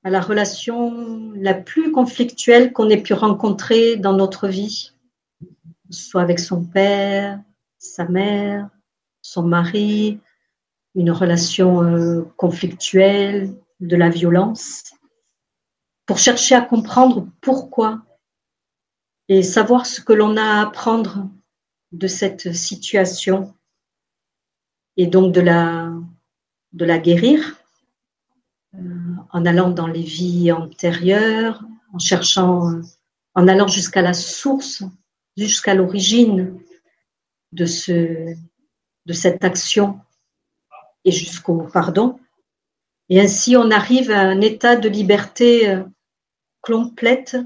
à 0.03 0.09
la 0.09 0.21
relation 0.21 1.33
la 1.33 1.53
plus 1.53 1.91
conflictuelle 1.91 2.71
qu'on 2.71 2.89
ait 2.89 3.01
pu 3.01 3.13
rencontrer 3.13 3.97
dans 3.97 4.13
notre 4.13 4.47
vie, 4.47 4.93
soit 5.89 6.21
avec 6.21 6.39
son 6.39 6.63
père, 6.63 7.41
sa 7.77 8.05
mère, 8.05 8.69
son 9.21 9.43
mari, 9.43 10.19
une 10.99 11.11
relation 11.11 11.81
euh, 11.81 12.23
conflictuelle, 12.35 13.55
de 13.79 13.95
la 13.95 14.09
violence, 14.09 14.91
pour 16.05 16.19
chercher 16.19 16.55
à 16.55 16.61
comprendre 16.61 17.29
pourquoi 17.39 18.01
et 19.29 19.41
savoir 19.41 19.85
ce 19.85 20.01
que 20.01 20.11
l'on 20.11 20.35
a 20.35 20.43
à 20.43 20.61
apprendre 20.63 21.29
de 21.93 22.07
cette 22.07 22.53
situation 22.53 23.53
et 24.97 25.07
donc 25.07 25.33
de 25.33 25.39
la, 25.39 26.97
guérir 26.97 27.55
euh, 28.75 28.79
en 29.31 29.45
allant 29.45 29.69
dans 29.69 29.87
les 29.87 30.03
vies 30.03 30.51
antérieures, 30.51 31.63
en 31.93 31.99
cherchant, 31.99 32.81
en 33.35 33.47
allant 33.47 33.67
jusqu'à 33.67 34.01
la 34.01 34.13
source, 34.13 34.83
jusqu'à 35.37 35.75
l'origine 35.75 36.59
de 37.53 37.65
cette 37.65 39.45
action 39.45 40.01
et 41.05 41.11
jusqu'au 41.11 41.63
pardon. 41.71 42.19
Et 43.09 43.19
ainsi, 43.19 43.57
on 43.57 43.71
arrive 43.71 44.11
à 44.11 44.21
un 44.21 44.41
état 44.41 44.75
de 44.75 44.87
liberté 44.87 45.69
euh, 45.69 45.83
complète 46.61 47.37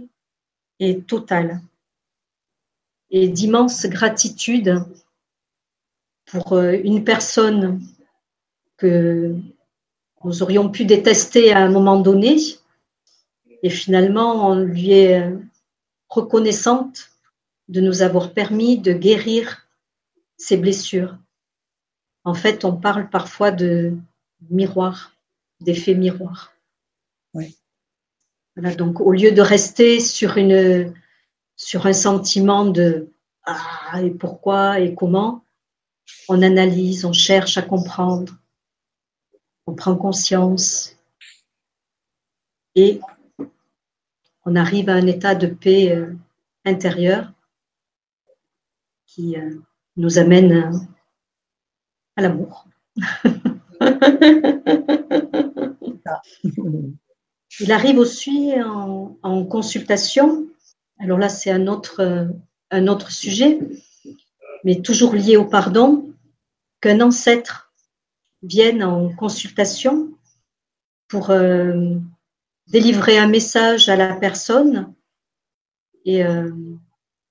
et 0.79 1.01
totale. 1.01 1.61
Et 3.09 3.29
d'immense 3.29 3.85
gratitude 3.85 4.83
pour 6.25 6.53
euh, 6.53 6.73
une 6.83 7.03
personne 7.03 7.81
que 8.77 9.35
nous 10.23 10.43
aurions 10.43 10.69
pu 10.69 10.85
détester 10.85 11.53
à 11.53 11.59
un 11.59 11.69
moment 11.69 11.99
donné. 11.99 12.37
Et 13.61 13.69
finalement, 13.69 14.49
on 14.49 14.55
lui 14.55 14.91
est 14.91 15.21
euh, 15.21 15.37
reconnaissante 16.09 17.11
de 17.69 17.79
nous 17.79 18.01
avoir 18.01 18.33
permis 18.33 18.77
de 18.77 18.91
guérir 18.91 19.67
ses 20.37 20.57
blessures. 20.57 21.17
En 22.23 22.33
fait, 22.33 22.63
on 22.65 22.75
parle 22.75 23.09
parfois 23.09 23.51
de 23.51 23.97
miroir, 24.49 25.11
d'effet 25.59 25.93
miroir. 25.93 26.53
Oui. 27.33 27.57
Voilà, 28.55 28.75
donc 28.75 29.01
au 29.01 29.11
lieu 29.11 29.31
de 29.31 29.41
rester 29.41 29.99
sur, 29.99 30.37
une, 30.37 30.93
sur 31.55 31.85
un 31.85 31.93
sentiment 31.93 32.65
de 32.65 33.09
ah, 33.45 34.01
et 34.01 34.11
pourquoi 34.11 34.79
et 34.79 34.95
comment, 34.95 35.43
on 36.29 36.41
analyse, 36.41 37.03
on 37.03 37.13
cherche 37.13 37.57
à 37.57 37.61
comprendre, 37.61 38.33
on 39.67 39.75
prend 39.75 39.95
conscience 39.95 40.95
et 42.75 43.01
on 44.45 44.55
arrive 44.55 44.89
à 44.89 44.93
un 44.93 45.07
état 45.07 45.35
de 45.35 45.47
paix 45.47 45.91
euh, 45.91 46.13
intérieure 46.65 47.31
qui 49.07 49.37
euh, 49.37 49.59
nous 49.97 50.17
amène 50.19 50.87
à 52.15 52.21
l'amour. 52.21 52.67
Il 57.59 57.71
arrive 57.71 57.97
aussi 57.97 58.53
en, 58.61 59.45
consultation. 59.45 60.47
Alors 60.99 61.17
là, 61.17 61.29
c'est 61.29 61.51
un 61.51 61.67
autre, 61.67 63.11
sujet, 63.11 63.59
mais 64.63 64.81
toujours 64.81 65.13
lié 65.13 65.37
au 65.37 65.45
pardon, 65.45 66.13
qu'un 66.81 67.01
ancêtre 67.01 67.71
vienne 68.41 68.83
en 68.83 69.13
consultation 69.13 70.09
pour 71.07 71.29
euh, 71.29 71.95
délivrer 72.67 73.17
un 73.17 73.27
message 73.27 73.87
à 73.87 73.95
la 73.95 74.15
personne 74.15 74.93
et, 76.05 76.25
euh, 76.25 76.51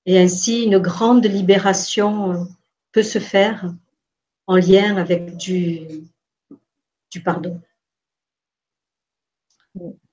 et 0.05 0.19
ainsi 0.19 0.63
une 0.63 0.79
grande 0.79 1.25
libération 1.25 2.47
peut 2.91 3.03
se 3.03 3.19
faire 3.19 3.73
en 4.47 4.57
lien 4.57 4.97
avec 4.97 5.37
du, 5.37 5.87
pardon. 7.23 7.61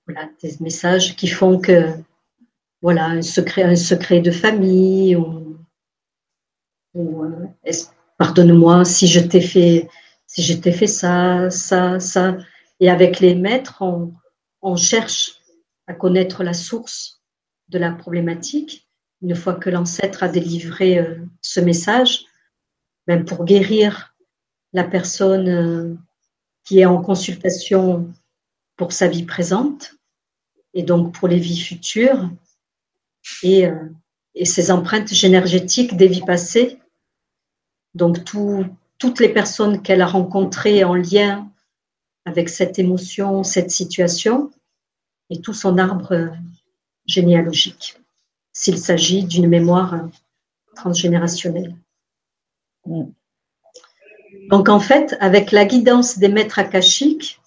Voilà, 0.06 0.28
des 0.42 0.56
messages 0.60 1.16
qui 1.16 1.28
font 1.28 1.58
que, 1.58 1.92
voilà, 2.82 3.06
un 3.06 3.22
secret, 3.22 3.62
un 3.62 3.76
secret 3.76 4.20
de 4.20 4.30
famille, 4.30 5.16
ou, 5.16 5.58
euh, 6.94 7.46
pardonne-moi 8.18 8.84
si 8.84 9.06
je 9.06 9.20
t'ai 9.20 9.40
fait, 9.40 9.88
si 10.26 10.60
fait 10.60 10.86
ça, 10.86 11.50
ça, 11.50 12.00
ça. 12.00 12.36
Et 12.80 12.88
avec 12.90 13.20
les 13.20 13.34
maîtres, 13.34 13.82
on, 13.82 14.14
on 14.62 14.76
cherche 14.76 15.40
à 15.86 15.94
connaître 15.94 16.42
la 16.42 16.54
source 16.54 17.22
de 17.68 17.78
la 17.78 17.92
problématique. 17.92 18.88
Une 19.22 19.34
fois 19.34 19.54
que 19.54 19.68
l'ancêtre 19.68 20.22
a 20.22 20.28
délivré 20.28 20.98
euh, 20.98 21.16
ce 21.42 21.60
message, 21.60 22.24
même 23.06 23.24
pour 23.24 23.44
guérir 23.44 24.09
la 24.72 24.84
personne 24.84 25.48
euh, 25.48 25.94
qui 26.64 26.80
est 26.80 26.86
en 26.86 27.02
consultation 27.02 28.12
pour 28.76 28.92
sa 28.92 29.08
vie 29.08 29.24
présente 29.24 29.94
et 30.74 30.82
donc 30.82 31.14
pour 31.14 31.28
les 31.28 31.38
vies 31.38 31.60
futures 31.60 32.30
et, 33.42 33.66
euh, 33.66 33.88
et 34.34 34.44
ses 34.44 34.70
empreintes 34.70 35.12
énergétiques 35.24 35.96
des 35.96 36.08
vies 36.08 36.24
passées. 36.24 36.78
Donc 37.94 38.18
toutes 38.24 39.20
les 39.20 39.28
personnes 39.28 39.82
qu'elle 39.82 40.00
a 40.00 40.06
rencontrées 40.06 40.84
en 40.84 40.94
lien 40.94 41.50
avec 42.24 42.48
cette 42.48 42.78
émotion, 42.78 43.42
cette 43.42 43.70
situation 43.70 44.50
et 45.30 45.40
tout 45.40 45.54
son 45.54 45.78
arbre 45.78 46.30
généalogique, 47.06 47.98
s'il 48.52 48.78
s'agit 48.78 49.24
d'une 49.24 49.48
mémoire 49.48 50.08
transgénérationnelle. 50.76 51.74
Mm. 52.86 53.04
Donc 54.50 54.68
en 54.68 54.80
fait, 54.80 55.16
avec 55.20 55.52
la 55.52 55.64
guidance 55.64 56.18
des 56.18 56.28
maîtres 56.28 56.58
akashiques, 56.58 57.40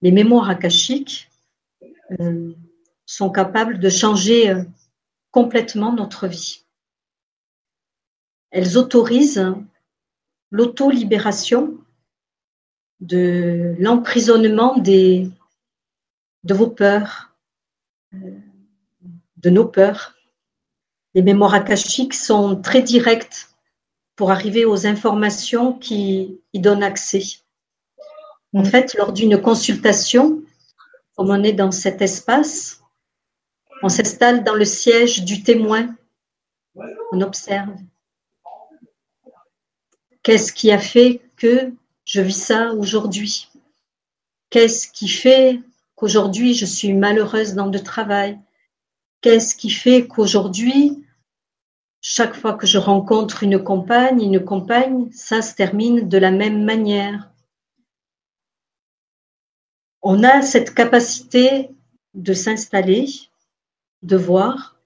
les 0.00 0.12
mémoires 0.12 0.48
akashiques 0.48 1.28
euh, 2.20 2.52
sont 3.04 3.30
capables 3.30 3.80
de 3.80 3.88
changer 3.88 4.48
euh, 4.48 4.62
complètement 5.32 5.92
notre 5.92 6.28
vie. 6.28 6.64
Elles 8.52 8.78
autorisent 8.78 9.44
l'auto-libération 10.52 11.76
de 13.00 13.74
l'emprisonnement 13.80 14.76
de 14.78 15.32
vos 16.44 16.68
peurs, 16.68 17.34
euh, 18.14 18.38
de 19.36 19.50
nos 19.50 19.66
peurs. 19.66 20.14
Les 21.14 21.22
mémoires 21.22 21.54
akashiques 21.54 22.14
sont 22.14 22.54
très 22.54 22.82
directes 22.82 23.49
pour 24.20 24.32
arriver 24.32 24.66
aux 24.66 24.86
informations 24.86 25.72
qui 25.72 26.42
y 26.52 26.60
donnent 26.60 26.82
accès. 26.82 27.22
En 28.52 28.64
fait, 28.64 28.92
lors 28.98 29.14
d'une 29.14 29.40
consultation, 29.40 30.42
comme 31.16 31.30
on 31.30 31.42
est 31.42 31.54
dans 31.54 31.70
cet 31.70 32.02
espace, 32.02 32.82
on 33.82 33.88
s'installe 33.88 34.44
dans 34.44 34.52
le 34.52 34.66
siège 34.66 35.24
du 35.24 35.42
témoin. 35.42 35.96
On 37.12 37.22
observe. 37.22 37.74
Qu'est-ce 40.22 40.52
qui 40.52 40.70
a 40.70 40.78
fait 40.78 41.22
que 41.38 41.72
je 42.04 42.20
vis 42.20 42.44
ça 42.44 42.74
aujourd'hui? 42.74 43.48
Qu'est-ce 44.50 44.86
qui 44.86 45.08
fait 45.08 45.60
qu'aujourd'hui 45.94 46.52
je 46.52 46.66
suis 46.66 46.92
malheureuse 46.92 47.54
dans 47.54 47.68
le 47.68 47.82
travail? 47.82 48.38
Qu'est-ce 49.22 49.56
qui 49.56 49.70
fait 49.70 50.06
qu'aujourd'hui, 50.06 51.06
chaque 52.00 52.34
fois 52.34 52.54
que 52.54 52.66
je 52.66 52.78
rencontre 52.78 53.42
une 53.42 53.62
compagne, 53.62 54.22
une 54.22 54.44
compagne, 54.44 55.10
ça 55.12 55.42
se 55.42 55.54
termine 55.54 56.08
de 56.08 56.18
la 56.18 56.30
même 56.30 56.64
manière 56.64 57.30
On 60.02 60.22
a 60.24 60.40
cette 60.42 60.74
capacité 60.74 61.70
de 62.14 62.32
s'installer, 62.32 63.06
de 64.02 64.16
voir 64.16 64.76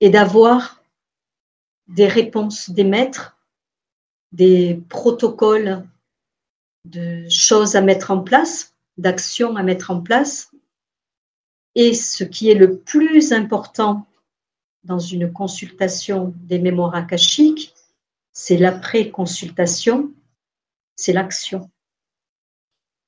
et 0.00 0.10
d'avoir 0.10 0.82
des 1.88 2.06
réponses 2.06 2.70
des 2.70 2.84
maîtres 2.84 3.38
des 4.32 4.82
protocoles 4.88 5.86
de 6.84 7.28
choses 7.28 7.76
à 7.76 7.80
mettre 7.80 8.10
en 8.10 8.20
place, 8.20 8.74
d'actions 8.96 9.56
à 9.56 9.62
mettre 9.62 9.90
en 9.90 10.00
place. 10.00 10.50
Et 11.74 11.94
ce 11.94 12.24
qui 12.24 12.50
est 12.50 12.54
le 12.54 12.78
plus 12.78 13.32
important 13.32 14.06
dans 14.88 14.98
une 14.98 15.32
consultation 15.32 16.34
des 16.36 16.58
mémoires 16.58 16.94
akashiques, 16.94 17.74
c'est 18.32 18.56
l'après-consultation, 18.56 20.12
c'est 20.96 21.12
l'action. 21.12 21.70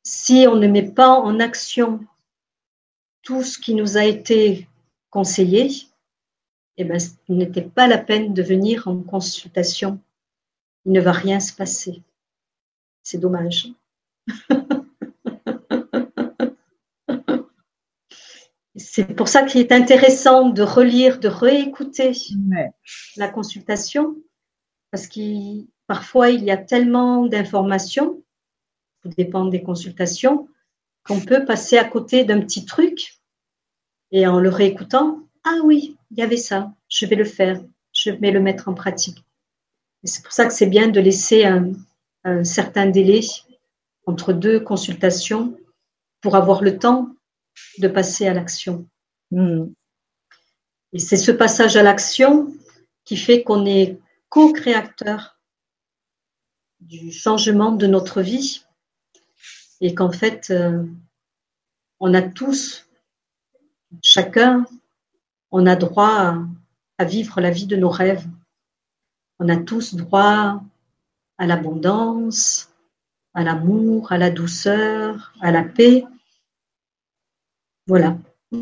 Si 0.04 0.46
on 0.48 0.56
ne 0.56 0.68
met 0.68 0.90
pas 0.90 1.18
en 1.18 1.40
action 1.40 2.00
tout 3.22 3.42
ce 3.42 3.58
qui 3.58 3.74
nous 3.74 3.96
a 3.96 4.04
été 4.04 4.68
conseillé, 5.10 5.70
eh 6.76 6.84
ben, 6.84 7.00
n'était 7.28 7.62
pas 7.62 7.88
la 7.88 7.98
peine 7.98 8.32
de 8.32 8.42
venir 8.42 8.86
en 8.86 9.02
consultation 9.02 10.00
il 10.84 10.92
ne 10.92 11.00
va 11.00 11.12
rien 11.12 11.40
se 11.40 11.52
passer. 11.52 12.02
C'est 13.02 13.18
dommage. 13.18 13.68
C'est 18.76 19.16
pour 19.16 19.28
ça 19.28 19.42
qu'il 19.42 19.60
est 19.60 19.72
intéressant 19.72 20.48
de 20.48 20.62
relire, 20.62 21.18
de 21.18 21.28
réécouter 21.28 22.12
la 23.16 23.28
consultation, 23.28 24.16
parce 24.90 25.08
que 25.08 25.64
parfois 25.86 26.30
il 26.30 26.44
y 26.44 26.50
a 26.50 26.56
tellement 26.56 27.26
d'informations, 27.26 28.22
tout 29.02 29.08
dépend 29.08 29.46
des 29.46 29.62
consultations, 29.62 30.48
qu'on 31.04 31.20
peut 31.20 31.44
passer 31.44 31.78
à 31.78 31.84
côté 31.84 32.24
d'un 32.24 32.40
petit 32.40 32.64
truc 32.64 33.20
et 34.12 34.26
en 34.26 34.38
le 34.38 34.48
réécoutant, 34.48 35.20
ah 35.44 35.58
oui, 35.64 35.96
il 36.10 36.18
y 36.18 36.22
avait 36.22 36.36
ça, 36.36 36.72
je 36.88 37.06
vais 37.06 37.16
le 37.16 37.24
faire, 37.24 37.60
je 37.92 38.10
vais 38.10 38.30
le 38.30 38.40
mettre 38.40 38.68
en 38.68 38.74
pratique. 38.74 39.24
C'est 40.04 40.22
pour 40.22 40.32
ça 40.32 40.46
que 40.46 40.52
c'est 40.52 40.66
bien 40.66 40.88
de 40.88 41.00
laisser 41.00 41.44
un, 41.44 41.72
certain 42.44 42.86
délai 42.86 43.20
entre 44.04 44.34
deux 44.34 44.60
consultations 44.60 45.56
pour 46.20 46.36
avoir 46.36 46.62
le 46.62 46.78
temps 46.78 47.14
de 47.78 47.88
passer 47.88 48.26
à 48.26 48.34
l'action. 48.34 48.88
Hmm. 49.30 49.66
Et 50.92 50.98
c'est 50.98 51.16
ce 51.16 51.30
passage 51.30 51.76
à 51.76 51.82
l'action 51.82 52.52
qui 53.04 53.16
fait 53.16 53.42
qu'on 53.42 53.64
est 53.66 53.98
co-créateur 54.28 55.38
du 56.80 57.12
changement 57.12 57.72
de 57.72 57.86
notre 57.86 58.22
vie 58.22 58.64
et 59.80 59.94
qu'en 59.94 60.12
fait, 60.12 60.50
euh, 60.50 60.84
on 62.00 62.14
a 62.14 62.22
tous, 62.22 62.88
chacun, 64.02 64.66
on 65.50 65.66
a 65.66 65.76
droit 65.76 66.36
à 66.98 67.04
vivre 67.04 67.40
la 67.40 67.50
vie 67.50 67.66
de 67.66 67.76
nos 67.76 67.88
rêves. 67.88 68.26
On 69.38 69.48
a 69.48 69.56
tous 69.56 69.94
droit 69.94 70.62
à 71.38 71.46
l'abondance, 71.46 72.70
à 73.34 73.42
l'amour, 73.42 74.12
à 74.12 74.18
la 74.18 74.30
douceur, 74.30 75.32
à 75.40 75.50
la 75.50 75.62
paix. 75.62 76.04
Voilà. 77.90 78.16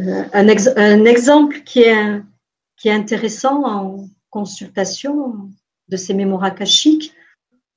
Euh, 0.00 0.24
un, 0.32 1.04
exemple 1.04 1.60
qui 1.60 1.82
est, 1.82 2.90
intéressant 2.90 3.64
en 3.64 4.08
consultation 4.28 5.50
de 5.86 5.96
ces 5.96 6.14
mémoires 6.14 6.42
akashiques, 6.42 7.14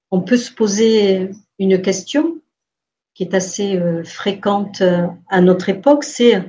on 0.10 0.22
peut 0.22 0.38
se 0.38 0.52
poser 0.52 1.30
une 1.60 1.80
question 1.80 2.41
qui 3.14 3.22
est 3.22 3.36
assez 3.36 3.78
euh, 3.78 4.04
fréquente 4.04 4.82
euh, 4.82 5.06
à 5.30 5.41
notre 5.41 5.70
époque, 5.70 6.04
c'est 6.04 6.41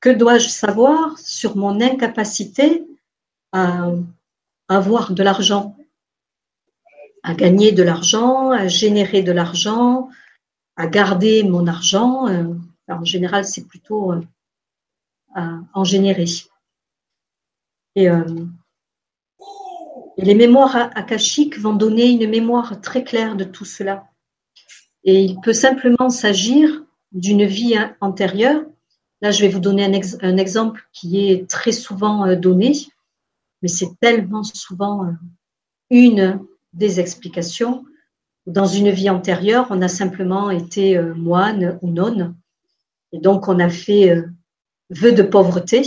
que 0.00 0.10
dois-je 0.10 0.48
savoir 0.48 1.18
sur 1.18 1.56
mon 1.56 1.80
incapacité 1.80 2.86
à 3.52 3.86
avoir 4.68 5.14
de 5.14 5.22
l'argent, 5.22 5.74
à 7.22 7.32
gagner 7.32 7.72
de 7.72 7.82
l'argent, 7.82 8.50
à 8.50 8.68
générer 8.68 9.22
de 9.22 9.32
l'argent, 9.32 10.10
à 10.76 10.86
garder 10.86 11.42
mon 11.42 11.66
argent. 11.66 12.28
Euh, 12.28 12.54
en 12.88 13.04
général, 13.04 13.44
c'est 13.44 13.66
plutôt 13.66 14.12
euh, 14.12 14.20
à 15.34 15.58
en 15.72 15.84
générer. 15.84 16.26
Euh, 17.98 18.46
et, 20.16 20.24
les 20.24 20.34
mémoires 20.34 20.76
akashiques 20.94 21.58
vont 21.58 21.74
donner 21.74 22.10
une 22.10 22.28
mémoire 22.28 22.80
très 22.80 23.04
claire 23.04 23.36
de 23.36 23.44
tout 23.44 23.64
cela. 23.64 24.06
Et 25.04 25.22
il 25.22 25.40
peut 25.40 25.52
simplement 25.52 26.10
s'agir 26.10 26.82
d'une 27.12 27.44
vie 27.44 27.76
antérieure. 28.00 28.62
Là, 29.20 29.30
je 29.30 29.40
vais 29.40 29.48
vous 29.48 29.60
donner 29.60 29.84
un 29.84 30.36
exemple 30.36 30.88
qui 30.92 31.28
est 31.28 31.48
très 31.48 31.72
souvent 31.72 32.34
donné 32.36 32.88
mais 33.64 33.68
c'est 33.68 33.98
tellement 33.98 34.42
souvent 34.42 35.06
euh, 35.06 35.12
une 35.88 36.46
des 36.74 37.00
explications. 37.00 37.86
Dans 38.46 38.66
une 38.66 38.90
vie 38.90 39.08
antérieure, 39.08 39.66
on 39.70 39.80
a 39.82 39.88
simplement 39.88 40.50
été 40.50 40.96
euh, 40.96 41.14
moine 41.14 41.78
ou 41.82 41.90
nonne, 41.90 42.36
et 43.12 43.18
donc 43.18 43.48
on 43.48 43.58
a 43.58 43.70
fait 43.70 44.10
euh, 44.10 44.26
vœu 44.90 45.12
de 45.12 45.22
pauvreté, 45.22 45.82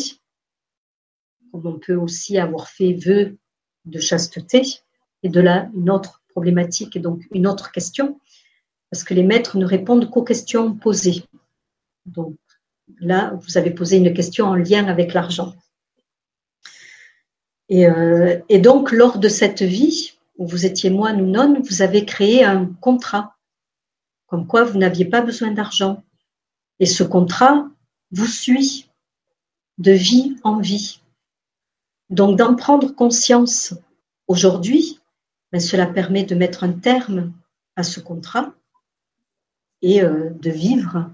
comme 1.51 1.67
on 1.67 1.79
peut 1.79 1.95
aussi 1.95 2.37
avoir 2.37 2.67
fait 2.67 2.93
vœu 2.93 3.37
de 3.85 3.99
chasteté. 3.99 4.63
Et 5.23 5.29
de 5.29 5.39
là, 5.39 5.69
une 5.75 5.89
autre 5.89 6.21
problématique 6.29 6.95
et 6.95 6.99
donc 6.99 7.23
une 7.31 7.47
autre 7.47 7.71
question, 7.71 8.19
parce 8.91 9.03
que 9.03 9.13
les 9.13 9.23
maîtres 9.23 9.57
ne 9.57 9.65
répondent 9.65 10.09
qu'aux 10.09 10.23
questions 10.23 10.73
posées. 10.73 11.23
Donc 12.05 12.37
là, 12.99 13.33
vous 13.41 13.57
avez 13.57 13.71
posé 13.71 13.97
une 13.97 14.13
question 14.13 14.45
en 14.45 14.55
lien 14.55 14.87
avec 14.87 15.13
l'argent. 15.13 15.53
Euh, 17.71 18.39
et, 18.47 18.59
donc, 18.59 18.91
lors 18.91 19.17
de 19.17 19.27
cette 19.27 19.61
vie, 19.61 20.16
où 20.37 20.47
vous 20.47 20.65
étiez 20.65 20.89
moine 20.89 21.21
ou 21.21 21.25
non, 21.25 21.61
vous 21.61 21.81
avez 21.81 22.05
créé 22.05 22.43
un 22.43 22.65
contrat, 22.65 23.35
comme 24.27 24.47
quoi 24.47 24.63
vous 24.63 24.77
n'aviez 24.77 25.05
pas 25.05 25.21
besoin 25.21 25.51
d'argent. 25.51 26.03
Et 26.79 26.85
ce 26.85 27.03
contrat 27.03 27.67
vous 28.11 28.27
suit 28.27 28.89
de 29.77 29.91
vie 29.91 30.37
en 30.43 30.59
vie. 30.59 31.01
Donc, 32.09 32.37
d'en 32.37 32.55
prendre 32.55 32.93
conscience 32.93 33.73
aujourd'hui, 34.27 34.99
ben, 35.51 35.59
cela 35.59 35.85
permet 35.85 36.23
de 36.23 36.35
mettre 36.35 36.63
un 36.63 36.73
terme 36.73 37.33
à 37.75 37.83
ce 37.83 37.99
contrat 37.99 38.53
et 39.81 40.01
euh, 40.01 40.29
de 40.31 40.49
vivre 40.49 41.09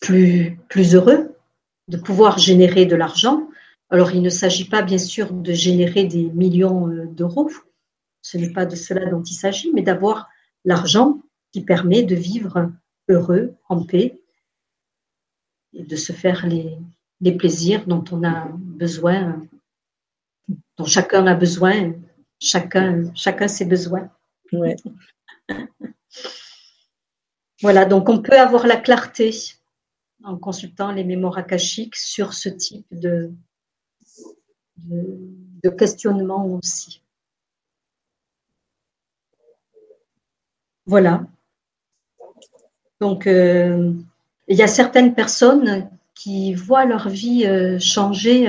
plus, 0.00 0.58
plus 0.68 0.94
heureux, 0.94 1.36
de 1.88 1.96
pouvoir 1.96 2.38
générer 2.38 2.86
de 2.86 2.96
l'argent 2.96 3.48
alors, 3.88 4.10
il 4.10 4.22
ne 4.22 4.30
s'agit 4.30 4.68
pas, 4.68 4.82
bien 4.82 4.98
sûr, 4.98 5.32
de 5.32 5.52
générer 5.52 6.04
des 6.04 6.24
millions 6.30 6.88
euh, 6.88 7.06
d'euros. 7.06 7.50
Ce 8.20 8.36
n'est 8.36 8.52
pas 8.52 8.66
de 8.66 8.74
cela 8.74 9.08
dont 9.08 9.22
il 9.22 9.34
s'agit, 9.34 9.70
mais 9.72 9.82
d'avoir 9.82 10.28
l'argent 10.64 11.22
qui 11.52 11.60
permet 11.62 12.02
de 12.02 12.16
vivre 12.16 12.72
heureux, 13.08 13.54
en 13.68 13.84
paix, 13.84 14.20
et 15.72 15.84
de 15.84 15.96
se 15.96 16.12
faire 16.12 16.46
les, 16.46 16.76
plaisirs 17.36 17.86
dont 17.86 18.04
on 18.10 18.24
a 18.24 18.48
besoin, 18.56 19.40
dont 20.76 20.84
chacun 20.84 21.26
a 21.28 21.34
besoin, 21.34 21.94
chacun, 22.40 23.14
chacun 23.14 23.46
ses 23.46 23.64
besoins. 23.64 24.10
voilà, 27.62 27.84
donc 27.84 28.08
on 28.08 28.20
peut 28.20 28.38
avoir 28.38 28.66
la 28.66 28.76
clarté 28.76 29.30
en 30.24 30.36
consultant 30.36 30.90
les 30.92 31.04
mémoires 31.04 31.38
akashiques 31.38 31.96
sur 31.96 32.32
ce 32.32 32.48
type 32.48 32.86
de, 32.90 33.32
de, 34.78 35.70
questionnement 35.70 36.46
aussi. 36.46 37.02
Voilà. 40.86 41.26
Donc, 43.00 43.26
euh, 43.26 43.92
il 44.46 44.56
y 44.56 44.62
a 44.62 44.68
certaines 44.68 45.14
personnes 45.14 45.90
qui 46.14 46.54
voient 46.54 46.84
leur 46.84 47.08
vie 47.08 47.44
euh, 47.46 47.78
changer 47.80 48.48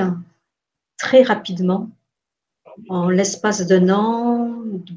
très 0.97 1.23
rapidement, 1.23 1.89
en 2.89 3.09
l'espace 3.09 3.65
d'un 3.65 3.89
an, 3.89 4.53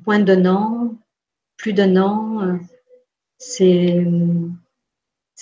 moins 0.06 0.18
d'un 0.18 0.44
an, 0.44 0.94
plus 1.56 1.72
d'un 1.72 1.96
an. 1.96 2.58
C'est 3.38 4.06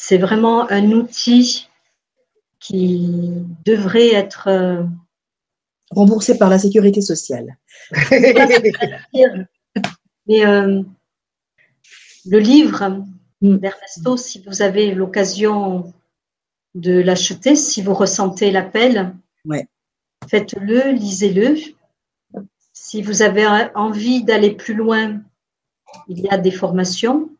c'est 0.00 0.18
vraiment 0.18 0.70
un 0.70 0.92
outil 0.92 1.68
qui 2.60 3.32
devrait 3.64 4.14
être 4.14 4.86
remboursé 5.90 6.38
par 6.38 6.50
la 6.50 6.58
sécurité 6.58 7.00
sociale. 7.00 7.56
Mais 10.26 10.44
euh, 10.44 10.82
le 12.26 12.38
livre 12.38 13.04
d'Ernesto, 13.40 14.16
si 14.16 14.42
vous 14.46 14.62
avez 14.62 14.94
l'occasion 14.94 15.92
de 16.74 17.00
l'acheter, 17.00 17.56
si 17.56 17.82
vous 17.82 17.94
ressentez 17.94 18.50
l'appel, 18.50 19.14
faites-le, 20.28 20.92
lisez-le. 20.92 21.56
Si 22.72 23.02
vous 23.02 23.22
avez 23.22 23.46
envie 23.74 24.22
d'aller 24.22 24.50
plus 24.50 24.74
loin, 24.74 25.20
il 26.08 26.20
y 26.20 26.28
a 26.28 26.38
des 26.38 26.50
formations. 26.50 27.30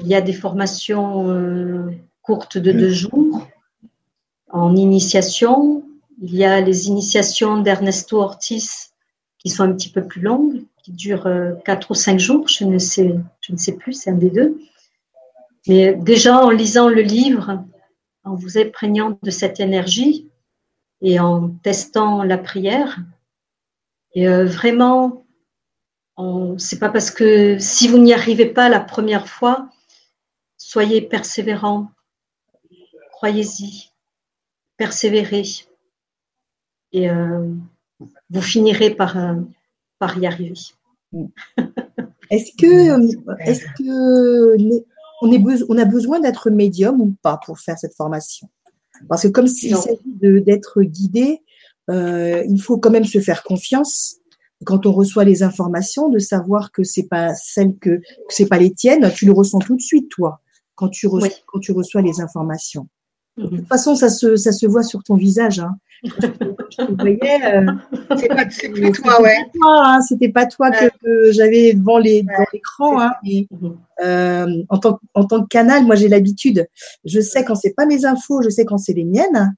Il 0.00 0.06
y 0.06 0.14
a 0.14 0.20
des 0.20 0.32
formations 0.32 1.30
euh, 1.30 1.90
courtes 2.22 2.58
de 2.58 2.72
deux 2.72 2.90
jours 2.90 3.46
en 4.50 4.74
initiation. 4.76 5.83
Il 6.20 6.34
y 6.34 6.44
a 6.44 6.60
les 6.60 6.88
initiations 6.88 7.58
d'Ernesto 7.58 8.20
Ortiz 8.20 8.92
qui 9.38 9.50
sont 9.50 9.64
un 9.64 9.72
petit 9.72 9.90
peu 9.90 10.06
plus 10.06 10.20
longues 10.20 10.64
qui 10.82 10.92
dure 10.92 11.26
euh, 11.26 11.54
quatre 11.64 11.90
ou 11.90 11.94
cinq 11.94 12.20
jours, 12.20 12.46
je 12.46 12.64
ne 12.64 12.78
sais, 12.78 13.14
je 13.40 13.52
ne 13.52 13.56
sais 13.56 13.72
plus, 13.72 13.94
c'est 13.94 14.10
un 14.10 14.16
des 14.16 14.30
deux. 14.30 14.60
Mais 15.66 15.94
déjà 15.94 16.44
en 16.44 16.50
lisant 16.50 16.90
le 16.90 17.00
livre, 17.00 17.64
en 18.22 18.34
vous 18.34 18.58
imprégnant 18.58 19.18
de 19.22 19.30
cette 19.30 19.60
énergie 19.60 20.28
et 21.00 21.18
en 21.18 21.48
testant 21.62 22.22
la 22.22 22.36
prière, 22.36 22.98
et 24.14 24.28
euh, 24.28 24.44
vraiment, 24.44 25.24
c'est 26.58 26.78
pas 26.78 26.90
parce 26.90 27.10
que 27.10 27.58
si 27.58 27.88
vous 27.88 27.98
n'y 27.98 28.12
arrivez 28.12 28.46
pas 28.46 28.68
la 28.68 28.80
première 28.80 29.26
fois, 29.26 29.70
soyez 30.56 31.00
persévérant, 31.00 31.90
croyez-y, 33.10 33.90
persévérez, 34.76 35.44
et 36.94 37.10
euh, 37.10 37.46
vous 38.30 38.40
finirez 38.40 38.90
par, 38.90 39.18
par 39.98 40.16
y 40.18 40.26
arriver. 40.26 40.54
Est-ce 42.30 42.52
que, 42.56 42.98
est 43.46 43.62
que 43.76 44.56
on, 45.20 45.30
est 45.30 45.62
on 45.68 45.78
a 45.78 45.84
besoin 45.84 46.20
d'être 46.20 46.50
médium 46.50 47.00
ou 47.00 47.14
pas 47.22 47.38
pour 47.44 47.58
faire 47.58 47.78
cette 47.78 47.94
formation? 47.94 48.48
Parce 49.08 49.24
que 49.24 49.28
comme 49.28 49.46
s'il 49.46 49.76
s'agit 49.76 50.00
d'être 50.14 50.82
guidé, 50.82 51.42
euh, 51.90 52.42
il 52.48 52.60
faut 52.60 52.78
quand 52.78 52.90
même 52.90 53.04
se 53.04 53.20
faire 53.20 53.42
confiance. 53.42 54.16
Quand 54.64 54.86
on 54.86 54.92
reçoit 54.92 55.24
les 55.24 55.42
informations, 55.42 56.08
de 56.08 56.18
savoir 56.18 56.72
que 56.72 56.84
c'est 56.84 57.08
pas 57.08 57.34
celle 57.34 57.76
que, 57.76 58.00
c'est 58.28 58.48
pas 58.48 58.58
les 58.58 58.72
tiennes, 58.72 59.12
tu 59.14 59.26
le 59.26 59.32
ressens 59.32 59.58
tout 59.58 59.76
de 59.76 59.82
suite 59.82 60.08
toi 60.08 60.40
quand 60.74 60.88
tu 60.88 61.06
reçois, 61.06 61.28
quand 61.46 61.60
tu 61.60 61.72
reçois 61.72 62.02
les 62.02 62.20
informations. 62.20 62.88
De 63.36 63.48
toute 63.48 63.68
façon, 63.68 63.96
ça 63.96 64.08
se, 64.08 64.36
ça 64.36 64.52
se 64.52 64.66
voit 64.66 64.84
sur 64.84 65.02
ton 65.02 65.16
visage. 65.16 65.58
Hein. 65.58 65.76
Je 66.04 66.94
voyais. 66.96 67.40
Euh, 67.46 67.72
c'est 68.16 68.28
pas, 68.28 68.44
toi, 68.90 69.22
ouais. 69.22 69.36
Hein, 69.66 70.00
c'était 70.06 70.28
pas 70.28 70.46
toi 70.46 70.70
que, 70.70 71.32
j'avais 71.32 71.74
devant 71.74 71.98
l'écran. 71.98 73.00
Hein, 73.00 73.12
euh, 74.04 74.46
en, 74.68 74.78
tant, 74.78 75.00
en 75.14 75.24
tant 75.24 75.42
que 75.42 75.48
canal, 75.48 75.84
moi, 75.84 75.96
j'ai 75.96 76.08
l'habitude. 76.08 76.66
Je 77.04 77.20
sais 77.20 77.44
quand 77.44 77.54
c'est 77.54 77.74
pas 77.74 77.86
mes 77.86 78.04
infos, 78.04 78.42
je 78.42 78.50
sais 78.50 78.64
quand 78.64 78.78
c'est 78.78 78.92
les 78.92 79.04
miennes. 79.04 79.54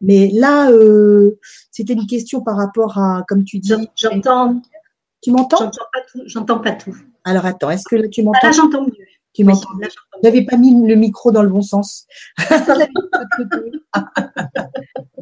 Mais 0.00 0.30
là, 0.32 0.70
euh, 0.70 1.38
c'était 1.70 1.92
une 1.92 2.06
question 2.06 2.40
par 2.40 2.56
rapport 2.56 2.98
à, 2.98 3.24
comme 3.28 3.44
tu 3.44 3.58
dis. 3.58 3.72
J'entends. 3.94 4.60
Tu 5.22 5.30
m'entends? 5.30 5.58
J'entends 5.58 5.86
pas 5.92 6.00
tout. 6.10 6.22
J'entends 6.26 6.58
pas 6.58 6.72
tout. 6.72 6.96
Alors 7.24 7.44
attends, 7.44 7.70
est-ce 7.70 7.84
que 7.88 7.96
là 7.96 8.08
tu 8.08 8.22
m'entends 8.22 8.38
ah, 8.42 8.46
Là, 8.46 8.52
j'entends 8.52 8.82
mieux. 8.82 9.06
Tu 9.32 9.44
m'entends 9.44 9.68
J'avais 10.22 10.44
pas 10.44 10.56
mis 10.56 10.86
le 10.86 10.94
micro 10.96 11.30
dans 11.30 11.42
le 11.42 11.48
bon 11.48 11.62
sens. 11.62 12.06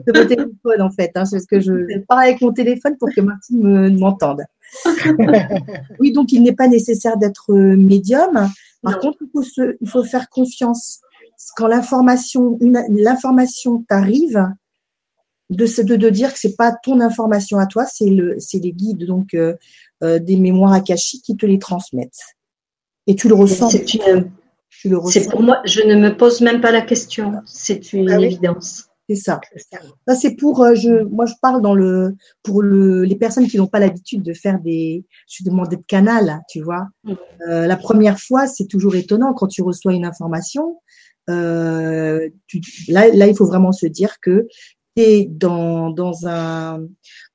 de 0.07 0.19
mon 0.19 0.27
téléphone 0.27 0.83
en 0.83 0.91
fait. 0.91 1.13
Hein, 1.15 1.25
c'est 1.25 1.41
ce 1.41 1.47
que 1.47 1.61
je, 1.61 1.99
parle 2.07 2.23
avec 2.25 2.41
mon 2.41 2.53
téléphone 2.53 2.97
pour 2.99 3.11
que 3.15 3.21
Martine 3.21 3.99
m'entende. 3.99 4.43
oui, 6.01 6.13
donc 6.13 6.33
il 6.33 6.43
n'est 6.43 6.55
pas 6.55 6.69
nécessaire 6.69 7.17
d'être 7.17 7.53
euh, 7.53 7.77
médium. 7.77 8.49
Par 8.83 8.99
contre, 9.01 9.19
il 9.23 9.29
faut, 9.33 9.43
il 9.81 9.89
faut 9.89 10.05
faire 10.05 10.29
confiance. 10.29 11.01
Quand 11.57 11.67
l'information, 11.67 12.59
l'information 12.61 13.85
t'arrive, 13.89 14.49
de, 15.51 15.83
de, 15.83 15.97
de, 15.97 16.11
dire 16.11 16.33
que 16.33 16.39
c'est 16.39 16.57
pas 16.57 16.73
ton 16.83 17.01
information 17.01 17.59
à 17.59 17.67
toi, 17.67 17.87
c'est 17.87 18.11
le, 18.11 18.37
c'est 18.39 18.59
les 18.59 18.73
guides 18.73 19.07
donc 19.07 19.35
euh, 19.35 19.55
euh, 20.03 20.19
des 20.19 20.37
mémoires 20.37 20.73
akashiques 20.73 21.25
qui 21.25 21.37
te 21.37 21.47
les 21.47 21.59
transmettent. 21.59 22.37
Et 23.09 23.17
tu 23.17 23.29
le 23.29 23.35
ressens. 23.35 23.71
C'est 23.71 23.85
C'est 25.11 25.29
pour 25.29 25.43
moi, 25.43 25.61
je 25.65 25.81
ne 25.81 25.97
me 25.97 26.17
pose 26.17 26.41
même 26.41 26.61
pas 26.61 26.71
la 26.71 26.83
question. 26.83 27.33
C'est 27.47 27.93
une 27.93 28.11
ah 28.11 28.21
évidence. 28.21 28.89
C'est 29.09 29.17
ça. 29.17 29.41
Ça 30.07 30.15
c'est 30.15 30.35
pour 30.35 30.63
euh, 30.63 30.75
je 30.75 31.03
moi 31.05 31.25
je 31.25 31.33
parle 31.41 31.63
dans 31.63 31.75
le 31.75 32.15
pour 32.43 32.61
le 32.61 33.05
les 33.05 33.17
personnes 33.17 33.49
qui 33.49 33.57
n'ont 33.57 33.67
pas 33.67 33.79
l'habitude 33.79 34.23
de 34.23 34.35
faire 34.35 34.61
des 34.61 35.07
je 35.27 35.45
demande 35.45 35.71
de 35.71 35.77
canal, 35.77 36.41
tu 36.51 36.61
vois. 36.61 36.89
Mm. 37.05 37.13
Euh, 37.49 37.67
la 37.67 37.77
première 37.79 38.21
fois, 38.21 38.47
c'est 38.47 38.67
toujours 38.67 38.95
étonnant 38.97 39.33
quand 39.33 39.47
tu 39.47 39.63
reçois 39.63 39.95
une 39.95 40.05
information. 40.05 40.81
Euh, 41.31 42.29
là 42.89 43.09
là 43.09 43.27
il 43.27 43.35
faut 43.35 43.47
vraiment 43.47 43.73
se 43.73 43.87
dire 43.87 44.21
que 44.21 44.47
tu 44.95 45.03
es 45.03 45.25
dans 45.25 45.89
dans 45.89 46.27
un 46.27 46.87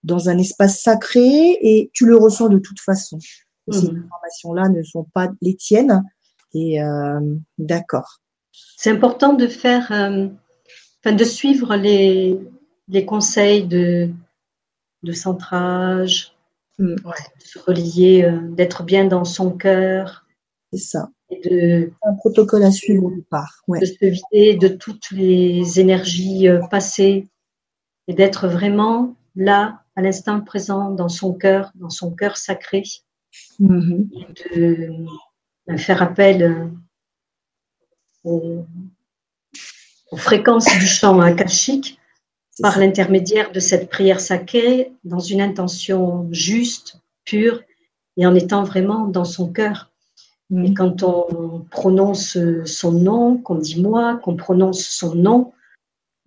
dans 0.04 0.30
un 0.30 0.38
espace 0.38 0.80
sacré 0.80 1.58
et 1.62 1.90
tu 1.92 2.06
le 2.06 2.18
ressens 2.18 2.50
de 2.50 2.60
toute 2.60 2.80
façon. 2.80 3.18
Ces 3.72 3.92
mm. 3.92 4.04
informations-là 4.06 4.70
ne 4.70 4.84
sont 4.84 5.06
pas 5.14 5.30
les 5.42 5.56
tiennes 5.56 6.04
et 6.54 6.80
d'accord. 7.58 8.20
C'est 8.78 8.92
important 8.92 9.34
de 9.34 9.48
faire 9.48 9.92
de 11.12 11.24
suivre 11.24 11.76
les, 11.76 12.40
les 12.88 13.06
conseils 13.06 13.66
de, 13.66 14.10
de 15.04 15.12
centrage, 15.12 16.36
mm. 16.80 16.96
de 16.96 17.44
se 17.44 17.60
relier, 17.60 18.24
euh, 18.24 18.40
d'être 18.50 18.84
bien 18.84 19.06
dans 19.06 19.26
son 19.26 19.52
cœur. 19.52 20.26
C'est 20.72 20.80
ça. 20.80 21.10
Et 21.30 21.40
de, 21.50 21.92
un 22.04 22.14
protocole 22.16 22.64
à 22.64 22.72
suivre 22.72 23.06
au 23.06 23.12
départ. 23.12 23.64
De 23.68 23.86
se 23.86 24.06
vider 24.06 24.56
de 24.56 24.68
toutes 24.68 25.12
les 25.12 25.80
énergies 25.80 26.48
euh, 26.48 26.62
passées 26.70 27.28
et 28.08 28.14
d'être 28.14 28.48
vraiment 28.48 29.16
là, 29.36 29.82
à 29.96 30.02
l'instant 30.02 30.42
présent, 30.42 30.92
dans 30.92 31.10
son 31.10 31.34
cœur, 31.34 31.72
dans 31.76 31.90
son 31.90 32.12
cœur 32.12 32.38
sacré. 32.38 32.84
Mm-hmm. 33.60 35.06
De, 35.68 35.78
faire 35.78 36.02
appel 36.02 36.44
euh, 36.44 36.68
au, 38.24 38.66
aux 40.12 40.18
fréquences 40.18 40.66
du 40.66 40.86
chant 40.86 41.20
akashique 41.20 42.00
par 42.62 42.78
l'intermédiaire 42.78 43.52
de 43.52 43.60
cette 43.60 43.90
prière 43.90 44.20
sacrée 44.20 44.94
dans 45.04 45.20
une 45.20 45.42
intention 45.42 46.28
juste, 46.32 47.00
pure 47.26 47.62
et 48.18 48.28
en 48.28 48.36
étant 48.36 48.64
vraiment 48.64 49.08
dans 49.08 49.26
son 49.26 49.52
cœur. 49.52 49.92
Et 50.56 50.74
quand 50.76 51.02
on 51.02 51.66
prononce 51.72 52.38
son 52.66 52.92
nom, 52.92 53.38
qu'on 53.40 53.56
dit 53.56 53.82
moi, 53.82 54.18
qu'on 54.18 54.36
prononce 54.36 54.82
son 54.82 55.16
nom, 55.16 55.52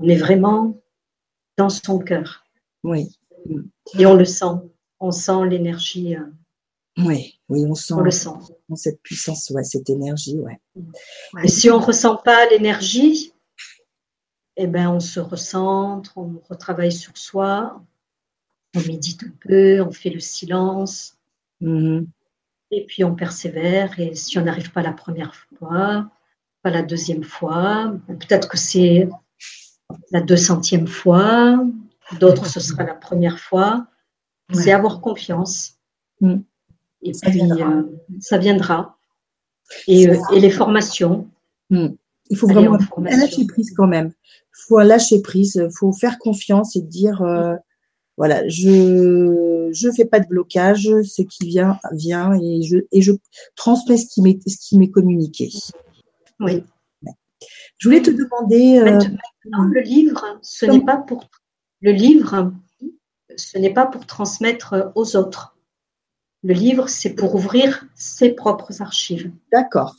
on 0.01 0.09
est 0.09 0.17
vraiment 0.17 0.77
dans 1.57 1.69
son 1.69 2.01
cœur. 2.01 2.45
Oui. 2.83 3.17
Et 3.97 4.05
on 4.05 4.15
le 4.15 4.25
sent. 4.25 4.57
On 4.99 5.13
sent 5.13 5.47
l'énergie. 5.49 6.17
Oui, 6.99 7.39
oui, 7.49 7.65
on 7.67 7.75
sent. 7.75 7.95
On 7.95 8.01
le 8.01 8.11
sent. 8.11 8.31
Cette 8.75 9.03
puissance, 9.03 9.51
ouais, 9.51 9.65
cette 9.65 9.91
énergie, 9.91 10.39
ouais. 10.39 10.61
Et 11.43 11.49
si 11.49 11.71
on 11.71 11.79
ne 11.79 11.85
ressent 11.85 12.17
pas 12.17 12.49
l'énergie, 12.49 13.33
eh 14.57 14.67
ben, 14.67 14.89
on 14.91 15.01
se 15.01 15.21
recentre, 15.21 16.17
on 16.17 16.41
retravaille 16.49 16.93
sur 16.93 17.17
soi, 17.17 17.83
on 18.75 18.81
médite 18.81 19.25
un 19.25 19.33
peu, 19.41 19.83
on 19.83 19.93
fait 19.93 20.11
le 20.11 20.21
silence, 20.21 21.19
mm-hmm. 21.61 22.07
et 22.71 22.87
puis 22.87 23.05
on 23.05 23.15
persévère. 23.15 23.99
Et 24.01 24.15
si 24.15 24.39
on 24.39 24.43
n'arrive 24.43 24.73
pas 24.73 24.83
la 24.83 24.93
première 24.93 25.35
fois, 25.35 26.11
pas 26.63 26.71
la 26.71 26.83
deuxième 26.83 27.25
fois, 27.25 27.95
peut-être 28.07 28.49
que 28.49 28.57
c'est 28.59 29.09
la 30.11 30.23
deux 30.23 30.37
centième 30.37 30.87
fois, 30.87 31.63
d'autres 32.19 32.47
ce 32.47 32.61
sera 32.61 32.85
la 32.85 32.95
première 32.95 33.39
fois. 33.39 33.87
C'est 34.53 34.73
avoir 34.73 35.01
confiance. 35.01 35.75
Mm. 36.21 36.37
Et 37.09 37.15
ça 37.15 37.31
puis, 37.31 37.39
viendra. 37.39 37.71
Euh, 37.71 37.83
ça 38.21 38.39
viendra. 38.39 38.97
Et, 39.87 40.09
euh, 40.09 40.17
et 40.33 40.41
les 40.41 40.51
formations. 40.51 41.29
Mm. 41.71 41.89
Il 42.31 42.37
faut 42.37 42.49
vraiment 42.49 42.79
lâcher 42.99 43.47
prise 43.47 43.73
quand 43.77 43.87
même. 43.87 44.09
Il 44.09 44.63
faut 44.69 44.79
lâcher 44.81 45.23
prise, 45.23 45.63
il 45.63 45.77
faut 45.77 45.93
faire 45.93 46.19
confiance 46.19 46.75
et 46.77 46.83
dire 46.83 47.23
euh, 47.23 47.55
voilà, 48.17 48.49
je 48.49 49.69
je 49.73 49.91
fais 49.93 50.07
pas 50.07 50.21
de 50.21 50.27
blocage, 50.27 50.89
ce 51.05 51.23
qui 51.23 51.47
vient 51.47 51.79
vient 51.93 52.35
et 52.35 52.63
je 52.63 52.79
et 52.91 53.03
je 53.03 53.13
transmets 53.55 53.97
ce 53.97 54.07
qui 54.07 54.23
m'est 54.23 54.39
ce 54.49 54.57
qui 54.57 54.79
m'est 54.79 54.91
communiqué. 54.91 55.51
Oui. 56.41 56.65
Je 57.79 57.89
voulais 57.89 58.03
te 58.03 58.11
demander 58.11 58.79
euh, 58.79 58.99
le 59.45 59.81
livre, 59.83 60.39
ce 60.43 60.65
n'est 60.65 60.81
pas 60.81 60.97
pour 60.97 61.29
le 61.83 61.93
livre, 61.93 62.53
ce 63.37 63.59
n'est 63.59 63.73
pas 63.73 63.87
pour 63.87 64.07
transmettre 64.07 64.93
aux 64.95 65.17
autres. 65.17 65.56
Le 66.47 66.55
livre, 66.55 66.89
c'est 66.89 67.15
pour 67.15 67.35
ouvrir 67.35 67.85
ses 67.97 68.31
propres 68.31 68.81
archives. 68.81 69.33
D'accord. 69.53 69.97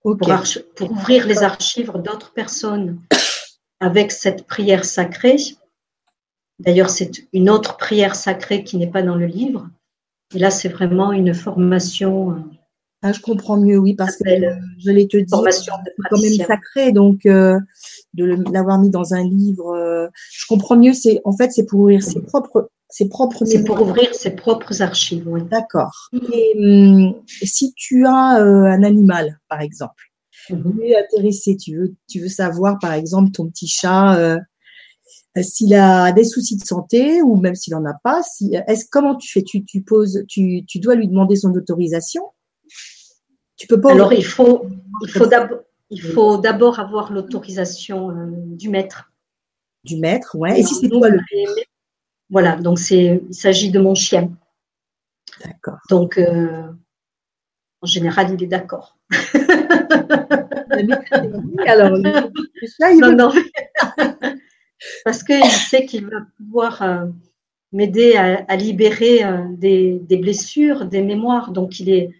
Pour, 0.00 0.16
pour, 0.16 0.90
ouvrir 0.90 1.26
les 1.26 1.42
archives 1.42 1.92
d'autres 2.02 2.32
personnes 2.32 2.98
avec 3.80 4.10
cette 4.10 4.46
prière 4.46 4.86
sacrée. 4.86 5.36
D'ailleurs, 6.60 6.88
c'est 6.88 7.26
une 7.34 7.50
autre 7.50 7.76
prière 7.76 8.14
sacrée 8.14 8.64
qui 8.64 8.78
n'est 8.78 8.90
pas 8.90 9.02
dans 9.02 9.16
le 9.16 9.26
livre. 9.26 9.68
Et 10.34 10.38
là, 10.38 10.50
c'est 10.50 10.70
vraiment 10.70 11.12
une 11.12 11.34
formation. 11.34 12.30
Euh, 12.30 12.40
ah, 13.02 13.12
je 13.12 13.20
comprends 13.20 13.58
mieux, 13.58 13.76
oui, 13.76 13.94
parce 13.94 14.16
que 14.16 14.24
je 14.78 14.90
l'ai 14.90 15.08
te 15.08 15.18
dit, 15.18 15.26
c'est 15.50 15.70
quand 16.10 16.20
même 16.22 16.46
sacré, 16.46 16.92
donc 16.92 17.26
euh, 17.26 17.58
de 18.14 18.24
l'avoir 18.50 18.78
mis 18.78 18.90
dans 18.90 19.12
un 19.12 19.24
livre, 19.24 19.74
euh, 19.74 20.08
je 20.32 20.46
comprends 20.48 20.76
mieux. 20.76 20.94
C'est 20.94 21.20
en 21.24 21.36
fait, 21.36 21.52
c'est 21.52 21.66
pour 21.66 21.80
ouvrir 21.80 22.02
ses 22.02 22.22
propres, 22.22 22.69
ses 22.90 23.08
propres. 23.08 23.44
C'est 23.44 23.64
pour 23.64 23.80
ouvrir 23.80 24.14
ses 24.14 24.30
propres 24.30 24.82
archives. 24.82 25.26
Oui. 25.26 25.42
D'accord. 25.50 26.08
Et 26.32 26.54
hum, 26.58 27.14
si 27.26 27.72
tu 27.74 28.06
as 28.06 28.12
un 28.12 28.82
animal, 28.82 29.40
par 29.48 29.60
exemple, 29.60 30.10
Mhm. 30.48 30.76
Tu 30.76 30.86
es 30.86 30.96
intéressé, 30.96 31.56
tu 31.56 31.76
veux, 31.76 31.94
tu 32.08 32.20
veux 32.20 32.28
savoir, 32.28 32.78
par 32.78 32.92
exemple, 32.92 33.30
ton 33.30 33.48
petit 33.48 33.68
chat, 33.68 34.18
euh, 34.18 34.38
s'il 35.42 35.74
a 35.74 36.12
des 36.12 36.24
soucis 36.24 36.56
de 36.56 36.64
santé 36.64 37.22
ou 37.22 37.36
même 37.36 37.54
s'il 37.54 37.74
en 37.74 37.84
a 37.84 37.94
pas. 38.02 38.22
Si, 38.22 38.54
est-ce 38.66 38.86
comment 38.90 39.14
tu 39.16 39.30
fais? 39.30 39.42
Tu, 39.42 39.64
tu 39.64 39.82
poses, 39.82 40.24
tu, 40.28 40.64
tu 40.66 40.80
dois 40.80 40.94
lui 40.94 41.08
demander 41.08 41.36
son 41.36 41.52
autorisation? 41.54 42.22
Tu 43.56 43.66
peux 43.66 43.80
pas. 43.80 43.92
Alors 43.92 44.12
il 44.12 44.24
faut, 44.24 44.66
il 45.02 45.10
faut 45.10 45.26
d'abord, 45.26 45.60
il 45.90 46.02
faut 46.02 46.38
d'abord 46.38 46.80
avoir 46.80 47.12
l'autorisation 47.12 48.10
euh, 48.10 48.30
du 48.56 48.68
maître. 48.68 49.12
Du 49.84 49.96
maître, 49.98 50.36
ouais. 50.36 50.60
Et 50.60 50.62
si 50.62 50.74
c'est 50.74 50.88
toi 50.88 51.08
le. 51.08 51.20
Voilà, 52.30 52.56
donc 52.56 52.78
c'est, 52.78 53.22
il 53.28 53.34
s'agit 53.34 53.70
de 53.70 53.80
mon 53.80 53.94
chien. 53.94 54.30
D'accord. 55.44 55.78
Donc, 55.88 56.16
euh, 56.18 56.70
en 57.80 57.86
général, 57.86 58.32
il 58.34 58.42
est 58.42 58.46
d'accord. 58.46 58.96
Alors, 61.66 61.98
Parce 65.04 65.22
qu'il 65.22 65.44
sait 65.44 65.84
qu'il 65.84 66.06
va 66.06 66.20
pouvoir 66.38 66.82
euh, 66.82 67.06
m'aider 67.72 68.16
à, 68.16 68.56
libérer 68.56 69.24
euh, 69.24 69.44
des, 69.50 70.00
blessures, 70.20 70.86
des 70.86 71.02
mémoires. 71.02 71.52
Donc, 71.52 71.80
il 71.80 71.90
est, 71.90 72.10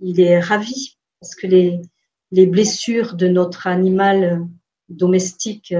il 0.00 0.20
est 0.20 0.40
ravi 0.40 0.96
parce 1.20 1.34
que 1.34 1.46
les, 1.46 1.80
les 2.32 2.46
blessures 2.46 3.14
de 3.14 3.28
notre 3.28 3.66
animal 3.66 4.46
domestique 4.88 5.74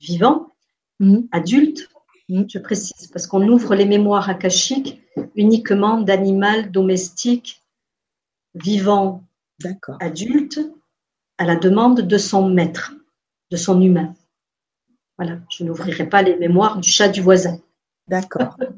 vivant, 0.00 0.52
mmh. 0.98 1.18
adulte. 1.30 1.88
Je 2.28 2.58
précise, 2.58 3.08
parce 3.08 3.26
qu'on 3.26 3.46
ouvre 3.48 3.74
les 3.74 3.86
mémoires 3.86 4.28
akashiques 4.28 5.00
uniquement 5.34 6.00
d'animal 6.00 6.70
domestique 6.70 7.62
vivant 8.54 9.22
adulte 10.00 10.60
à 11.38 11.44
la 11.44 11.56
demande 11.56 12.02
de 12.02 12.18
son 12.18 12.48
maître, 12.48 12.94
de 13.50 13.56
son 13.56 13.80
humain. 13.80 14.14
Voilà, 15.18 15.38
je 15.50 15.64
n'ouvrirai 15.64 16.08
pas 16.08 16.22
les 16.22 16.36
mémoires 16.36 16.78
du 16.78 16.90
chat 16.90 17.08
du 17.08 17.20
voisin. 17.20 17.58
D'accord. 18.08 18.56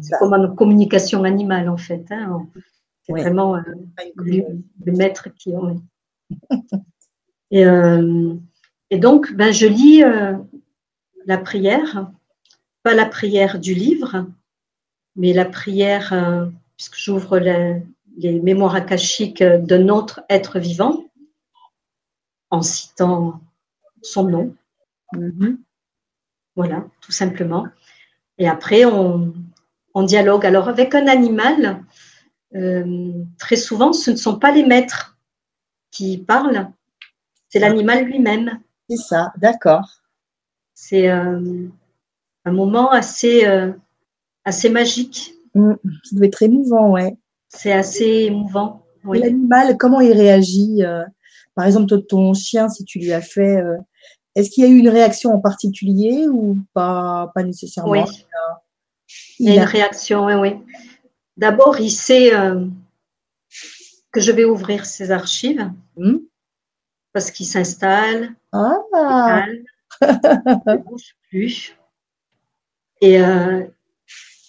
c'est 0.00 0.18
comme 0.18 0.34
une 0.34 0.54
communication 0.54 1.24
animale 1.24 1.68
en 1.68 1.76
fait. 1.76 2.04
Hein. 2.10 2.46
C'est 3.02 3.12
vraiment 3.12 3.56
euh, 3.56 3.62
le, 4.16 4.92
maître 4.92 5.28
qui. 5.36 5.52
et, 7.50 7.66
euh, 7.66 8.34
et, 8.90 8.98
donc, 8.98 9.32
ben, 9.34 9.52
je 9.52 9.66
lis 9.66 10.02
euh, 10.02 10.34
la 11.26 11.38
prière, 11.38 12.10
pas 12.82 12.94
la 12.94 13.06
prière 13.06 13.58
du 13.58 13.74
livre, 13.74 14.26
mais 15.16 15.32
la 15.32 15.44
prière, 15.44 16.14
puisque 16.76 16.96
j'ouvre 16.96 17.38
les 17.38 18.40
mémoires 18.40 18.74
akashiques 18.74 19.42
d'un 19.42 19.88
autre 19.88 20.22
être 20.28 20.58
vivant 20.58 21.04
en 22.50 22.62
citant 22.62 23.40
son 24.02 24.24
nom. 24.24 24.56
Mm-hmm. 25.14 25.58
Voilà, 26.56 26.84
tout 27.00 27.12
simplement. 27.12 27.66
Et 28.38 28.48
après, 28.48 28.84
on, 28.84 29.32
dialogue. 30.04 30.46
Alors, 30.46 30.68
avec 30.68 30.94
un 30.94 31.06
animal, 31.06 31.84
euh, 32.54 33.12
très 33.38 33.56
souvent, 33.56 33.92
ce 33.92 34.10
ne 34.10 34.16
sont 34.16 34.38
pas 34.38 34.50
les 34.50 34.64
maîtres 34.64 35.18
qui 35.90 36.18
parlent, 36.18 36.70
c'est 37.48 37.58
l'animal 37.58 38.04
lui-même. 38.04 38.60
C'est 38.88 38.96
ça, 38.96 39.32
d'accord. 39.36 39.99
C'est 40.82 41.10
euh, 41.10 41.68
un 42.46 42.52
moment 42.52 42.90
assez, 42.90 43.46
euh, 43.46 43.70
assez 44.46 44.70
magique. 44.70 45.34
Mm, 45.54 45.74
ça 46.04 46.16
doit 46.16 46.26
être 46.26 46.42
émouvant, 46.42 46.92
ouais. 46.92 47.18
C'est 47.48 47.72
assez 47.72 48.24
émouvant. 48.24 48.86
L'animal, 49.04 49.76
comment 49.76 50.00
il 50.00 50.12
réagit 50.12 50.82
euh, 50.82 51.04
Par 51.54 51.66
exemple, 51.66 52.00
ton 52.06 52.32
chien, 52.32 52.70
si 52.70 52.86
tu 52.86 52.98
lui 52.98 53.12
as 53.12 53.20
fait, 53.20 53.62
est-ce 54.34 54.48
qu'il 54.48 54.64
y 54.64 54.66
a 54.66 54.70
eu 54.70 54.78
une 54.78 54.88
réaction 54.88 55.34
en 55.34 55.40
particulier 55.40 56.26
ou 56.28 56.56
pas, 56.72 57.30
pas 57.34 57.42
nécessairement? 57.42 57.92
Oui. 57.92 58.00
Il, 59.38 59.50
y 59.50 59.50
a 59.50 59.62
une 59.62 59.68
réaction, 59.68 60.24
oui, 60.24 60.34
oui. 60.34 60.56
D'abord, 61.36 61.78
il 61.78 61.90
sait 61.90 62.34
euh, 62.34 62.64
que 64.12 64.20
je 64.20 64.32
vais 64.32 64.46
ouvrir 64.46 64.86
ses 64.86 65.10
archives 65.10 65.70
hmm. 65.96 66.16
parce 67.12 67.30
qu'il 67.30 67.46
s'installe, 67.46 68.34
ah. 68.52 68.78
Ne 70.02 70.76
bouge 70.84 71.16
plus. 71.28 71.76
Et, 73.00 73.14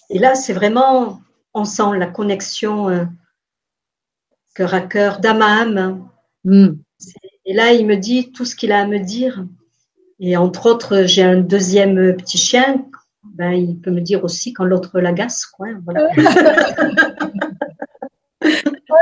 et 0.09 0.19
là, 0.19 0.35
c'est 0.35 0.53
vraiment 0.53 1.21
on 1.53 1.65
sent 1.65 1.97
la 1.97 2.07
connexion 2.07 2.89
euh, 2.89 3.05
cœur 4.55 4.73
à 4.73 4.81
cœur, 4.81 5.19
d'âme 5.19 5.41
à 5.41 5.61
âme. 5.61 6.07
Hmm. 6.43 6.75
Et 7.45 7.53
là, 7.53 7.71
il 7.73 7.85
me 7.85 7.95
dit 7.95 8.31
tout 8.31 8.45
ce 8.45 8.55
qu'il 8.55 8.71
a 8.71 8.79
à 8.81 8.87
me 8.87 8.99
dire. 8.99 9.45
Et 10.19 10.37
entre 10.37 10.67
autres, 10.67 11.03
j'ai 11.05 11.23
un 11.23 11.37
deuxième 11.37 12.15
petit 12.15 12.37
chien. 12.37 12.85
Ben, 13.23 13.51
il 13.51 13.79
peut 13.79 13.91
me 13.91 14.01
dire 14.01 14.23
aussi 14.23 14.53
quand 14.53 14.65
l'autre 14.65 14.99
l'agace. 14.99 15.45
Quoi. 15.45 15.69
Voilà. 15.83 16.09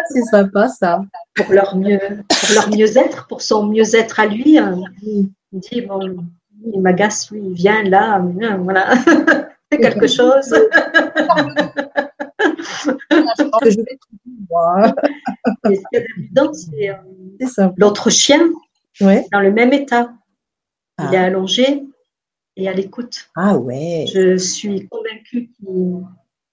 c'est 0.10 0.24
sympa 0.24 0.68
ça. 0.70 1.02
Pour 1.36 1.52
leur 1.52 1.76
mieux, 1.76 2.00
pour 2.00 2.54
leur 2.54 2.70
mieux-être, 2.70 3.28
pour 3.28 3.42
son 3.42 3.68
mieux-être 3.68 4.20
à 4.20 4.28
lui. 4.28 4.60
Euh, 4.60 4.76
il 5.04 5.30
dit 5.54 5.82
bon, 5.82 6.26
il 6.66 6.82
m'agace, 6.82 7.32
lui, 7.32 7.42
il 7.44 7.54
vient 7.54 7.84
là, 7.84 8.24
voilà, 8.60 8.96
fait 9.72 9.78
quelque 9.80 10.08
chose. 10.08 10.54
que 13.62 13.70
je 13.70 13.78
vais 13.78 14.00
moi. 14.50 14.94
Et 15.70 15.76
ce 15.76 15.82
qu'il 15.90 16.80
y 16.82 16.90
a 16.90 16.98
c'est 17.46 17.62
euh, 17.62 17.70
l'autre 17.78 18.10
chien 18.10 18.50
dans 19.00 19.40
le 19.40 19.52
même 19.52 19.74
état. 19.74 20.14
Il 21.00 21.14
est 21.14 21.18
ah. 21.18 21.24
allongé 21.24 21.84
et 22.58 22.68
à 22.68 22.74
l'écoute. 22.74 23.30
Ah 23.36 23.58
ouais. 23.58 24.06
Je 24.14 24.38
suis 24.38 24.88
convaincue 24.90 25.50
qu'il 25.50 26.06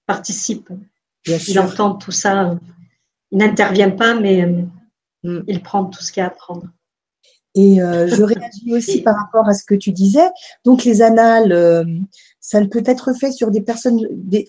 participe. 0.07 0.70
il 1.26 1.59
entend 1.59 1.94
tout 1.94 2.12
ça. 2.12 2.57
Il 3.32 3.38
n'intervient 3.38 3.90
pas, 3.90 4.14
mais 4.14 4.44
euh, 4.44 4.62
hmm. 5.24 5.42
il 5.48 5.62
prend 5.62 5.84
tout 5.86 6.02
ce 6.02 6.12
qu'il 6.12 6.20
y 6.20 6.24
a 6.24 6.28
à 6.28 6.30
prendre. 6.30 6.68
Et 7.57 7.82
euh, 7.82 8.07
je 8.07 8.22
réagis 8.22 8.72
aussi 8.72 9.02
par 9.02 9.16
rapport 9.16 9.48
à 9.48 9.54
ce 9.54 9.64
que 9.64 9.74
tu 9.74 9.90
disais. 9.90 10.28
Donc 10.64 10.84
les 10.84 11.02
annales, 11.02 11.86
ça 12.38 12.61
ne 12.61 12.66
peut 12.66 12.82
être 12.86 13.12
fait 13.12 13.32
sur 13.32 13.50
des 13.50 13.62
personnes, 13.62 14.00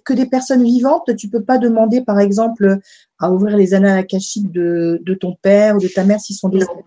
que 0.06 0.14
des 0.14 0.28
personnes 0.28 0.64
vivantes. 0.64 1.16
Tu 1.18 1.30
peux 1.30 1.42
pas 1.42 1.58
demander, 1.58 2.02
par 2.02 2.20
exemple, 2.20 2.78
à 3.18 3.32
ouvrir 3.32 3.58
les 3.58 3.74
annales 3.74 3.98
akashiques 3.98 4.52
de, 4.52 5.02
de 5.04 5.14
ton 5.16 5.36
père 5.42 5.78
ou 5.78 5.80
de 5.80 5.88
ta 5.88 6.04
mère 6.04 6.20
s'ils 6.20 6.36
sont 6.36 6.50
décédés. 6.50 6.84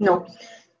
Non. 0.00 0.22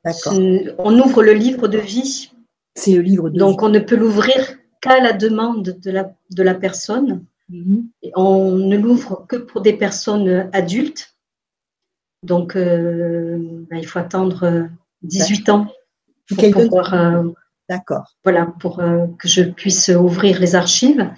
D'accord. 0.04 0.34
On 0.78 0.98
ouvre 0.98 1.22
le 1.22 1.32
livre 1.32 1.68
de 1.68 1.78
vie. 1.78 2.32
C'est 2.74 2.94
le 2.94 3.02
livre 3.02 3.30
de 3.30 3.38
Donc 3.38 3.62
on 3.62 3.68
ne 3.68 3.78
peut 3.78 3.96
l'ouvrir 3.96 4.58
qu'à 4.80 5.00
la 5.00 5.12
demande 5.12 5.78
de 5.80 5.90
la, 5.90 6.12
de 6.30 6.42
la 6.42 6.54
personne. 6.54 7.24
Mhm. 7.48 7.84
Et 8.02 8.12
on 8.16 8.56
ne 8.56 8.76
l'ouvre 8.76 9.24
que 9.28 9.36
pour 9.36 9.60
des 9.60 9.74
personnes 9.74 10.50
adultes. 10.52 11.13
Donc 12.24 12.56
euh, 12.56 13.38
ben, 13.70 13.76
il 13.78 13.86
faut 13.86 13.98
attendre 13.98 14.68
18 15.02 15.48
ans 15.50 15.66
pour 16.28 16.50
pouvoir 16.50 16.94
euh, 16.94 17.22
D'accord. 17.68 18.14
Voilà, 18.24 18.46
pour 18.60 18.80
euh, 18.80 19.06
que 19.18 19.28
je 19.28 19.42
puisse 19.42 19.88
ouvrir 19.88 20.38
les 20.40 20.54
archives. 20.54 21.10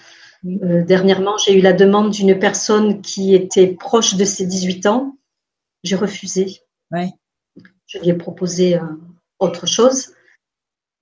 Euh, 0.45 0.85
dernièrement, 0.85 1.37
j'ai 1.39 1.59
eu 1.59 1.61
la 1.61 1.73
demande 1.73 2.11
d'une 2.11 2.39
personne 2.39 3.03
qui 3.03 3.35
était 3.35 3.67
proche 3.67 4.15
de 4.15 4.25
ses 4.25 4.47
18 4.47 4.87
ans. 4.87 5.17
J'ai 5.83 5.97
refusé. 5.97 6.61
Ouais. 6.93 7.11
Je 7.87 7.99
lui 7.99 8.11
ai 8.11 8.15
proposé 8.15 8.77
euh, 8.77 8.83
autre 9.39 9.67
chose. 9.67 10.13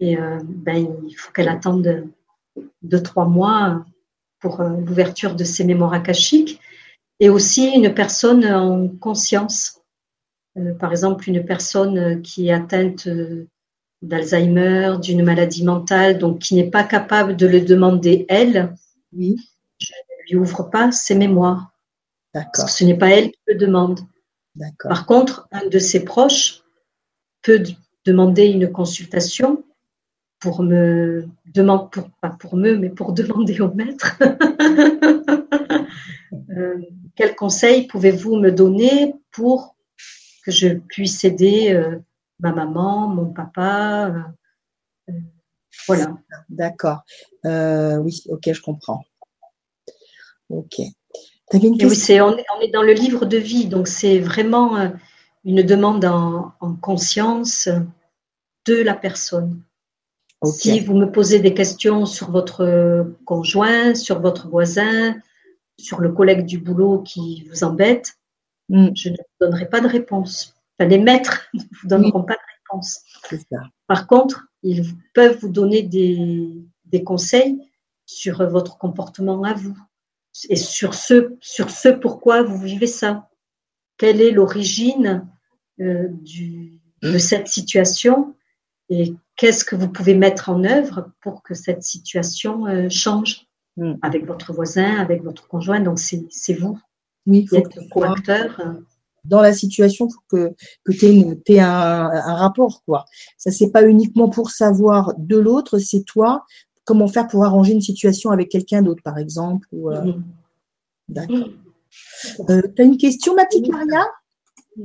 Et 0.00 0.16
ben, 0.42 1.02
il 1.06 1.14
faut 1.14 1.30
qu'elle 1.30 1.48
attende 1.48 2.08
deux, 2.82 3.02
trois 3.02 3.26
mois 3.26 3.84
pour 4.40 4.60
l'ouverture 4.60 5.36
de 5.36 5.44
ses 5.44 5.64
mémoires 5.64 5.92
akashiques. 5.92 6.60
Et 7.20 7.30
aussi 7.30 7.70
une 7.70 7.94
personne 7.94 8.44
en 8.44 8.88
conscience. 8.88 9.80
Par 10.78 10.92
exemple, 10.92 11.28
une 11.28 11.44
personne 11.44 12.22
qui 12.22 12.48
est 12.48 12.52
atteinte 12.52 13.08
d'Alzheimer, 14.02 14.94
d'une 15.02 15.24
maladie 15.24 15.64
mentale, 15.64 16.18
donc 16.18 16.38
qui 16.38 16.54
n'est 16.54 16.70
pas 16.70 16.84
capable 16.84 17.36
de 17.36 17.46
le 17.46 17.60
demander 17.60 18.26
elle, 18.28 18.74
oui. 19.12 19.36
je 19.78 19.92
ne 19.92 20.30
lui 20.30 20.36
ouvre 20.36 20.64
pas 20.64 20.92
ses 20.92 21.14
mémoires. 21.14 21.70
D'accord. 22.34 22.68
ce 22.68 22.84
n'est 22.84 22.98
pas 22.98 23.10
elle 23.10 23.30
qui 23.30 23.38
le 23.46 23.54
demande. 23.54 24.00
D'accord. 24.56 24.88
Par 24.88 25.06
contre, 25.06 25.48
un 25.52 25.66
de 25.66 25.78
ses 25.78 26.04
proches 26.04 26.62
peut 27.42 27.62
demander 28.04 28.46
une 28.46 28.70
consultation 28.70 29.64
pour 30.40 30.62
me 30.62 31.26
demander, 31.54 31.88
pour, 31.92 32.10
pas 32.20 32.30
pour 32.30 32.56
me, 32.56 32.76
mais 32.76 32.90
pour 32.90 33.12
demander 33.20 33.60
au 33.60 33.72
maître. 33.72 34.18
Euh, 36.56 36.78
quel 37.14 37.34
conseil 37.36 37.86
pouvez-vous 37.86 38.36
me 38.36 38.50
donner 38.50 39.14
pour 39.30 39.73
que 40.44 40.52
je 40.52 40.68
puisse 40.68 41.24
aider 41.24 41.72
euh, 41.72 41.98
ma 42.38 42.52
maman, 42.52 43.08
mon 43.08 43.32
papa 43.32 44.08
euh, 44.08 45.10
euh, 45.10 45.20
Voilà. 45.86 46.16
D'accord. 46.48 47.02
Oui, 47.44 48.22
ok, 48.28 48.52
je 48.52 48.60
comprends. 48.60 49.02
Ok. 50.50 50.80
Avais 51.52 51.68
une 51.68 51.74
oui, 51.74 51.78
question 51.78 52.26
on, 52.26 52.36
est, 52.36 52.44
on 52.56 52.60
est 52.60 52.70
dans 52.70 52.82
le 52.82 52.92
livre 52.92 53.26
de 53.26 53.36
vie, 53.36 53.66
donc 53.66 53.86
c'est 53.86 54.18
vraiment 54.18 54.92
une 55.44 55.62
demande 55.62 56.04
en, 56.04 56.52
en 56.60 56.74
conscience 56.74 57.68
de 58.66 58.82
la 58.82 58.94
personne. 58.94 59.62
Si 60.44 60.80
vous 60.80 60.94
me 60.94 61.10
posez 61.10 61.38
des 61.38 61.54
questions 61.54 62.04
sur 62.04 62.30
votre 62.30 63.06
conjoint, 63.24 63.94
sur 63.94 64.20
votre 64.20 64.48
voisin, 64.48 65.16
sur 65.78 66.00
le 66.00 66.12
collègue 66.12 66.44
du 66.44 66.58
boulot 66.58 67.02
qui 67.02 67.46
vous 67.48 67.64
embête, 67.64 68.14
Hmm, 68.68 68.88
je 68.94 69.10
ne 69.10 69.16
vous 69.16 69.24
donnerai 69.46 69.68
pas 69.68 69.80
de 69.80 69.86
réponse. 69.86 70.54
Enfin, 70.78 70.88
les 70.88 70.98
maîtres 70.98 71.48
ne 71.54 71.60
vous 71.82 71.88
donneront 71.88 72.22
pas 72.22 72.34
de 72.34 72.38
réponse. 72.70 73.00
ça. 73.30 73.62
Par 73.86 74.06
contre, 74.06 74.46
ils 74.62 74.84
peuvent 75.14 75.38
vous 75.40 75.48
donner 75.50 75.82
des, 75.82 76.62
des 76.86 77.04
conseils 77.04 77.58
sur 78.06 78.48
votre 78.48 78.78
comportement 78.78 79.42
à 79.44 79.54
vous 79.54 79.76
et 80.48 80.56
sur 80.56 80.94
ce, 80.94 81.36
sur 81.40 81.70
ce 81.70 81.88
pourquoi 81.88 82.42
vous 82.42 82.58
vivez 82.58 82.86
ça. 82.86 83.28
Quelle 83.98 84.20
est 84.20 84.30
l'origine 84.32 85.26
euh, 85.80 86.08
du- 86.10 86.80
de 87.02 87.18
cette 87.18 87.48
situation 87.48 88.34
et 88.88 89.14
qu'est-ce 89.36 89.64
que 89.64 89.76
vous 89.76 89.88
pouvez 89.88 90.14
mettre 90.14 90.48
en 90.48 90.64
œuvre 90.64 91.10
pour 91.20 91.42
que 91.42 91.54
cette 91.54 91.82
situation 91.82 92.66
euh, 92.66 92.88
change 92.88 93.46
Mm. 93.76 93.94
avec 94.02 94.24
votre 94.24 94.52
voisin, 94.52 94.98
avec 95.00 95.24
votre 95.24 95.48
conjoint. 95.48 95.80
Donc, 95.80 95.98
c'est 95.98 96.54
vous 96.54 96.78
Oui, 97.26 97.40
il 97.40 97.48
faut 97.48 97.56
sois 97.56 97.82
coacteur. 97.90 98.60
dans 99.24 99.40
la 99.40 99.52
situation 99.52 100.08
pour 100.08 100.22
que, 100.28 100.52
que 100.84 100.92
tu 100.92 101.06
aies, 101.06 101.60
un, 101.60 102.10
un 102.10 102.34
rapport. 102.34 102.82
quoi. 102.84 103.06
Ça, 103.38 103.50
c'est 103.50 103.70
pas 103.70 103.86
uniquement 103.86 104.28
pour 104.28 104.50
savoir 104.50 105.14
de 105.16 105.36
l'autre, 105.36 105.78
c'est 105.78 106.04
toi, 106.04 106.44
comment 106.84 107.08
faire 107.08 107.26
pour 107.28 107.44
arranger 107.44 107.72
une 107.72 107.80
situation 107.80 108.30
avec 108.30 108.50
quelqu'un 108.50 108.82
d'autre, 108.82 109.02
par 109.02 109.18
exemple. 109.18 109.66
Ou, 109.72 109.90
euh, 109.90 110.02
Mm. 110.04 110.22
D'accord. 111.08 111.48
Euh, 112.50 112.62
tu 112.74 112.82
as 112.82 112.84
une 112.84 112.96
question, 112.96 113.34
ma 113.34 113.44
petite 113.44 113.68
Maria? 113.70 114.04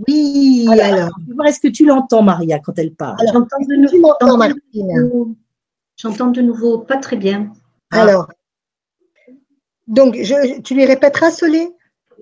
Oui, 0.07 0.67
Alors, 0.69 0.85
alors. 0.85 1.09
Je 1.21 1.27
vais 1.27 1.33
voir, 1.33 1.47
Est-ce 1.47 1.59
que 1.61 1.67
tu 1.69 1.85
l'entends, 1.85 2.21
Maria, 2.21 2.59
quand 2.59 2.77
elle 2.77 2.93
parle? 2.93 3.17
J'entends 3.33 3.57
de 3.61 3.75
nouveau. 3.75 5.35
J'entends 5.97 6.27
de 6.31 6.41
nouveau 6.41 6.79
pas 6.79 6.97
très 6.97 7.15
bien. 7.17 7.51
Ah. 7.91 8.01
Alors, 8.03 8.27
donc, 9.87 10.15
je, 10.21 10.61
tu 10.61 10.75
lui 10.75 10.85
répéteras, 10.85 11.31
Solé? 11.31 11.67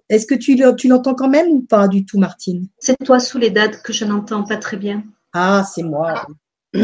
Est-ce 0.09 0.25
que 0.25 0.35
tu, 0.35 0.55
le- 0.55 0.75
tu 0.75 0.87
l'entends 0.87 1.15
quand 1.15 1.29
même 1.29 1.47
ou 1.49 1.61
pas 1.61 1.87
du 1.87 2.05
tout, 2.05 2.17
Martine? 2.19 2.67
C'est 2.79 2.97
toi, 3.03 3.19
sous 3.19 3.37
les 3.37 3.49
dates, 3.49 3.81
que 3.81 3.93
je 3.93 4.05
n'entends 4.05 4.43
pas 4.43 4.57
très 4.57 4.77
bien. 4.77 5.03
Ah, 5.33 5.63
c'est 5.73 5.83
moi. 5.83 6.25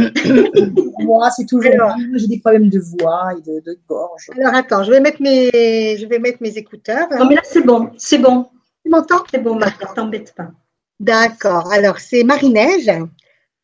moi, 1.00 1.30
c'est 1.32 1.46
toujours 1.46 1.72
Alors. 1.72 1.98
moi. 1.98 2.18
J'ai 2.18 2.28
des 2.28 2.40
problèmes 2.40 2.70
de 2.70 2.80
voix 2.80 3.32
et 3.38 3.42
de, 3.42 3.60
de 3.60 3.78
gorge. 3.88 4.30
Alors, 4.38 4.54
attends, 4.54 4.84
je 4.84 4.92
vais 4.92 5.00
mettre 5.00 5.22
mes, 5.22 5.98
je 5.98 6.06
vais 6.06 6.20
mettre 6.20 6.38
mes 6.42 6.58
écouteurs. 6.58 7.08
Non, 7.18 7.28
mais 7.28 7.36
là, 7.36 7.42
c'est 7.44 7.66
bon. 7.66 7.90
C'est 7.98 8.18
bon. 8.18 8.48
Tu 8.84 8.92
m'entends? 8.92 9.24
C'est 9.32 9.40
bon, 9.40 9.56
Maria, 9.56 9.88
t'embête 9.96 10.34
pas. 10.36 10.52
D'accord. 11.00 11.72
Alors, 11.72 12.00
c'est 12.00 12.24
Marie-Neige. 12.24 12.92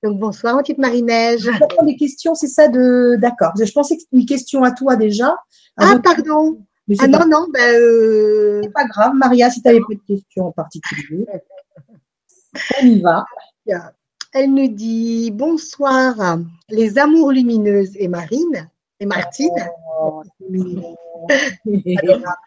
Donc, 0.04 0.18
bonsoir, 0.20 0.56
ma 0.56 0.62
petite 0.62 0.78
Marie-Neige. 0.78 1.42
J'attends 1.42 1.86
des 1.86 1.96
questions, 1.96 2.36
c'est 2.36 2.48
ça 2.48 2.68
de. 2.68 3.18
D'accord. 3.20 3.52
Je 3.60 3.72
pensais 3.72 3.96
que 3.96 4.02
c'était 4.02 4.18
une 4.18 4.26
question 4.26 4.64
à 4.64 4.72
toi 4.72 4.96
déjà. 4.96 5.36
Ah, 5.78 5.96
pardon. 6.04 6.62
Ah 6.98 7.08
pas, 7.08 7.08
non, 7.08 7.28
non, 7.28 7.48
ben, 7.54 7.76
euh, 7.76 8.62
c'est 8.64 8.74
pas 8.74 8.86
grave, 8.86 9.14
Maria, 9.14 9.50
si 9.50 9.62
tu 9.62 9.68
n'avais 9.68 9.82
pas 9.82 9.94
de 9.94 10.16
questions 10.16 10.48
en 10.48 10.52
particulier. 10.52 11.26
On 12.82 12.86
y 12.86 13.00
va. 13.00 13.26
elle 14.34 14.54
nous 14.54 14.68
dit 14.68 15.30
bonsoir, 15.32 16.40
les 16.70 16.98
amours 16.98 17.32
lumineuses 17.32 17.96
et 17.96 18.08
Marine 18.08 18.70
et 19.00 19.06
Martine. 19.06 19.70
Oh. 20.02 20.24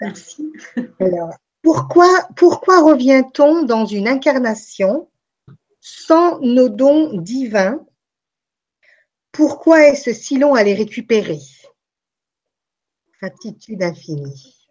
Merci. 0.01 0.53
Alors, 0.99 1.31
pourquoi, 1.63 2.09
pourquoi 2.37 2.83
revient-on 2.83 3.63
dans 3.63 3.87
une 3.87 4.09
incarnation 4.09 5.09
sans 5.81 6.41
nos 6.41 6.69
dons 6.69 7.17
divins? 7.21 7.85
Pourquoi 9.31 9.89
est-ce 9.89 10.13
si 10.13 10.39
long 10.39 10.55
à 10.55 10.65
les 10.65 10.75
récupérer? 10.75 11.39
Gratitude 13.23 13.85
infinie. 13.85 14.67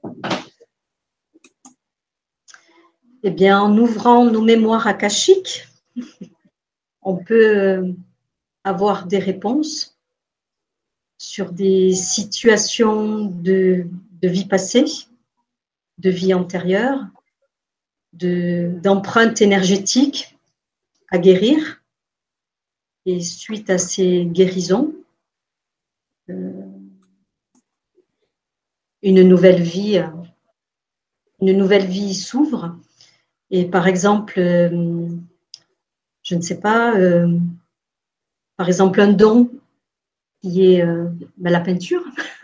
Eh 3.24 3.32
bien, 3.32 3.62
en 3.62 3.78
ouvrant 3.78 4.26
nos 4.26 4.42
mémoires 4.42 4.88
akashiques, 4.88 5.70
on 7.02 7.16
peut 7.16 7.96
avoir 8.66 9.08
des 9.08 9.20
réponses 9.20 9.98
sur 11.18 11.54
des 11.54 11.96
situations 11.96 13.28
de, 13.28 13.88
vie 14.22 14.46
passée, 14.46 14.84
de 16.00 16.10
vie 16.10 16.34
antérieure, 16.34 17.06
de- 18.12 18.74
d'empreintes 18.84 19.42
énergétiques 19.42 20.38
à 21.10 21.20
guérir. 21.20 21.82
Et 23.06 23.22
suite 23.22 23.70
à 23.70 23.78
ces 23.78 24.26
guérisons, 24.26 24.94
euh, 26.30 26.61
une 29.04 29.22
nouvelle 29.28 29.62
vie, 29.62 29.98
euh, 30.00 30.08
une 31.42 31.58
nouvelle 31.58 31.88
vie 31.88 32.16
s'ouvre. 32.16 32.78
Et 33.52 33.66
par 33.66 33.88
exemple, 33.88 34.40
euh, 34.40 35.08
je 36.24 36.36
ne 36.36 36.42
sais 36.42 36.60
pas, 36.60 36.96
euh, 36.98 37.28
par 38.58 38.68
exemple, 38.68 39.02
un 39.02 39.12
don 39.12 39.50
qui 40.42 40.76
est 40.76 40.86
ben, 41.38 41.52
la 41.52 41.62
peinture. 41.62 42.04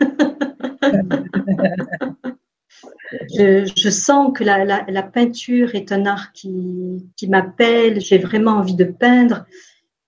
je, 3.36 3.70
je 3.76 3.90
sens 3.90 4.32
que 4.36 4.44
la, 4.44 4.64
la- 4.64 4.84
la 4.88 5.02
peinture 5.02 5.74
est 5.74 5.92
un 5.92 6.06
art 6.06 6.32
qui, 6.32 7.06
qui 7.16 7.28
m'appelle, 7.28 8.00
j'ai 8.00 8.18
vraiment 8.18 8.52
envie 8.52 8.74
de 8.74 8.84
peindre. 8.84 9.46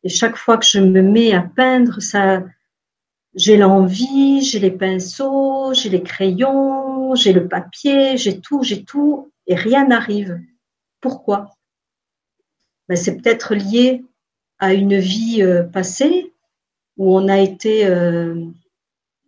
Et 0.04 0.08
chaque 0.08 0.36
fois 0.36 0.58
que 0.58 0.66
je 0.66 0.80
me 0.80 1.02
mets 1.02 1.32
à 1.34 1.42
peindre, 1.42 2.00
ça, 2.02 2.44
j'ai 3.34 3.56
l'envie, 3.56 4.42
j'ai 4.42 4.58
les 4.58 4.70
pinceaux, 4.70 5.72
j'ai 5.74 5.88
les 5.88 6.02
crayons, 6.02 7.14
j'ai 7.14 7.32
le 7.32 7.48
papier, 7.48 8.16
j'ai 8.16 8.40
tout, 8.40 8.62
j'ai 8.62 8.84
tout, 8.84 9.30
et 9.46 9.54
rien 9.54 9.86
n'arrive. 9.86 10.40
Pourquoi? 11.00 11.56
Ben, 12.88 12.96
C'est 12.96 13.16
peut-être 13.16 13.54
lié 13.54 14.04
à 14.58 14.74
une 14.74 14.98
vie 14.98 15.42
euh, 15.42 15.62
passée 15.62 16.30
où 17.00 17.16
on 17.16 17.26
a 17.28 17.38
été 17.38 17.86
euh, 17.86 18.34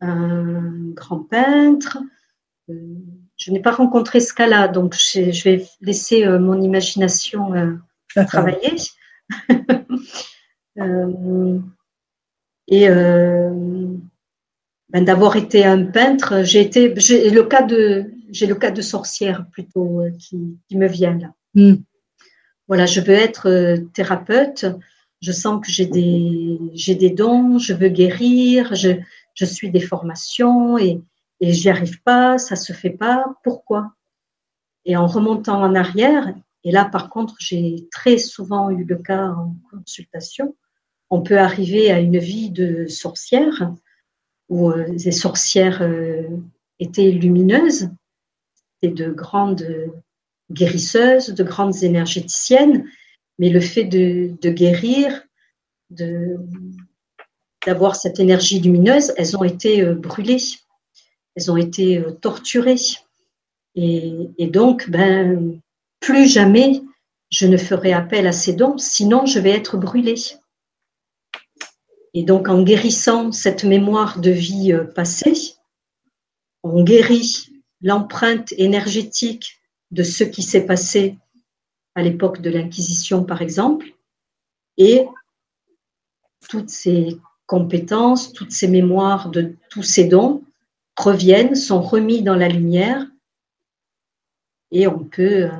un 0.02 0.90
grand 0.90 1.20
peintre. 1.20 1.96
Euh, 2.68 2.74
je 3.38 3.50
n'ai 3.50 3.60
pas 3.60 3.70
rencontré 3.70 4.20
ce 4.20 4.34
cas-là, 4.34 4.68
donc 4.68 4.94
je, 4.94 5.44
vais 5.44 5.66
laisser 5.80 6.26
euh, 6.26 6.38
mon 6.38 6.60
imagination 6.60 7.78
travailler. 8.26 8.76
Et 12.68 12.88
ben, 14.92 15.04
d'avoir 15.04 15.36
été 15.36 15.64
un 15.64 15.84
peintre, 15.86 16.42
j'ai 16.44 16.60
été, 16.60 16.92
j'ai 16.96 17.30
le 17.30 17.44
cas 17.44 17.62
de, 17.62 18.12
j'ai 18.30 18.46
le 18.46 18.54
cas 18.54 18.70
de 18.70 18.82
sorcière 18.82 19.46
plutôt 19.50 20.00
euh, 20.00 20.10
qui, 20.18 20.58
qui 20.68 20.76
me 20.76 20.86
vient 20.86 21.18
là. 21.18 21.32
Hmm. 21.54 21.76
Voilà, 22.68 22.86
je 22.86 23.00
veux 23.00 23.14
être 23.14 23.48
euh, 23.48 23.78
thérapeute. 23.94 24.66
Je 25.20 25.32
sens 25.32 25.64
que 25.64 25.72
j'ai 25.72 25.86
des, 25.86 26.58
j'ai 26.74 26.94
des 26.94 27.10
dons. 27.10 27.58
Je 27.58 27.72
veux 27.72 27.88
guérir. 27.88 28.74
Je, 28.74 28.90
je 29.34 29.44
suis 29.46 29.70
des 29.70 29.80
formations 29.80 30.76
et, 30.76 31.00
et 31.40 31.52
j'y 31.52 31.70
arrive 31.70 32.02
pas. 32.02 32.36
Ça 32.38 32.56
se 32.56 32.72
fait 32.72 32.90
pas. 32.90 33.24
Pourquoi? 33.42 33.92
Et 34.84 34.96
en 34.96 35.06
remontant 35.06 35.62
en 35.62 35.74
arrière, 35.74 36.34
et 36.64 36.72
là 36.72 36.84
par 36.84 37.08
contre, 37.08 37.36
j'ai 37.38 37.88
très 37.90 38.18
souvent 38.18 38.68
eu 38.70 38.84
le 38.84 38.96
cas 38.96 39.28
en 39.28 39.54
consultation. 39.70 40.54
On 41.08 41.22
peut 41.22 41.38
arriver 41.38 41.90
à 41.90 42.00
une 42.00 42.18
vie 42.18 42.50
de 42.50 42.86
sorcière 42.88 43.72
où 44.52 44.70
euh, 44.70 44.84
les 44.86 45.12
sorcières 45.12 45.80
euh, 45.80 46.28
étaient 46.78 47.10
lumineuses 47.10 47.88
et 48.82 48.88
de 48.88 49.10
grandes 49.10 49.66
guérisseuses, 50.50 51.28
de 51.30 51.42
grandes 51.42 51.82
énergéticiennes, 51.82 52.84
mais 53.38 53.48
le 53.48 53.60
fait 53.60 53.84
de, 53.84 54.50
guérir, 54.50 55.22
d'avoir 57.66 57.96
cette 57.96 58.20
énergie 58.20 58.60
lumineuse, 58.60 59.14
elles 59.16 59.38
ont 59.38 59.44
été 59.44 59.80
euh, 59.80 59.94
brûlées, 59.94 60.44
elles 61.34 61.50
ont 61.50 61.56
été 61.56 62.04
torturées. 62.20 62.76
Et, 63.74 64.48
donc, 64.48 64.90
ben, 64.90 65.58
plus 65.98 66.26
jamais 66.26 66.82
je 67.30 67.46
ne 67.46 67.56
ferai 67.56 67.94
appel 67.94 68.26
à 68.26 68.32
ces 68.32 68.52
dons, 68.52 68.76
sinon 68.76 69.24
je 69.24 69.38
vais 69.38 69.52
être 69.52 69.78
brûlée. 69.78 70.16
Et 72.14 72.24
donc, 72.24 72.48
en 72.48 72.62
guérissant 72.62 73.32
cette 73.32 73.64
mémoire 73.64 74.20
de 74.20 74.30
vie 74.30 74.72
euh, 74.72 74.84
passée, 74.84 75.54
on 76.62 76.84
guérit 76.84 77.48
l'empreinte 77.80 78.52
énergétique 78.58 79.60
de 79.90 80.02
ce 80.02 80.24
qui 80.24 80.42
s'est 80.42 80.66
passé 80.66 81.18
à 81.94 82.02
l'époque 82.02 82.40
de 82.40 82.50
l'Inquisition, 82.50 83.24
par 83.24 83.42
exemple, 83.42 83.92
et 84.78 85.06
toutes 86.48 86.70
ces 86.70 87.18
compétences, 87.46 88.32
toutes 88.32 88.52
ces 88.52 88.68
mémoires 88.68 89.30
de 89.30 89.56
tous 89.68 89.82
ces 89.82 90.04
dons 90.04 90.42
reviennent, 90.96 91.54
sont 91.54 91.82
remis 91.82 92.22
dans 92.22 92.36
la 92.36 92.48
lumière, 92.48 93.06
et 94.70 94.86
on 94.86 95.00
peut 95.04 95.44
euh, 95.44 95.50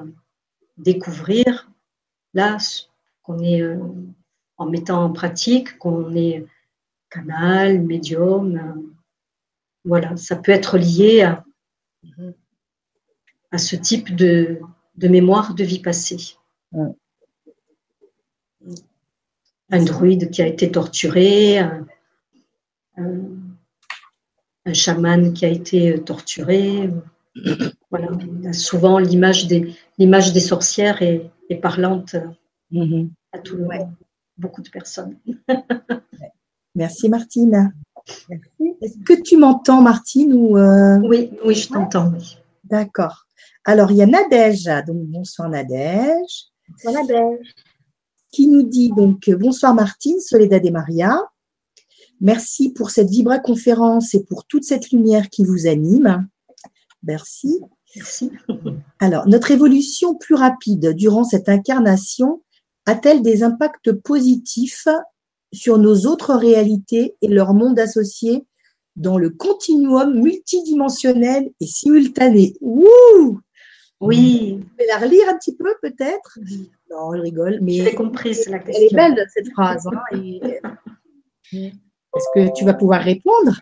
découvrir 0.78 1.70
là 2.34 2.56
qu'on 3.22 3.38
est 3.40 3.60
euh, 3.60 3.78
en 4.62 4.66
mettant 4.70 5.04
en 5.04 5.12
pratique, 5.12 5.78
qu'on 5.78 6.14
est 6.14 6.44
canal, 7.10 7.80
médium. 7.82 8.56
Euh, 8.56 8.80
voilà, 9.84 10.16
ça 10.16 10.36
peut 10.36 10.52
être 10.52 10.78
lié 10.78 11.22
à, 11.22 11.44
à 13.50 13.58
ce 13.58 13.76
type 13.76 14.14
de, 14.16 14.60
de 14.96 15.08
mémoire 15.08 15.54
de 15.54 15.64
vie 15.64 15.80
passée. 15.80 16.36
Un 19.70 19.84
druide 19.84 20.30
qui 20.30 20.42
a 20.42 20.46
été 20.46 20.70
torturé, 20.70 21.58
un, 21.58 21.86
chaman 24.74 25.32
qui 25.32 25.44
a 25.44 25.48
été 25.48 26.02
torturé. 26.02 26.90
Voilà, 27.90 28.08
souvent 28.54 28.98
l'image 28.98 29.48
des, 29.48 29.76
l'image 29.98 30.32
des 30.32 30.40
sorcières 30.40 31.02
est, 31.02 31.30
parlante 31.60 32.16
mm-hmm. 32.72 33.10
à 33.32 33.38
tout 33.38 33.56
le 33.56 33.64
monde, 33.64 33.92
beaucoup 34.42 34.60
de 34.60 34.68
personnes. 34.68 35.16
Merci 36.74 37.08
Martine. 37.08 37.72
Est-ce 38.82 38.98
que 39.06 39.22
tu 39.22 39.36
m'entends 39.36 39.80
Martine 39.80 40.34
ou 40.34 40.58
euh? 40.58 40.98
Oui, 40.98 41.30
oui, 41.44 41.54
je 41.54 41.68
t'entends. 41.68 42.12
D'accord. 42.64 43.26
Alors, 43.64 43.92
il 43.92 43.98
y 43.98 44.02
a 44.02 44.06
Nadège. 44.06 44.68
Donc, 44.86 44.98
bonsoir 45.06 45.48
Nadège. 45.48 46.46
Bonsoir 46.68 46.94
Nadège. 46.94 47.54
Qui 48.32 48.48
nous 48.48 48.62
dit 48.62 48.90
donc 48.90 49.30
bonsoir 49.30 49.74
Martine, 49.74 50.18
Soledad 50.18 50.64
et 50.64 50.70
Maria. 50.70 51.16
Merci 52.20 52.72
pour 52.72 52.90
cette 52.90 53.10
Vibra 53.10 53.38
conférence 53.38 54.14
et 54.14 54.24
pour 54.24 54.46
toute 54.46 54.64
cette 54.64 54.90
lumière 54.90 55.28
qui 55.28 55.44
vous 55.44 55.66
anime. 55.66 56.26
Merci. 57.02 57.60
Merci. 57.94 58.32
Alors, 59.00 59.28
notre 59.28 59.50
évolution 59.50 60.14
plus 60.16 60.34
rapide 60.34 60.94
durant 60.94 61.24
cette 61.24 61.48
incarnation 61.48 62.42
a-t-elle 62.86 63.22
des 63.22 63.42
impacts 63.42 63.92
positifs 63.92 64.88
sur 65.52 65.78
nos 65.78 66.06
autres 66.06 66.34
réalités 66.34 67.16
et 67.22 67.28
leur 67.28 67.54
monde 67.54 67.78
associé 67.78 68.46
dans 68.96 69.18
le 69.18 69.30
continuum 69.30 70.20
multidimensionnel 70.20 71.50
et 71.60 71.66
simultané? 71.66 72.54
Ouh 72.60 73.38
oui. 74.02 74.58
Vous 74.58 74.66
pouvez 74.66 74.86
la 74.88 74.98
relire 74.98 75.28
un 75.28 75.38
petit 75.38 75.56
peu, 75.56 75.72
peut-être? 75.80 76.36
Non, 76.90 77.14
je 77.14 77.20
rigole. 77.20 77.60
Mais 77.62 77.74
J'ai 77.74 77.94
compris, 77.94 78.34
c'est 78.34 78.50
la 78.50 78.58
question. 78.58 78.84
Elle 78.90 78.92
est 78.92 79.14
belle, 79.14 79.26
cette 79.32 79.48
phrase. 79.52 79.86
Hein, 79.86 80.18
Est-ce 81.52 82.26
que 82.34 82.52
tu 82.52 82.64
vas 82.64 82.74
pouvoir 82.74 83.02
répondre? 83.02 83.60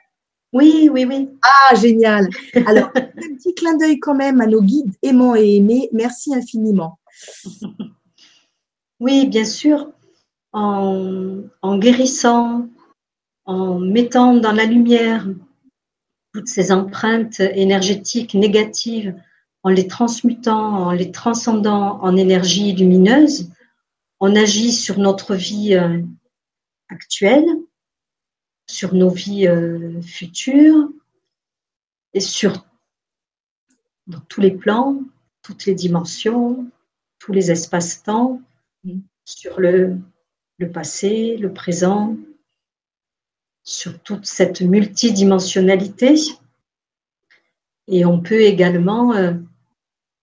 Oui, 0.53 0.89
oui, 0.91 1.05
oui. 1.05 1.29
Ah, 1.43 1.75
génial. 1.75 2.29
Alors, 2.67 2.91
un 2.97 3.35
petit 3.37 3.55
clin 3.55 3.77
d'œil 3.77 4.01
quand 4.01 4.15
même 4.15 4.41
à 4.41 4.47
nos 4.47 4.63
guides 4.63 4.95
aimants 5.03 5.37
et 5.37 5.57
aimés. 5.57 5.91
Merci 5.93 6.35
infiniment. 6.35 6.99
Oui, 9.01 9.27
bien 9.27 9.47
sûr. 9.47 9.91
En, 10.53 11.79
guérissant, 11.79 12.69
en 13.47 13.79
mettant 13.79 14.35
dans 14.35 14.53
la 14.53 14.67
lumière 14.67 15.27
toutes 16.35 16.49
ces 16.49 16.71
empreintes 16.71 17.41
énergétiques 17.41 18.35
négatives 18.35 19.15
en 19.63 19.71
les 19.71 19.87
transmutant, 19.87 20.87
en 20.87 20.93
les 20.93 21.13
transcendant 21.13 22.01
en 22.03 22.17
énergie 22.17 22.73
lumineuse, 22.73 23.51
on 24.19 24.37
agit 24.37 24.73
sur 24.73 24.99
notre 24.99 25.35
vie 25.35 25.75
euh, 25.75 26.03
actuelle, 26.89 27.47
sur 28.67 28.95
nos 28.95 29.11
vies 29.11 29.47
euh, 29.47 30.03
futures 30.03 30.89
et 32.13 32.21
sur 32.21 32.67
tous 34.29 34.41
les 34.41 34.51
plans, 34.51 35.01
toutes 35.43 35.65
les 35.65 35.75
dimensions, 35.75 36.71
tous 37.19 37.33
les 37.33 37.51
espaces-temps, 37.51 38.43
sur 39.25 39.61
le, 39.61 39.99
le 40.59 40.71
passé, 40.71 41.37
le 41.37 41.53
présent, 41.53 42.17
sur 43.63 44.01
toute 44.03 44.27
cette 44.27 44.61
multidimensionnalité. 44.61 46.15
Et 47.89 48.05
on 48.05 48.21
peut 48.21 48.43
également 48.43 49.15
euh, 49.15 49.33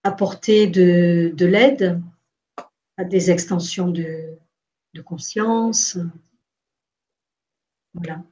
apporter 0.03 0.67
de, 0.67 1.33
l'aide 1.39 2.01
à 2.97 3.03
des 3.03 3.31
extensions 3.31 3.89
de, 3.89 4.37
conscience. 5.05 5.99
Voilà. 7.93 8.23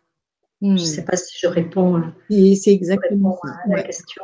Je 0.62 0.68
ne 0.68 0.74
hmm. 0.74 0.78
sais 0.78 1.06
pas 1.06 1.16
si 1.16 1.38
je 1.40 1.46
réponds, 1.46 2.02
Et 2.32 2.56
c'est 2.56 2.72
exactement 2.72 3.38
à 3.44 3.68
la 3.68 3.84
question. 3.84 4.24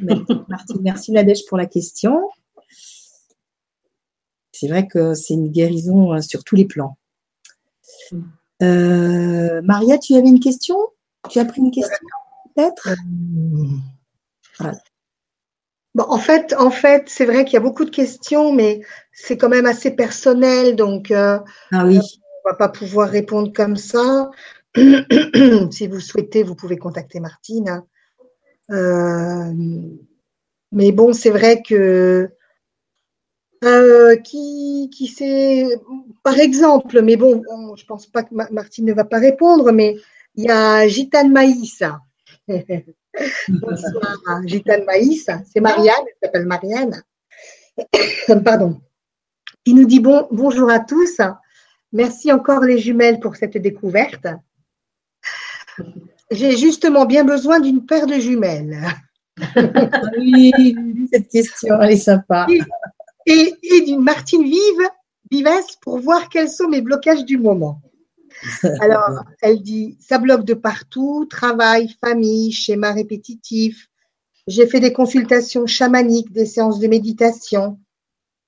Merci, 0.00 0.74
merci 0.80 1.12
Nadège 1.12 1.46
pour 1.46 1.56
la 1.56 1.66
question. 1.66 2.28
C'est 4.58 4.66
vrai 4.66 4.88
que 4.88 5.14
c'est 5.14 5.34
une 5.34 5.52
guérison 5.52 6.14
euh, 6.14 6.20
sur 6.20 6.42
tous 6.42 6.56
les 6.56 6.64
plans. 6.64 6.98
Hmm. 8.10 8.22
Euh, 8.60 9.62
Maria, 9.62 9.98
tu 9.98 10.16
avais 10.16 10.26
une 10.26 10.40
question? 10.40 10.76
Tu 11.30 11.38
as 11.38 11.44
pris 11.44 11.60
une 11.60 11.70
question 11.70 12.06
peut-être? 12.56 12.88
Euh, 14.60 14.72
en 15.96 16.18
fait, 16.18 16.54
en 16.58 16.70
fait, 16.72 17.04
c'est 17.08 17.24
vrai 17.24 17.44
qu'il 17.44 17.54
y 17.54 17.56
a 17.56 17.60
beaucoup 17.60 17.84
de 17.84 17.90
questions, 17.90 18.52
mais 18.52 18.80
c'est 19.12 19.36
quand 19.36 19.48
même 19.48 19.66
assez 19.66 19.92
personnel, 19.92 20.74
donc 20.74 21.12
euh, 21.12 21.38
ah 21.70 21.86
oui. 21.86 22.00
on 22.44 22.50
va 22.50 22.56
pas 22.56 22.68
pouvoir 22.68 23.08
répondre 23.10 23.52
comme 23.52 23.76
ça. 23.76 24.28
si 24.74 25.86
vous 25.86 26.00
souhaitez, 26.00 26.42
vous 26.42 26.56
pouvez 26.56 26.78
contacter 26.78 27.20
Martine. 27.20 27.84
Euh, 28.72 29.52
mais 30.72 30.90
bon, 30.90 31.12
c'est 31.12 31.30
vrai 31.30 31.62
que 31.62 32.28
euh, 33.64 34.16
qui, 34.16 34.90
qui 34.92 35.08
c'est, 35.08 35.66
par 36.22 36.38
exemple, 36.38 37.02
mais 37.02 37.16
bon, 37.16 37.42
je 37.76 37.84
pense 37.84 38.06
pas 38.06 38.22
que 38.22 38.34
Martine 38.52 38.86
ne 38.86 38.92
va 38.92 39.04
pas 39.04 39.18
répondre, 39.18 39.72
mais 39.72 39.96
il 40.34 40.44
y 40.44 40.50
a 40.50 40.86
Gitane 40.86 41.32
Maïs. 41.32 41.82
Bonsoir, 43.48 44.42
Gitane 44.46 44.84
Maïs. 44.84 45.28
C'est 45.52 45.60
Marianne, 45.60 45.94
elle 46.06 46.14
s'appelle 46.22 46.46
Marianne. 46.46 47.02
Pardon. 48.44 48.80
Il 49.64 49.74
nous 49.74 49.86
dit 49.86 50.00
bon, 50.00 50.28
bonjour 50.30 50.70
à 50.70 50.80
tous. 50.80 51.20
Merci 51.92 52.32
encore 52.32 52.60
les 52.60 52.78
jumelles 52.78 53.20
pour 53.20 53.36
cette 53.36 53.56
découverte. 53.56 54.26
J'ai 56.30 56.56
justement 56.56 57.06
bien 57.06 57.24
besoin 57.24 57.60
d'une 57.60 57.84
paire 57.84 58.06
de 58.06 58.14
jumelles. 58.14 58.78
oui, 60.18 60.52
cette 61.12 61.28
question, 61.28 61.80
elle 61.80 61.92
est 61.92 61.96
sympa. 61.96 62.46
Et, 63.28 63.54
et 63.62 63.80
d'une 63.82 64.02
Martine 64.02 64.42
vive, 64.42 64.88
vivace, 65.30 65.76
pour 65.82 65.98
voir 65.98 66.28
quels 66.28 66.48
sont 66.48 66.68
mes 66.68 66.80
blocages 66.80 67.24
du 67.24 67.36
moment. 67.36 67.82
Alors, 68.80 69.24
elle 69.42 69.62
dit, 69.62 69.96
ça 70.00 70.18
bloque 70.18 70.44
de 70.44 70.54
partout, 70.54 71.26
travail, 71.28 71.94
famille, 72.00 72.52
schéma 72.52 72.92
répétitif. 72.92 73.88
J'ai 74.46 74.66
fait 74.66 74.80
des 74.80 74.92
consultations 74.92 75.66
chamaniques, 75.66 76.32
des 76.32 76.46
séances 76.46 76.80
de 76.80 76.88
méditation. 76.88 77.78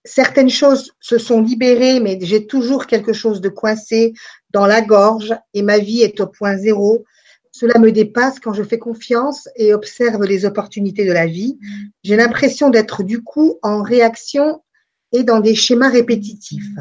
Certaines 0.05 0.49
choses 0.49 0.93
se 1.01 1.19
sont 1.19 1.43
libérées, 1.43 2.01
mais 2.01 2.19
j'ai 2.23 2.47
toujours 2.47 2.87
quelque 2.87 3.13
chose 3.13 3.43
de 3.43 3.51
coincé 3.51 4.15
dans 4.51 4.67
la 4.67 4.81
gorge 4.81 5.35
et 5.53 5.63
ma 5.63 5.79
vie 5.79 6.01
est 6.01 6.21
au 6.21 6.27
point 6.27 6.57
zéro. 6.57 7.05
Cela 7.53 7.79
me 7.79 7.93
dépasse 7.93 8.41
quand 8.41 8.55
je 8.55 8.63
fais 8.63 8.79
confiance 8.79 9.49
et 9.57 9.75
observe 9.75 10.25
les 10.25 10.47
opportunités 10.47 11.05
de 11.05 11.13
la 11.13 11.27
vie. 11.27 11.59
J'ai 12.03 12.17
l'impression 12.17 12.71
d'être 12.71 13.03
du 13.03 13.23
coup 13.23 13.59
en 13.63 13.83
réaction 13.83 14.63
et 15.13 15.25
dans 15.25 15.41
des 15.41 15.55
schémas 15.55 15.91
répétitifs. 15.91 16.77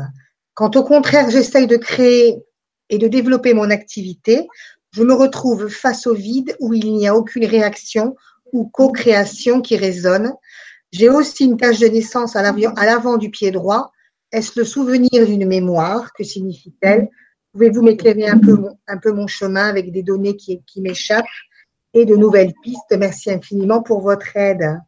Quand 0.54 0.76
au 0.76 0.84
contraire 0.84 1.30
j'essaye 1.30 1.68
de 1.68 1.78
créer 1.78 2.44
et 2.90 2.98
de 2.98 3.08
développer 3.08 3.54
mon 3.54 3.70
activité, 3.70 4.48
je 4.92 5.04
me 5.04 5.14
retrouve 5.14 5.68
face 5.70 6.08
au 6.08 6.14
vide 6.14 6.56
où 6.60 6.74
il 6.74 6.94
n'y 6.94 7.08
a 7.08 7.16
aucune 7.16 7.46
réaction 7.46 8.16
ou 8.52 8.68
co-création 8.68 9.62
qui 9.62 9.78
résonne. 9.78 10.34
J'ai 10.92 11.10
aussi 11.10 11.46
une 11.46 11.58
tache 11.58 11.80
de 11.80 11.88
naissance 11.88 12.36
à 12.36 12.42
l'avant 12.42 13.18
du 13.18 13.30
pied 13.30 13.52
droit. 13.52 13.92
Est-ce 14.32 14.60
le 14.60 14.66
souvenir 14.66 15.26
d'une 15.26 15.48
mémoire? 15.48 16.12
Que 16.14 16.24
signifie-t-elle? 16.24 17.10
Pouvez-vous 17.52 17.82
m'éclairer 17.82 18.28
un 18.28 18.40
peu, 18.40 19.12
mon, 19.12 19.28
chemin 19.28 19.68
avec 19.68 19.92
des 19.92 20.04
données 20.04 20.36
qui 20.36 20.62
m'échappent 20.78 21.26
et 21.94 22.06
de 22.06 22.16
nouvelles 22.16 22.54
pistes? 22.64 22.96
Merci 22.98 23.32
infiniment 23.32 23.82
pour 23.84 24.02
votre 24.02 24.36
aide. 24.36 24.80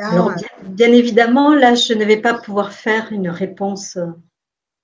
Alors, 0.00 0.32
bien, 0.62 0.92
évidemment, 0.92 1.54
là, 1.54 1.74
je 1.74 1.92
ne 1.92 2.04
vais 2.04 2.20
pas 2.20 2.34
pouvoir 2.34 2.72
faire 2.72 3.12
une 3.12 3.28
réponse 3.28 3.96
euh, 3.96 4.06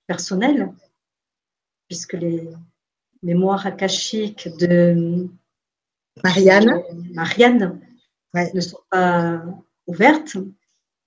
personnelle, 0.07 0.73
puisque 1.89 2.15
les 2.15 2.49
mémoires 3.23 3.67
akashiques 3.67 4.49
de 4.59 5.27
Marianne, 6.23 6.83
Marianne 7.15 7.81
ne 8.35 8.61
sont 8.61 8.81
pas 8.91 9.43
ouvertes 9.87 10.37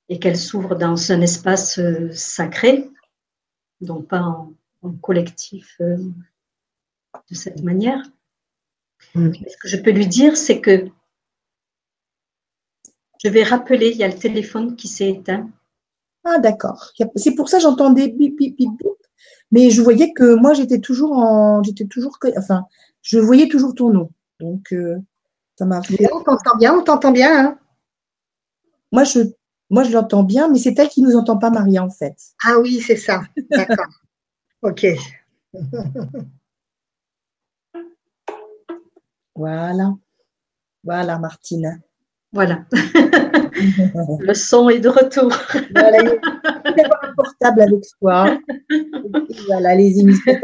et 0.10 0.19
qu'elles 0.19 0.38
s'ouvrent 0.38 0.76
dans 0.76 1.11
un 1.11 1.22
espace 1.22 1.77
euh, 1.77 2.11
sacré, 2.11 2.90
donc 3.81 4.07
pas 4.07 4.22
en, 4.22 4.53
collectif 5.02 5.76
euh, 5.81 5.98
de 7.30 7.36
cette 7.36 7.61
manière. 7.61 8.02
Mm. 9.14 9.34
Ce 9.34 9.57
que 9.57 9.68
je 9.68 9.77
peux 9.77 9.91
lui 9.91 10.07
dire, 10.07 10.36
c'est 10.36 10.61
que 10.61 10.90
je 13.19 13.29
vais 13.29 13.43
rappeler, 13.43 13.89
il 13.89 13.97
y 13.97 14.03
a 14.03 14.07
le 14.07 14.17
téléphone 14.17 14.75
qui 14.75 14.87
s'est 14.87 15.09
éteint. 15.09 15.49
Ah, 16.23 16.39
d'accord. 16.39 16.91
C'est 17.15 17.35
pour 17.35 17.49
ça 17.49 17.57
que 17.57 17.63
j'entendais 17.63 18.07
bip, 18.09 18.37
bip, 18.37 18.57
bip, 18.57 18.69
bip. 18.77 18.87
Mais 19.51 19.69
je 19.69 19.81
voyais 19.81 20.13
que 20.13 20.35
moi, 20.35 20.53
j'étais 20.53 20.79
toujours 20.79 21.11
en. 21.17 21.61
J'étais 21.63 21.85
toujours. 21.85 22.17
Enfin, 22.37 22.65
je 23.01 23.19
voyais 23.19 23.47
toujours 23.47 23.75
ton 23.75 23.89
nom. 23.89 24.09
Donc, 24.39 24.71
euh, 24.73 24.97
ça 25.57 25.65
m'a 25.65 25.81
fait. 25.81 26.07
On 26.13 26.23
t'entend 26.23 26.57
bien, 26.57 26.73
on 26.77 26.83
t'entend 26.83 27.11
bien. 27.11 27.47
Hein. 27.47 27.59
moi, 28.91 29.03
je, 29.03 29.19
moi, 29.69 29.83
je 29.83 29.91
l'entends 29.91 30.23
bien, 30.23 30.47
mais 30.49 30.59
c'est 30.59 30.77
elle 30.79 30.89
qui 30.89 31.01
ne 31.01 31.07
nous 31.09 31.17
entend 31.17 31.37
pas, 31.37 31.49
Maria, 31.49 31.83
en 31.83 31.89
fait. 31.89 32.15
Ah 32.45 32.59
oui, 32.59 32.79
c'est 32.79 32.95
ça. 32.95 33.21
D'accord. 33.49 33.85
ok. 34.61 34.85
Voilà. 39.35 39.93
Voilà, 40.83 41.19
Martine. 41.19 41.81
Voilà. 42.31 42.64
le 44.19 44.34
son 44.34 44.69
est 44.69 44.80
de 44.80 44.89
retour. 44.89 45.31
voilà, 45.72 45.97
il 46.01 46.19
un 46.80 47.14
portable 47.15 47.61
avec 47.61 47.85
soi. 47.85 48.38
voilà, 49.47 49.76
les 49.76 49.99
émissions, 49.99 50.39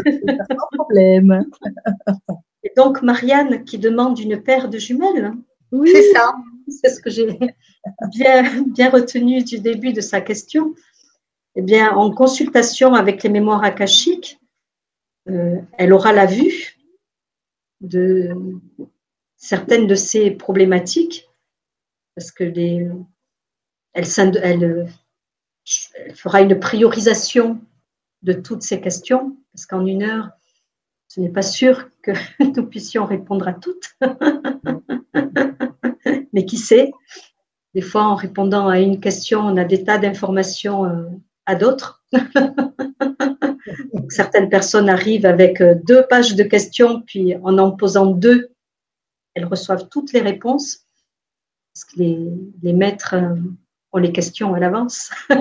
pas 0.50 0.68
problème. 0.72 1.46
Et 2.64 2.72
donc, 2.76 3.04
Marianne 3.04 3.64
qui 3.64 3.78
demande 3.78 4.18
une 4.18 4.42
paire 4.42 4.70
de 4.70 4.80
jumelles. 4.80 5.34
Oui, 5.72 5.92
c'est 5.94 6.12
ça. 6.14 6.36
C'est 6.68 6.90
ce 6.90 7.00
que 7.00 7.12
j'ai 7.12 7.38
bien, 8.12 8.64
bien 8.66 8.90
retenu 8.90 9.44
du 9.44 9.60
début 9.60 9.94
de 9.94 10.02
sa 10.02 10.22
question. 10.22 10.74
Eh 11.56 11.62
bien, 11.62 11.92
en 11.92 12.12
consultation 12.12 12.96
avec 12.96 13.22
les 13.22 13.30
mémoires 13.30 13.64
akashiques, 13.64 14.40
euh, 15.30 15.58
elle 15.78 15.94
aura 15.94 16.12
la 16.12 16.26
vue 16.26 16.78
de 17.82 18.32
certaines 19.38 19.88
de 19.88 19.96
ces 19.96 20.32
problématiques 20.32 21.25
parce 22.16 22.32
que 22.32 22.44
elle, 22.44 23.06
elle, 23.94 24.88
fera 26.16 26.42
une 26.42 26.60
priorisation 26.60 27.60
de 28.22 28.34
toutes 28.34 28.64
ces 28.64 28.82
questions, 28.82 29.38
parce 29.54 29.66
qu'en 29.66 29.86
une 29.86 30.04
heure, 30.04 30.30
ce 31.08 31.20
n'est 31.20 31.30
pas 31.30 31.42
sûr 31.42 31.90
que 32.02 32.12
nous 32.58 32.66
puissions 32.66 33.06
répondre 33.06 33.48
à 33.48 33.54
toutes. 33.54 33.96
Mais 36.34 36.46
qui 36.46 36.58
sait, 36.58 36.92
des 37.74 37.82
fois, 37.82 38.04
en 38.04 38.16
répondant 38.16 38.68
à 38.68 38.80
une 38.80 39.00
question, 39.00 39.42
on 39.42 39.58
a 39.58 39.64
des 39.64 39.84
tas 39.84 39.98
d'informations 39.98 40.86
euh, 40.86 41.06
à 41.46 41.56
d'autres. 41.56 42.04
Certaines 44.10 44.50
personnes 44.50 44.90
arrivent 44.90 45.26
avec 45.26 45.62
euh, 45.62 45.76
deux 45.84 46.06
pages 46.08 46.36
de 46.36 46.44
questions, 46.44 47.02
puis 47.02 47.36
en 47.38 47.58
en 47.58 47.72
posant 47.72 48.08
deux, 48.08 48.50
elles 49.34 49.46
reçoivent 49.46 49.88
toutes 49.90 50.14
les 50.14 50.22
réponses 50.22 50.85
parce 51.76 51.84
que 51.84 52.00
les, 52.00 52.74
maîtres 52.74 53.16
euh, 53.16 53.36
ont 53.92 53.98
les 53.98 54.14
questions 54.14 54.54
à 54.54 54.60
l'avance. 54.60 55.12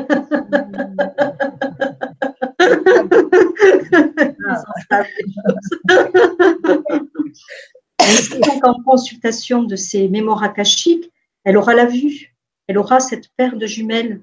En 8.63 8.83
consultation 8.83 9.63
de 9.63 9.77
ces 9.77 10.09
mémoires 10.09 10.43
akashiques, 10.43 11.11
elle 11.45 11.57
aura 11.57 11.75
la 11.75 11.87
vue, 11.87 12.35
elle 12.67 12.79
aura 12.79 12.99
cette 13.01 13.29
paire 13.37 13.57
de 13.57 13.67
jumelles 13.67 14.23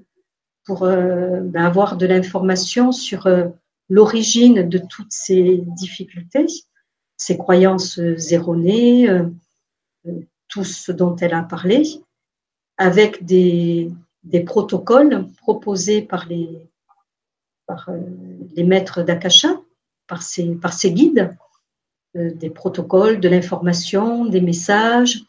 pour 0.64 0.82
euh, 0.82 1.40
ben, 1.40 1.64
avoir 1.64 1.96
de 1.96 2.06
l'information 2.06 2.92
sur 2.92 3.26
euh, 3.26 3.48
l'origine 3.88 4.68
de 4.68 4.78
toutes 4.78 5.12
ces 5.12 5.62
difficultés, 5.66 6.46
ces 7.16 7.38
croyances 7.38 7.98
erronées, 8.30 9.08
tout 10.52 10.64
ce 10.64 10.92
dont 10.92 11.16
elle 11.16 11.32
a 11.32 11.42
parlé, 11.42 11.82
avec 12.76 13.24
des, 13.24 13.90
protocoles 14.44 15.26
proposés 15.38 16.02
par 16.02 16.26
les, 16.28 16.48
par, 17.66 17.88
euh, 17.88 18.64
maîtres 18.64 19.02
d'Akasha, 19.02 19.58
par 20.06 20.22
ces, 20.22 20.54
par 20.54 20.76
guides, 20.84 21.34
euh, 22.16 22.34
des 22.34 22.50
protocoles, 22.50 23.18
de 23.18 23.28
l'information, 23.30 24.26
des 24.26 24.42
messages 24.42 25.22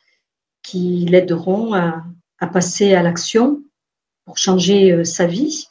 qui 0.61 1.05
l'aideront 1.05 1.73
à, 1.73 2.03
passer 2.51 2.93
à 2.93 3.01
l'action 3.01 3.63
pour 4.25 4.37
changer 4.37 4.91
euh, 4.91 5.05
sa 5.05 5.25
vie. 5.25 5.67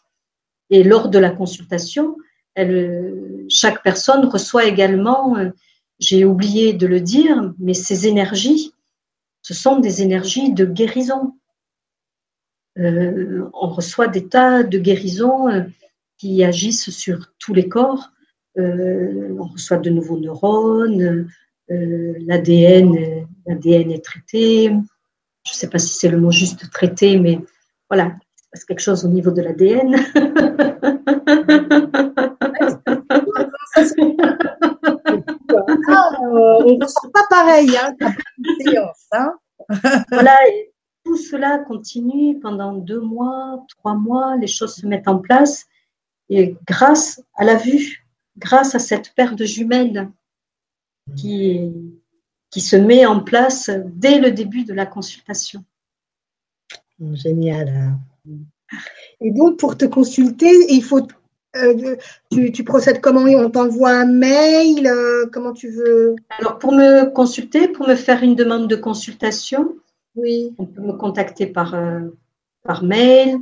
Et 0.70 0.82
lors 0.82 1.10
de 1.10 1.18
la 1.18 1.28
consultation, 1.30 2.16
chaque 3.50 3.82
personne 3.82 4.24
reçoit 4.24 4.64
également, 4.64 5.36
j'ai 5.98 6.24
oublié 6.24 6.72
de 6.72 6.86
le 6.86 7.00
dire, 7.00 7.52
mais 7.58 7.74
ces 7.74 8.06
énergies 8.06 8.72
ce 9.42 9.54
sont 9.54 9.78
des 9.78 10.02
énergies 10.02 10.52
de 10.52 10.64
guérison. 10.64 11.34
Euh, 12.78 13.44
on 13.52 13.68
reçoit 13.68 14.08
des 14.08 14.28
tas 14.28 14.62
de 14.62 14.78
guérisons 14.78 15.48
euh, 15.48 15.62
qui 16.16 16.42
agissent 16.42 16.90
sur 16.90 17.32
tous 17.38 17.52
les 17.52 17.68
corps. 17.68 18.10
Euh, 18.58 19.36
on 19.38 19.44
reçoit 19.44 19.78
de 19.78 19.90
nouveaux 19.90 20.18
neurones, 20.18 21.28
l'ADN, 21.68 23.26
est 23.46 24.04
traité. 24.04 24.68
Je 25.44 25.50
ne 25.50 25.54
sais 25.54 25.68
pas 25.68 25.78
si 25.78 25.94
c'est 25.94 26.08
le 26.08 26.20
mot 26.20 26.30
juste 26.30 26.70
traité, 26.70 27.18
mais 27.18 27.40
voilà, 27.90 28.14
c'est 28.52 28.66
quelque 28.66 28.80
chose 28.80 29.04
au 29.04 29.08
niveau 29.08 29.32
de 29.32 29.42
l'ADN. 29.42 29.96
On 36.34 36.64
ne 36.64 37.10
pas 37.10 37.26
pareil. 37.28 37.70
Hein. 37.76 39.34
voilà, 40.10 40.36
et 40.48 40.72
continue 41.58 42.38
pendant 42.40 42.72
deux 42.72 43.00
mois, 43.00 43.64
trois 43.68 43.94
mois, 43.94 44.36
les 44.36 44.46
choses 44.46 44.74
se 44.74 44.86
mettent 44.86 45.08
en 45.08 45.18
place. 45.18 45.66
Et 46.28 46.56
grâce 46.66 47.22
à 47.36 47.44
la 47.44 47.56
vue, 47.56 48.06
grâce 48.38 48.74
à 48.74 48.78
cette 48.78 49.14
paire 49.14 49.36
de 49.36 49.44
jumelles 49.44 50.10
qui, 51.16 51.72
qui 52.50 52.60
se 52.60 52.76
met 52.76 53.06
en 53.06 53.20
place 53.20 53.70
dès 53.86 54.18
le 54.18 54.30
début 54.30 54.64
de 54.64 54.72
la 54.72 54.86
consultation. 54.86 55.64
Génial. 57.12 57.96
Et 59.20 59.30
donc, 59.32 59.58
pour 59.58 59.76
te 59.76 59.84
consulter, 59.84 60.50
il 60.68 60.82
faut 60.82 61.06
euh, 61.56 61.96
tu, 62.30 62.64
procèdes 62.64 63.00
comment? 63.00 63.20
On 63.20 63.50
t'envoie 63.50 63.90
un 63.90 64.06
mail 64.06 64.86
euh, 64.86 65.26
Comment 65.30 65.52
tu 65.52 65.68
veux? 65.68 66.16
Alors, 66.38 66.58
pour 66.58 66.72
me 66.72 67.10
consulter, 67.10 67.68
pour 67.68 67.86
me 67.86 67.94
faire 67.94 68.22
une 68.22 68.34
demande 68.34 68.68
de 68.68 68.76
consultation, 68.76 69.76
oui. 70.16 70.54
on 70.58 70.66
peut 70.66 70.82
me 70.82 70.92
contacter 70.92 71.46
par, 71.46 71.74
euh, 71.74 72.08
par 72.62 72.84
mail. 72.84 73.38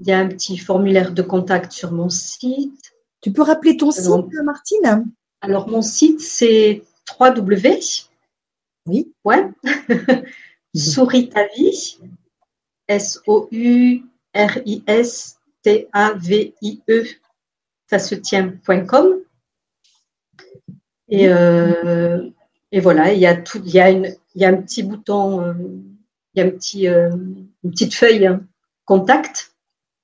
Il 0.00 0.06
y 0.08 0.12
a 0.12 0.18
un 0.18 0.28
petit 0.28 0.58
formulaire 0.58 1.12
de 1.12 1.22
contact 1.22 1.72
sur 1.72 1.92
mon 1.92 2.08
site. 2.08 2.92
Tu 3.20 3.32
peux 3.32 3.42
rappeler 3.42 3.76
ton 3.76 3.90
site, 3.90 4.32
Martine? 4.44 5.06
Alors, 5.40 5.68
mon 5.68 5.82
site, 5.82 6.20
c'est 6.20 6.82
www. 7.18 7.80
Oui. 8.86 9.12
Ouais. 9.24 9.48
Souris 10.74 11.28
ta 11.28 11.46
vie. 11.56 11.98
S-O-U-R-I-S-T-A-V-I-E 12.88 14.04
ça 17.86 17.98
se 17.98 18.14
tient.com. 18.14 19.20
Et, 21.08 21.28
euh, 21.28 22.28
et 22.72 22.80
voilà, 22.80 23.12
il 23.12 23.20
y 23.20 23.26
a 23.26 23.36
tout, 23.36 23.60
il 23.64 23.72
y 23.72 23.80
a, 23.80 23.90
une, 23.90 24.14
il 24.34 24.42
y 24.42 24.44
a 24.44 24.48
un 24.48 24.56
petit 24.56 24.82
bouton, 24.82 25.42
euh, 25.42 25.54
il 26.34 26.40
y 26.40 26.42
a 26.42 26.46
un 26.46 26.50
petit, 26.50 26.88
euh, 26.88 27.10
une 27.10 27.70
petite 27.70 27.94
feuille 27.94 28.26
hein, 28.26 28.44
contact. 28.84 29.54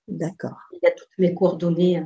D'accord. 0.09 0.59
Il 0.73 0.78
y 0.82 0.86
a 0.86 0.90
toutes 0.90 1.09
mes 1.19 1.35
coordonnées. 1.35 2.02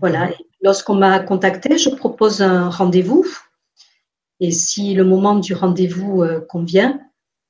Voilà. 0.00 0.30
lorsqu'on 0.60 0.94
m'a 0.94 1.18
contacté, 1.20 1.78
je 1.78 1.88
propose 1.88 2.42
un 2.42 2.68
rendez-vous. 2.68 3.24
Et 4.38 4.50
si 4.50 4.92
le 4.92 5.04
moment 5.04 5.36
du 5.36 5.54
rendez-vous 5.54 6.24
convient, 6.46 7.00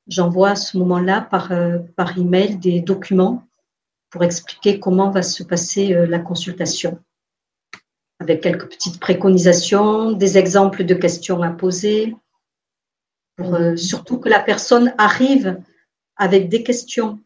j'envoie 0.07 0.51
à 0.51 0.57
ce 0.57 0.79
moment-là 0.79 1.21
par, 1.21 1.53
par 1.97 2.17
email 2.17 2.59
des 2.59 2.81
documents 2.81 3.43
pour 4.11 4.23
expliquer 4.23 4.79
comment 4.79 5.11
va 5.11 5.23
se 5.23 5.43
passer 5.43 6.07
la 6.07 6.21
consultation 6.21 7.01
avec 8.23 8.41
quelques 8.41 8.69
petites 8.69 9.01
préconisations, 9.01 10.13
des 10.13 10.39
exemples 10.39 10.85
de 10.85 10.95
questions 10.95 11.43
à 11.43 11.51
poser, 11.51 12.15
euh, 13.41 13.77
surtout 13.77 14.19
que 14.19 14.29
la 14.29 14.41
personne 14.41 14.95
arrive 14.99 15.61
avec 16.17 16.49
des 16.49 16.63
questions 16.63 17.21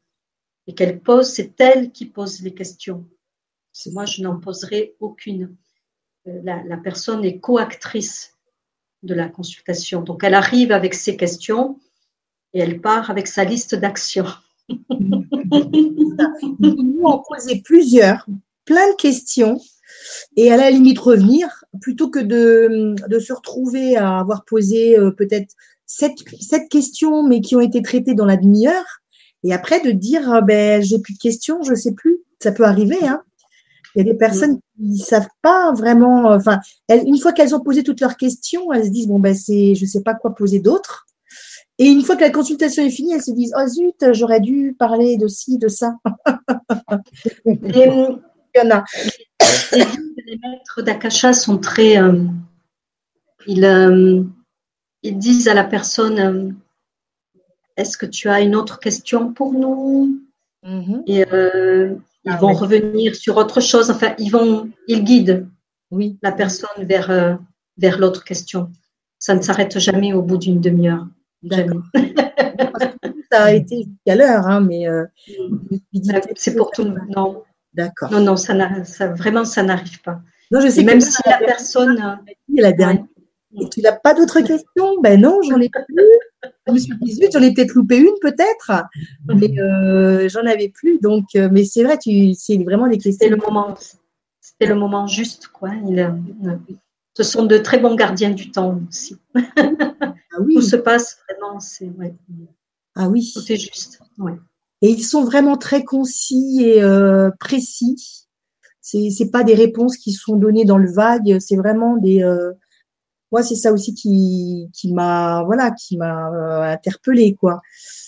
et 0.66 0.74
qu'elle 0.74 1.01
pose, 1.01 1.28
c'est 1.28 1.61
elle 1.61 1.93
qui 1.93 2.07
pose 2.07 2.41
les 2.43 2.55
questions. 2.55 3.05
Moi, 3.93 4.07
je 4.07 4.23
n'en 4.23 4.39
poserai 4.41 4.97
aucune. 5.01 5.55
Euh, 6.27 6.41
la, 6.43 6.77
personne 6.78 7.24
est 7.24 7.39
coactrice 7.39 8.35
de 9.03 9.15
la 9.15 9.28
consultation. 9.28 10.03
Donc, 10.03 10.24
elle 10.24 10.35
arrive 10.35 10.73
avec 10.73 10.95
ses 10.95 11.16
questions 11.16 11.78
et 12.55 12.61
elle 12.61 12.81
part 12.81 13.11
avec 13.11 13.27
sa 13.27 13.45
liste 13.45 13.74
d'actions. 13.74 14.27
Nous 16.59 17.03
en 17.05 17.19
poser 17.19 17.61
plusieurs, 17.62 18.27
plein 18.65 18.91
de 18.91 18.97
questions, 18.97 19.61
et 20.37 20.51
à 20.51 20.57
la 20.57 20.70
limite 20.70 20.99
revenir, 20.99 21.65
plutôt 21.81 22.11
que 22.11 22.19
de, 22.19 22.95
de 23.09 23.19
se 23.19 23.33
retrouver 23.33 23.97
à 23.97 24.19
avoir 24.19 24.45
posé 24.45 24.99
euh, 24.99 25.11
peut-être 25.11 25.55
sept, 25.86 26.14
sept, 26.40 26.68
questions, 26.68 27.22
mais 27.22 27.40
qui 27.40 27.56
ont 27.56 27.60
été 27.60 27.82
traitées 27.82 28.14
dans 28.14 28.26
la 28.26 28.36
demi-heure, 28.36 29.00
et 29.44 29.52
après 29.52 29.80
de 29.80 29.90
dire, 29.90 30.30
ah 30.32 30.40
ben, 30.40 30.82
j'ai 30.82 30.98
plus 30.98 31.14
de 31.14 31.18
questions, 31.18 31.62
je 31.62 31.74
sais 31.74 31.92
plus. 31.92 32.18
Ça 32.42 32.52
peut 32.52 32.64
arriver, 32.64 32.98
hein. 33.06 33.22
Il 33.94 34.00
y 34.00 34.10
a 34.10 34.12
des 34.12 34.18
personnes 34.18 34.58
qui 34.76 34.82
ne 34.82 34.96
savent 34.96 35.28
pas 35.40 35.72
vraiment, 35.72 36.26
enfin, 36.26 36.58
une 36.90 37.16
fois 37.16 37.32
qu'elles 37.32 37.54
ont 37.54 37.60
posé 37.60 37.82
toutes 37.82 38.00
leurs 38.02 38.18
questions, 38.18 38.70
elles 38.72 38.84
se 38.84 38.90
disent, 38.90 39.06
bon, 39.06 39.18
ben, 39.18 39.34
c'est, 39.34 39.74
je 39.74 39.86
sais 39.86 40.02
pas 40.02 40.12
quoi 40.12 40.34
poser 40.34 40.60
d'autre. 40.60 41.06
Et 41.78 41.86
une 41.86 42.02
fois 42.02 42.16
que 42.16 42.22
la 42.22 42.30
consultation 42.30 42.84
est 42.84 42.90
finie, 42.90 43.14
elles 43.14 43.22
se 43.22 43.30
disent, 43.30 43.54
oh 43.56 43.66
zut, 43.66 44.12
j'aurais 44.12 44.40
dû 44.40 44.74
parler 44.78 45.16
de 45.16 45.28
ci, 45.28 45.58
de 45.58 45.68
ça. 45.68 45.94
Il 47.46 47.58
y 47.74 48.60
en 48.60 48.70
a. 48.70 48.84
Les 49.72 50.38
maîtres 50.42 50.82
d'Akasha 50.82 51.32
sont 51.32 51.58
très. 51.58 51.98
Euh, 51.98 52.24
euh, 53.48 54.24
ils, 55.02 55.18
disent 55.18 55.48
à 55.48 55.55
la 55.55 55.64
personne 55.64 56.18
euh, 56.18 56.51
Est-ce 57.77 57.97
que 57.97 58.06
tu 58.06 58.28
as 58.28 58.40
une 58.40 58.56
autre 58.56 58.78
question 58.78 59.32
pour 59.32 59.52
nous 59.52 60.20
mm-hmm. 60.64 61.02
Et 61.06 61.20
ils 62.24 62.32
ah 62.32 62.36
vont 62.36 62.52
revenir 62.52 63.14
sur 63.14 63.36
autre 63.36 63.60
chose. 63.60 63.90
Enfin, 63.90 64.14
ils 64.18 64.31
vont, 64.31 64.68
ils 64.89 65.05
guident 65.05 65.47
oui. 65.93 66.18
la 66.23 66.32
personne 66.32 66.85
vers, 66.85 67.39
vers 67.77 67.98
l'autre 67.98 68.24
question. 68.24 68.70
Ça 69.18 69.35
ne 69.35 69.43
s'arrête 69.43 69.78
jamais 69.78 70.12
au 70.12 70.23
bout 70.23 70.36
d'une 70.36 70.60
demi-heure. 70.60 71.06
ça 73.31 73.44
a 73.44 73.52
été 73.52 73.85
jusqu'à 73.85 74.16
l'heure, 74.16 74.47
hein, 74.47 74.60
mais 74.60 74.86
c'est 76.35 76.56
pour 76.56 76.73
tout 76.73 76.82
le 76.82 76.90
monde. 76.90 77.09
Non, 77.14 77.44
D'accord. 77.77 78.10
Non, 78.10 78.20
non, 78.20 78.36
ça, 78.36 78.85
ça 78.85 79.09
vraiment, 79.09 79.44
ça 79.44 79.62
n'arrive 79.62 80.01
pas. 80.01 80.20
Non, 80.51 80.60
je 80.60 80.68
sais 80.68 80.82
même 80.82 81.01
si 81.01 81.20
la 81.27 81.39
personne. 81.39 82.18
La 82.56 82.73
dernière. 82.73 83.05
Et 83.61 83.69
tu 83.69 83.81
n'as 83.81 83.93
pas 83.93 84.15
d'autres 84.15 84.41
questions? 84.41 85.01
Ben 85.03 85.20
non, 85.20 85.41
j'en 85.43 85.61
ai 85.61 85.69
pas 85.69 85.83
plus. 85.83 86.78
Suis 86.78 86.97
dit, 87.01 87.27
j'en 87.33 87.43
ai 87.43 87.55
peut-être 87.55 87.74
loupé 87.74 87.97
une, 87.97 88.15
peut-être, 88.20 88.85
mais 89.27 89.59
euh, 89.59 90.28
j'en 90.28 90.45
avais 90.47 90.69
plus. 90.69 90.99
Donc, 91.01 91.24
euh, 91.37 91.49
mais 91.51 91.65
c'est 91.65 91.85
vrai, 91.85 91.97
tu, 91.99 92.35
c'est 92.35 92.59
vraiment 92.59 92.89
des 92.89 92.99
questions. 92.99 93.12
C'était 93.12 93.28
le 93.28 93.37
moment, 93.37 93.74
c'était 94.41 94.66
le 94.66 94.74
moment 94.74 95.07
juste, 95.07 95.49
quoi. 95.49 95.70
Il, 95.89 96.15
ce 97.15 97.23
sont 97.23 97.47
de 97.47 97.57
très 97.57 97.78
bons 97.78 97.95
gardiens 97.95 98.31
du 98.31 98.51
temps 98.51 98.81
aussi. 98.89 99.16
Ah 99.35 100.41
oui. 100.41 100.55
Tout 100.55 100.62
se 100.62 100.77
passe 100.77 101.19
vraiment, 101.28 101.61
c'est 101.61 101.89
ouais. 101.99 102.15
Ah 102.95 103.09
oui. 103.09 103.33
Tout 103.35 103.51
est 103.51 103.57
juste. 103.57 104.01
Ouais. 104.19 104.35
Et 104.83 104.91
ils 104.91 105.05
sont 105.05 105.24
vraiment 105.24 105.57
très 105.57 105.83
concis 105.83 106.62
et 106.62 106.83
euh, 106.83 107.31
précis. 107.41 108.27
C'est 108.83 109.09
c'est 109.11 109.31
pas 109.31 109.45
des 109.45 109.55
réponses 109.55 109.97
qui 109.97 110.12
sont 110.12 110.37
données 110.37 110.66
dans 110.66 110.78
le 110.78 110.93
vague. 110.93 111.39
C'est 111.41 111.57
vraiment 111.57 111.97
des. 111.97 112.23
Euh, 113.36 113.40
moi, 113.40 113.42
c'est 113.42 113.54
ça 113.54 113.72
aussi 113.72 113.94
qui 113.94 114.68
qui 114.72 114.92
m'a 114.92 115.42
voilà 115.44 115.70
qui 115.70 115.96
m'a 115.96 116.30
euh, 116.30 116.72
interpellé 116.72 117.34
quoi. 117.34 117.60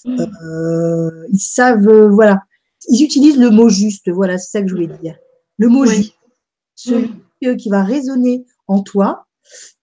Mmh. 0.05 0.21
Euh, 0.21 1.27
ils 1.33 1.41
savent 1.41 2.09
voilà. 2.09 2.43
Ils 2.89 3.03
utilisent 3.03 3.39
le 3.39 3.51
mot 3.51 3.69
juste. 3.69 4.11
Voilà, 4.11 4.39
c'est 4.39 4.51
ça 4.51 4.63
que 4.63 4.69
je 4.69 4.75
voulais 4.75 4.99
dire. 5.03 5.17
Le 5.59 5.69
mot 5.69 5.85
juste, 5.85 6.15
celui 6.75 7.11
mmh. 7.43 7.57
qui 7.57 7.69
va 7.69 7.83
résonner 7.83 8.47
en 8.69 8.83
toi 8.83 9.27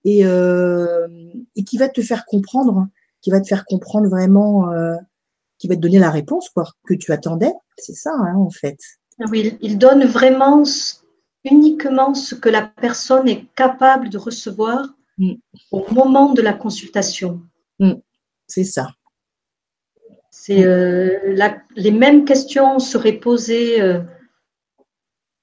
et 0.04 0.22
et 0.22 1.64
qui 1.64 1.78
va 1.78 1.90
te 1.90 2.02
faire 2.02 2.26
comprendre, 2.26 2.88
qui 3.22 3.32
va 3.32 3.42
te 3.42 3.48
faire 3.48 3.66
comprendre 3.66 4.08
vraiment 4.10 4.72
qui 5.58 5.68
va 5.68 5.76
te 5.76 5.82
donner 5.82 6.00
la 6.00 6.12
réponse 6.12 6.50
quoi, 6.50 6.66
que 6.88 6.94
tu 6.94 7.12
attendais. 7.12 7.54
C'est 7.78 7.96
ça, 7.96 8.12
hein, 8.14 8.36
en 8.36 8.50
fait. 8.50 8.78
Ah 9.20 9.26
oui, 9.30 9.58
il 9.62 9.78
donne 9.78 10.06
vraiment 10.06 10.64
uniquement 11.46 12.14
ce 12.14 12.36
que 12.36 12.50
la 12.50 12.64
personne 12.64 13.30
est 13.30 13.46
capable 13.56 14.10
de 14.10 14.18
recevoir 14.18 14.95
mm. 15.18 15.34
au 15.72 15.86
moment 15.94 16.34
de 16.34 16.42
la 16.42 16.54
consultation. 16.54 17.42
Mm. 17.80 17.94
C'est 18.48 18.64
ça. 18.64 18.90
C'est 20.32 20.66
euh, 20.66 21.36
les 21.76 21.92
mêmes 21.92 22.26
questions 22.26 22.80
seraient 22.80 23.20
posées, 23.20 23.82
euh, 23.82 24.02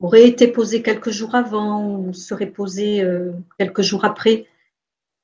auraient 0.01 0.29
été 0.29 0.49
posées 0.49 0.83
quelques 0.83 1.11
jours 1.11 1.35
avant 1.35 1.97
ou 1.97 2.13
seraient 2.13 2.51
posées 2.51 3.03
euh, 3.03 3.33
quelques 3.59 3.83
jours 3.83 4.05
après 4.05 4.47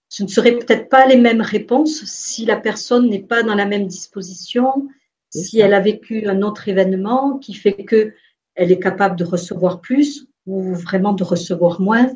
ce 0.09 0.23
ne 0.23 0.29
seraient 0.29 0.57
peut-être 0.57 0.89
pas 0.89 1.07
les 1.07 1.17
mêmes 1.17 1.43
réponses 1.43 2.05
si 2.05 2.47
la 2.47 2.57
personne 2.57 3.09
n'est 3.09 3.23
pas 3.23 3.43
dans 3.43 3.55
la 3.55 3.67
même 3.67 3.87
disposition, 3.87 4.89
si 5.31 5.61
elle 5.61 5.75
a 5.75 5.81
vécu 5.81 6.27
un 6.27 6.43
autre 6.43 6.69
événement 6.69 7.39
qui 7.39 7.55
fait 7.55 7.85
que 7.85 8.15
elle 8.55 8.73
est 8.73 8.81
capable 8.81 9.17
de 9.17 9.25
recevoir 9.25 9.81
plus 9.81 10.27
ou 10.47 10.75
vraiment 10.75 11.13
de 11.13 11.23
recevoir 11.23 11.81
moins. 11.81 12.11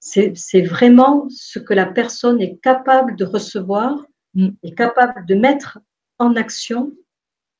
C'est 0.00 0.62
vraiment 0.62 1.26
ce 1.30 1.58
que 1.58 1.74
la 1.74 1.86
personne 1.86 2.40
est 2.40 2.56
capable 2.62 3.16
de 3.16 3.24
recevoir 3.24 4.04
mm. 4.34 4.48
et 4.62 4.74
capable 4.74 5.26
de 5.26 5.34
mettre 5.34 5.80
en 6.18 6.36
action 6.36 6.92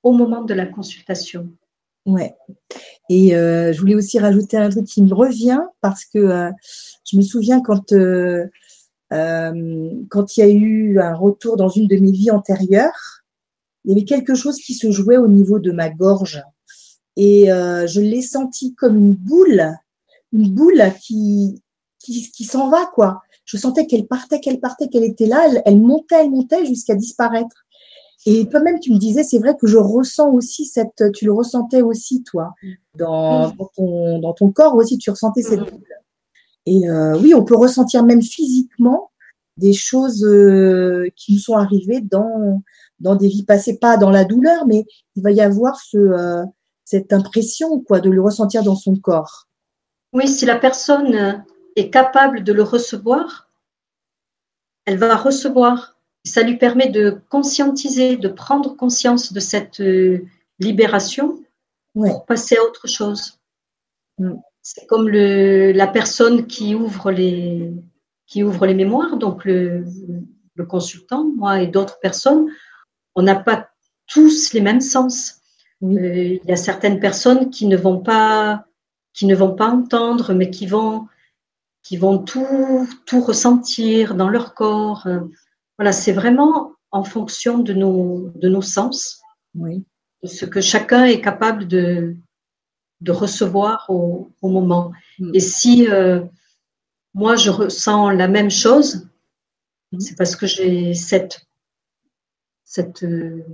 au 0.03 0.13
moment 0.13 0.43
de 0.43 0.55
la 0.55 0.67
consultation. 0.67 1.51
Ouais. 2.07 2.35
Et 3.11 3.37
euh, 3.37 3.73
je 3.73 3.81
voulais 3.81 3.95
aussi 3.95 4.19
rajouter 4.19 4.57
un 4.57 4.71
truc 4.71 4.87
qui 4.87 5.03
me 5.03 5.13
revient 5.13 5.61
parce 5.83 6.07
que 6.07 6.19
euh, 6.19 6.51
je 7.05 7.19
me 7.19 7.23
souviens 7.23 7.61
quand 7.61 7.93
euh, 7.93 8.47
quand 9.11 10.37
il 10.37 10.41
y 10.41 10.43
a 10.43 10.49
eu 10.49 11.01
un 11.01 11.15
retour 11.15 11.57
dans 11.57 11.69
une 11.69 11.87
de 11.87 11.97
mes 11.97 12.13
vies 12.13 12.31
antérieures, 12.31 13.23
il 13.85 13.91
y 13.91 13.95
avait 13.95 14.05
quelque 14.05 14.35
chose 14.35 14.57
qui 14.59 14.75
se 14.75 14.91
jouait 14.91 15.17
au 15.17 15.29
niveau 15.29 15.59
de 15.59 15.73
ma 15.73 15.91
gorge. 15.91 16.43
Et 17.17 17.47
je 17.47 18.01
l'ai 18.01 18.23
senti 18.23 18.75
comme 18.75 18.97
une 18.97 19.15
boule, 19.15 19.65
une 20.33 20.51
boule 20.51 20.83
qui, 21.01 21.63
qui, 21.99 22.31
qui 22.31 22.45
s'en 22.45 22.69
va, 22.69 22.87
quoi. 22.87 23.23
Je 23.45 23.57
sentais 23.57 23.87
qu'elle 23.87 24.07
partait, 24.07 24.41
qu'elle 24.41 24.61
partait, 24.61 24.89
qu'elle 24.89 25.05
était 25.05 25.27
là, 25.27 25.47
elle, 25.49 25.63
elle 25.65 25.81
montait, 25.81 26.17
elle 26.21 26.31
montait 26.31 26.67
jusqu'à 26.67 26.95
disparaître. 26.95 27.65
Et 28.27 28.47
toi-même, 28.49 28.79
tu 28.81 28.93
me 28.93 28.99
disais, 28.99 29.23
c'est 29.23 29.39
vrai 29.39 29.57
que 29.57 29.67
je 29.67 29.79
ressens 29.79 30.31
aussi 30.33 30.67
cette, 30.67 31.13
tu 31.15 31.25
le 31.25 31.33
ressentais 31.33 31.83
aussi, 31.83 32.23
toi, 32.25 32.53
dans, 32.95 33.51
dans, 33.51 33.71
ton, 33.75 34.19
dans 34.19 34.33
ton 34.35 34.51
corps 34.51 34.75
aussi, 34.75 34.99
tu 34.99 35.11
ressentais 35.11 35.43
cette 35.43 35.61
boule. 35.61 35.83
Et 36.67 36.89
euh, 36.89 37.19
oui, 37.19 37.33
on 37.35 37.45
peut 37.45 37.57
ressentir 37.57 38.05
même 38.05 38.21
physiquement 38.21 39.11
des 39.57 39.73
choses 39.73 40.25
euh, 40.25 41.09
qui 41.17 41.33
nous 41.33 41.39
sont 41.39 41.57
arrivées 41.57 42.03
dans, 42.03 42.63
dans 43.01 43.15
des 43.15 43.29
vies 43.29 43.45
passées, 43.45 43.79
pas 43.79 43.97
dans 43.97 44.11
la 44.11 44.25
douleur, 44.25 44.67
mais 44.67 44.85
il 45.17 45.23
va 45.23 45.31
y 45.31 45.41
avoir 45.41 45.81
ce, 45.81 45.97
euh, 45.97 46.45
cette 46.85 47.13
impression 47.13 47.81
quoi, 47.81 48.01
de 48.01 48.11
le 48.11 48.21
ressentir 48.21 48.63
dans 48.63 48.77
son 48.77 48.97
corps. 48.97 49.49
Oui, 50.13 50.29
si 50.29 50.45
la 50.45 50.57
personne 50.57 51.45
est 51.79 51.91
capable 51.91 52.45
de 52.45 52.53
le 52.53 52.63
recevoir, 52.63 53.49
elle 54.85 54.99
va 54.99 55.17
recevoir. 55.17 55.97
Ça 56.25 56.43
lui 56.43 56.57
permet 56.57 56.89
de 56.89 57.21
conscientiser, 57.31 58.17
de 58.17 58.29
prendre 58.29 58.77
conscience 58.77 59.33
de 59.33 59.41
cette 59.41 59.83
libération 60.59 61.43
pour 61.95 62.27
passer 62.27 62.57
à 62.57 62.65
autre 62.65 62.87
chose. 62.87 63.39
Mm. 64.19 64.35
C'est 64.63 64.87
comme 64.87 65.09
le, 65.09 65.73
la 65.73 65.87
personne 65.87 66.47
qui 66.47 66.75
ouvre 66.75 67.11
les, 67.11 67.73
qui 68.27 68.43
ouvre 68.43 68.67
les 68.67 68.75
mémoires, 68.75 69.17
donc 69.17 69.45
le, 69.45 69.85
le 70.55 70.67
consultant, 70.67 71.25
moi 71.37 71.63
et 71.63 71.67
d'autres 71.67 71.99
personnes, 72.01 72.49
on 73.15 73.23
n'a 73.23 73.37
pas 73.37 73.71
tous 74.07 74.53
les 74.53 74.61
mêmes 74.61 74.81
sens. 74.81 75.41
Euh, 75.83 76.39
il 76.43 76.49
y 76.49 76.53
a 76.53 76.57
certaines 76.57 77.01
personnes 77.01 77.51
qui 77.51 77.67
ne 77.67 77.77
vont 77.77 77.99
pas, 77.99 78.65
qui 79.15 79.27
ne 79.27 79.35
vont 79.35 79.55
pas 79.55 79.69
entendre, 79.69 80.35
mais 80.35 80.51
qui 80.51 80.67
vont, 80.67 81.07
qui 81.83 81.97
vont 81.97 82.19
tout, 82.19 82.89
tout 83.07 83.21
ressentir 83.21 84.15
dans 84.15 84.29
leur 84.29 84.55
corps. 84.55 85.07
Voilà, 85.79 85.93
c'est 85.93 86.13
vraiment 86.13 86.73
en 86.91 87.05
fonction 87.05 87.59
de 87.59 87.73
nos, 87.73 88.31
de 88.35 88.49
nos 88.49 88.63
sens, 88.63 89.21
oui. 89.55 89.85
de 90.23 90.29
ce 90.29 90.45
que 90.45 90.61
chacun 90.61 91.05
est 91.05 91.21
capable 91.21 91.67
de, 91.67 92.17
de 93.01 93.13
recevoir 93.13 93.87
au, 93.89 94.31
moment. 94.43 94.93
Mm. 95.19 95.31
Et 95.35 95.41
si 95.41 95.89
euh, 95.89 96.23
moi 97.15 97.37
je 97.37 97.51
ressens 97.51 98.11
la 98.11 98.29
même 98.29 98.51
chose, 98.51 99.09
mm. 99.93 100.01
c'est 100.01 100.17
parce 100.17 100.37
que 100.37 100.47
j'ai 100.47 100.95
cette, 100.95 101.47
cette 102.65 103.03
euh, 103.03 103.45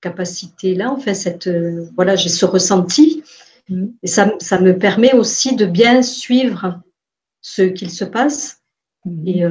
capacité-là, 0.00 0.90
enfin, 0.90 1.14
cette, 1.14 1.46
euh, 1.46 1.88
voilà, 1.94 2.16
j'ai 2.16 2.28
ce 2.28 2.44
ressenti. 2.44 3.22
Mm. 3.68 3.86
Et 4.02 4.06
ça, 4.06 4.32
ça, 4.40 4.60
me 4.60 4.76
permet 4.78 5.14
aussi 5.14 5.56
de 5.56 5.66
bien 5.66 6.02
suivre 6.02 6.80
ce 7.40 7.62
qu'il 7.62 7.90
se 7.90 8.04
passe. 8.04 8.62
Et, 9.24 9.42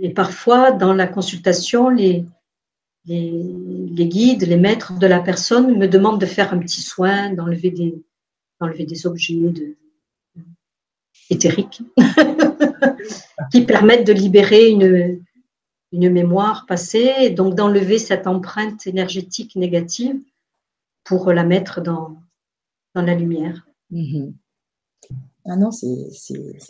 et, 0.00 0.10
parfois, 0.10 0.72
dans 0.72 0.92
la 0.92 1.06
consultation, 1.06 1.88
les, 1.88 2.24
les, 3.06 4.06
guides, 4.06 4.42
les 4.42 4.56
maîtres 4.56 4.98
de 4.98 5.06
la 5.06 5.20
personne 5.20 5.78
me 5.78 5.86
demandent 5.86 6.20
de 6.20 6.26
faire 6.26 6.52
un 6.52 6.58
petit 6.58 6.80
soin, 6.80 7.32
d'enlever 7.32 7.70
des, 7.70 8.02
d'enlever 8.60 8.84
des 8.84 9.06
objets 9.06 9.34
de, 9.34 9.76
éthériques 11.30 11.82
qui 13.52 13.64
permettent 13.64 14.06
de 14.06 14.12
libérer 14.12 14.68
une, 14.68 15.24
une 15.92 16.10
mémoire 16.10 16.66
passée, 16.66 17.30
donc 17.30 17.54
d'enlever 17.54 17.98
cette 17.98 18.26
empreinte 18.26 18.86
énergétique 18.86 19.56
négative 19.56 20.20
pour 21.04 21.32
la 21.32 21.44
mettre 21.44 21.80
dans, 21.80 22.20
dans 22.94 23.02
la 23.02 23.14
lumière. 23.14 23.66
Mhm. 23.90 24.34
Ah 25.44 25.56
non, 25.56 25.70
c'est 25.70 25.86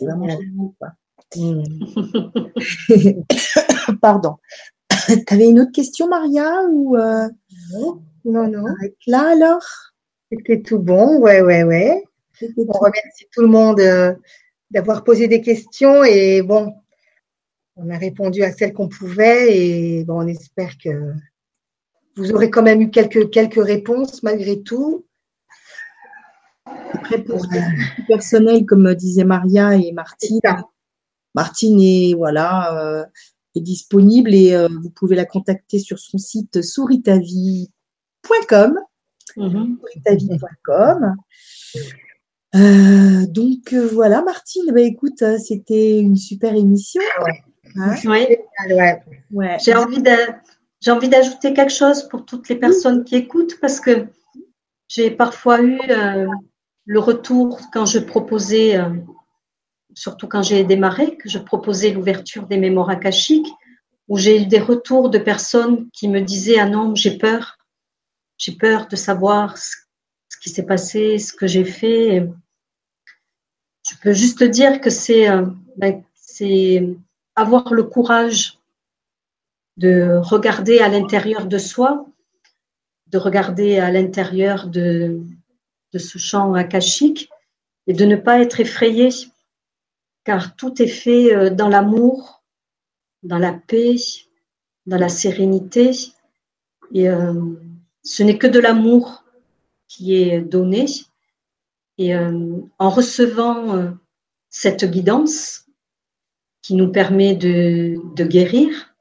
vraiment 0.01 0.27
génial. 0.27 0.83
Pardon. 4.01 4.37
Tu 5.27 5.33
avais 5.33 5.49
une 5.49 5.59
autre 5.59 5.71
question, 5.71 6.07
Maria 6.07 6.63
ou 6.71 6.95
euh, 6.95 7.27
Non, 8.25 8.47
non. 8.47 8.63
Là 9.07 9.31
alors? 9.31 9.63
C'était 10.31 10.61
tout 10.61 10.79
bon, 10.79 11.19
ouais, 11.19 11.41
ouais, 11.41 11.63
ouais. 11.63 12.03
On 12.41 12.79
remercie 12.79 13.27
tout 13.31 13.41
le 13.41 13.47
monde 13.47 13.79
euh, 13.79 14.13
d'avoir 14.71 15.03
posé 15.03 15.27
des 15.27 15.41
questions 15.41 16.03
et 16.03 16.41
bon, 16.41 16.73
on 17.75 17.89
a 17.89 17.97
répondu 17.97 18.43
à 18.43 18.51
celles 18.51 18.73
qu'on 18.73 18.87
pouvait 18.87 19.55
et 19.55 20.03
bon, 20.05 20.23
on 20.23 20.27
espère 20.27 20.77
que 20.77 21.13
vous 22.15 22.31
aurez 22.31 22.49
quand 22.49 22.63
même 22.63 22.81
eu 22.81 22.89
quelques, 22.89 23.29
quelques 23.29 23.63
réponses 23.63 24.23
malgré 24.23 24.61
tout. 24.61 25.05
Après, 26.65 27.21
pour 27.21 27.45
le 27.51 28.07
personnel, 28.07 28.65
comme 28.65 28.95
disaient 28.95 29.23
Maria 29.23 29.75
et 29.75 29.91
Martine, 29.91 30.39
Martine 31.35 31.79
est, 31.81 32.15
voilà, 32.15 32.75
euh, 32.77 33.05
est 33.55 33.61
disponible 33.61 34.33
et 34.33 34.53
euh, 34.53 34.67
vous 34.69 34.89
pouvez 34.89 35.15
la 35.15 35.25
contacter 35.25 35.79
sur 35.79 35.99
son 35.99 36.17
site 36.17 36.61
souritavie.com. 36.61 38.79
Mm 39.37 39.75
donc 43.27 43.73
voilà, 43.73 44.21
Martine, 44.21 44.71
bah, 44.71 44.81
écoute, 44.81 45.23
c'était 45.39 45.99
une 45.99 46.15
super 46.15 46.53
émission. 46.53 47.01
Hein? 47.75 47.95
Oui. 48.05 48.27
Ouais. 49.31 49.57
J'ai 49.63 49.73
envie 49.73 50.03
j'ai 50.83 50.91
envie 50.91 51.09
d'ajouter 51.09 51.53
quelque 51.53 51.71
chose 51.71 52.07
pour 52.09 52.25
toutes 52.25 52.49
les 52.49 52.57
personnes 52.57 53.05
qui 53.05 53.15
écoutent 53.15 53.57
parce 53.61 53.79
que 53.79 54.05
j'ai 54.89 55.11
parfois 55.11 55.61
eu 55.61 55.79
euh, 55.89 56.27
le 56.85 56.99
retour 56.99 57.59
quand 57.71 57.85
je 57.85 57.99
proposais, 57.99 58.77
euh, 58.77 58.89
surtout 59.93 60.27
quand 60.27 60.41
j'ai 60.41 60.63
démarré, 60.63 61.17
que 61.17 61.29
je 61.29 61.39
proposais 61.39 61.91
l'ouverture 61.91 62.45
des 62.47 62.57
mémoires 62.57 62.89
akashiques, 62.89 63.51
où 64.09 64.17
j'ai 64.17 64.41
eu 64.41 64.45
des 64.45 64.59
retours 64.59 65.09
de 65.09 65.17
personnes 65.17 65.89
qui 65.91 66.07
me 66.07 66.19
disaient 66.19 66.59
Ah 66.59 66.67
non, 66.67 66.95
j'ai 66.95 67.17
peur, 67.17 67.57
j'ai 68.37 68.53
peur 68.53 68.87
de 68.87 68.95
savoir 68.95 69.57
ce, 69.57 69.75
qui 70.41 70.49
s'est 70.49 70.65
passé, 70.65 71.19
ce 71.19 71.31
que 71.31 71.47
j'ai 71.47 71.63
fait. 71.63 72.27
Je 73.89 73.95
peux 74.01 74.11
juste 74.11 74.43
dire 74.43 74.81
que 74.81 74.89
c'est 74.89 75.29
euh, 75.29 75.45
ben, 75.77 76.03
avoir 77.35 77.73
le 77.73 77.83
courage 77.83 78.59
de 79.77 80.19
regarder 80.21 80.79
à 80.79 80.89
l'intérieur 80.89 81.45
de 81.45 81.57
soi, 81.57 82.05
de 83.07 83.17
regarder 83.17 83.79
à 83.79 83.91
l'intérieur 83.91 84.67
de, 84.67 85.21
de 85.93 85.99
ce 85.99 86.17
champ 86.17 86.53
akashique 86.53 87.29
et 87.87 87.93
de 87.93 88.05
ne 88.05 88.15
pas 88.15 88.41
être 88.41 88.59
effrayé, 88.59 89.09
car 90.23 90.55
tout 90.55 90.81
est 90.81 90.87
fait 90.87 91.33
euh, 91.33 91.49
dans 91.49 91.69
l'amour, 91.69 92.43
dans 93.21 93.37
la 93.37 93.53
paix, 93.53 93.95
dans 94.85 94.97
la 94.97 95.09
sérénité. 95.09 95.91
Et 96.93 97.09
euh, 97.09 97.33
ce 98.03 98.23
n'est 98.23 98.37
que 98.37 98.47
de 98.47 98.59
l'amour 98.59 99.23
qui 99.87 100.15
est 100.15 100.41
donné. 100.41 100.85
Et 101.97 102.15
euh, 102.15 102.57
en 102.79 102.89
recevant 102.89 103.93
cette 104.49 104.85
guidance 104.85 105.65
qui 106.61 106.73
nous 106.75 106.91
permet 106.91 107.35
de, 107.35 107.99
guérir, 108.23 108.95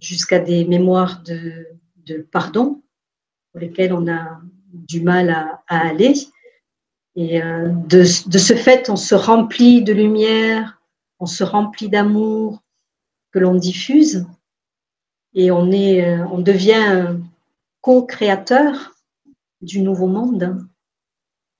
jusqu'à 0.00 0.40
des 0.40 0.64
mémoires 0.64 1.22
de, 1.22 1.68
de, 2.04 2.18
pardon 2.18 2.82
pour 3.52 3.60
lesquelles 3.60 3.92
on 3.92 4.08
a 4.08 4.40
du 4.72 5.00
mal 5.00 5.30
à, 5.30 5.62
aller. 5.68 6.14
Et 7.16 7.42
euh, 7.42 7.68
de, 7.68 8.04
de, 8.28 8.38
ce 8.38 8.54
fait, 8.54 8.90
on 8.90 8.96
se 8.96 9.14
remplit 9.14 9.82
de 9.82 9.92
lumière, 9.92 10.80
on 11.18 11.26
se 11.26 11.42
remplit 11.42 11.88
d'amour 11.88 12.62
que 13.32 13.38
l'on 13.38 13.54
diffuse 13.54 14.26
et 15.34 15.50
on, 15.50 15.70
est, 15.70 16.04
euh, 16.04 16.24
on 16.32 16.38
devient 16.38 17.16
co-créateur 17.80 18.94
du 19.60 19.82
nouveau 19.82 20.06
monde. 20.06 20.66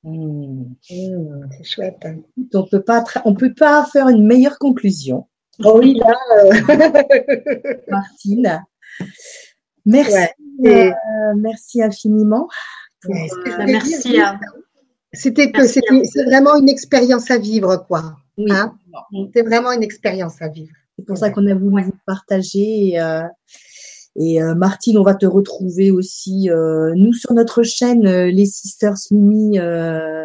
Mmh. 0.04 0.74
Mmh, 0.90 1.48
c'est 1.56 1.64
chouette. 1.64 2.06
On 2.54 2.66
peut 2.66 2.82
pas, 2.82 3.04
on 3.24 3.34
peut 3.34 3.54
pas 3.54 3.84
faire 3.86 4.08
une 4.08 4.26
meilleure 4.26 4.58
conclusion. 4.58 5.26
Oh 5.64 5.80
oui, 5.80 5.94
là, 5.94 6.14
euh. 6.36 7.74
Martine. 7.88 8.64
Merci, 9.84 10.28
euh, 10.64 10.92
merci 11.36 11.82
infiniment. 11.82 12.48
Euh, 13.06 13.10
merci. 13.66 14.18
C'était 15.12 15.50
que 15.50 15.66
c'est 15.66 15.82
vraiment 16.26 16.56
une 16.56 16.68
expérience 16.68 17.30
à 17.30 17.38
vivre, 17.38 17.84
quoi. 17.88 18.16
Hein. 18.50 18.74
c'est 19.34 19.42
vraiment 19.42 19.72
une 19.72 19.82
expérience 19.82 20.40
à 20.42 20.48
vivre. 20.48 20.72
C'est 20.96 21.04
pour 21.04 21.16
ça 21.16 21.30
qu'on 21.30 21.46
a 21.46 21.54
voulu 21.54 21.82
vous 21.84 21.92
partager. 22.06 22.98
Et, 24.16 24.40
Martine, 24.56 24.98
on 24.98 25.02
va 25.02 25.14
te 25.14 25.26
retrouver 25.26 25.90
aussi, 25.90 26.50
nous, 26.50 27.12
sur 27.14 27.32
notre 27.32 27.62
chaîne, 27.62 28.02
les 28.02 28.46
Sisters 28.46 28.98
Mimi, 29.10 29.58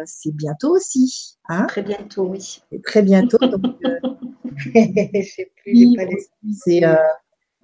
c'est 0.04 0.34
bientôt 0.34 0.76
aussi. 0.76 1.34
Hein 1.48 1.66
très 1.66 1.82
bientôt, 1.82 2.26
oui. 2.28 2.62
très 2.84 3.02
bientôt. 3.02 3.38
Donc, 3.38 3.76
c'est 6.64 6.84
euh, 6.84 6.94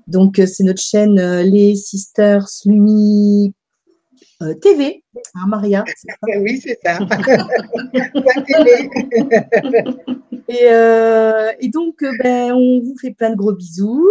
donc 0.07 0.39
euh, 0.39 0.47
c'est 0.47 0.65
notre 0.65 0.83
chaîne 0.83 1.19
euh, 1.19 1.43
Les 1.43 1.77
Sisters 1.77 2.47
Lumi 4.41 4.61
TV, 4.61 5.05
hein, 5.35 5.47
Maria. 5.47 5.85
oui, 6.39 6.61
c'est 6.61 6.79
ça. 6.85 6.99
et, 10.49 11.65
et, 11.65 11.69
donc, 11.69 12.05
ben, 12.23 12.53
on 12.53 12.81
vous 12.81 12.97
fait 13.01 13.13
plein 13.13 13.31
de 13.31 13.37
gros 13.37 13.53
bisous. 13.53 14.09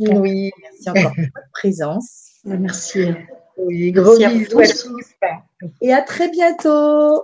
Oui. 0.00 0.50
Merci 0.62 0.90
encore 0.90 1.14
pour 1.14 1.24
votre 1.24 1.50
présence. 1.52 2.32
Merci. 2.44 3.06
Oui, 3.58 3.92
gros 3.92 4.16
bisous 4.16 4.58
à 4.58 4.66
tous. 4.66 5.14
Et 5.80 5.92
à 5.92 6.02
très 6.02 6.28
bientôt. 6.30 7.22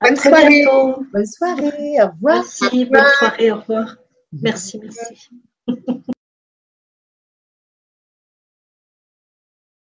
Bonne, 0.00 0.16
soirée. 0.16 0.64
Bonne 1.12 1.26
soirée. 1.26 2.02
Au 2.02 2.08
revoir. 2.08 2.36
Merci. 2.36 2.84
Bonne 2.84 3.04
soirée. 3.18 3.52
Au 3.52 3.56
revoir. 3.56 3.96
Merci. 4.42 4.80
Merci. 4.82 5.30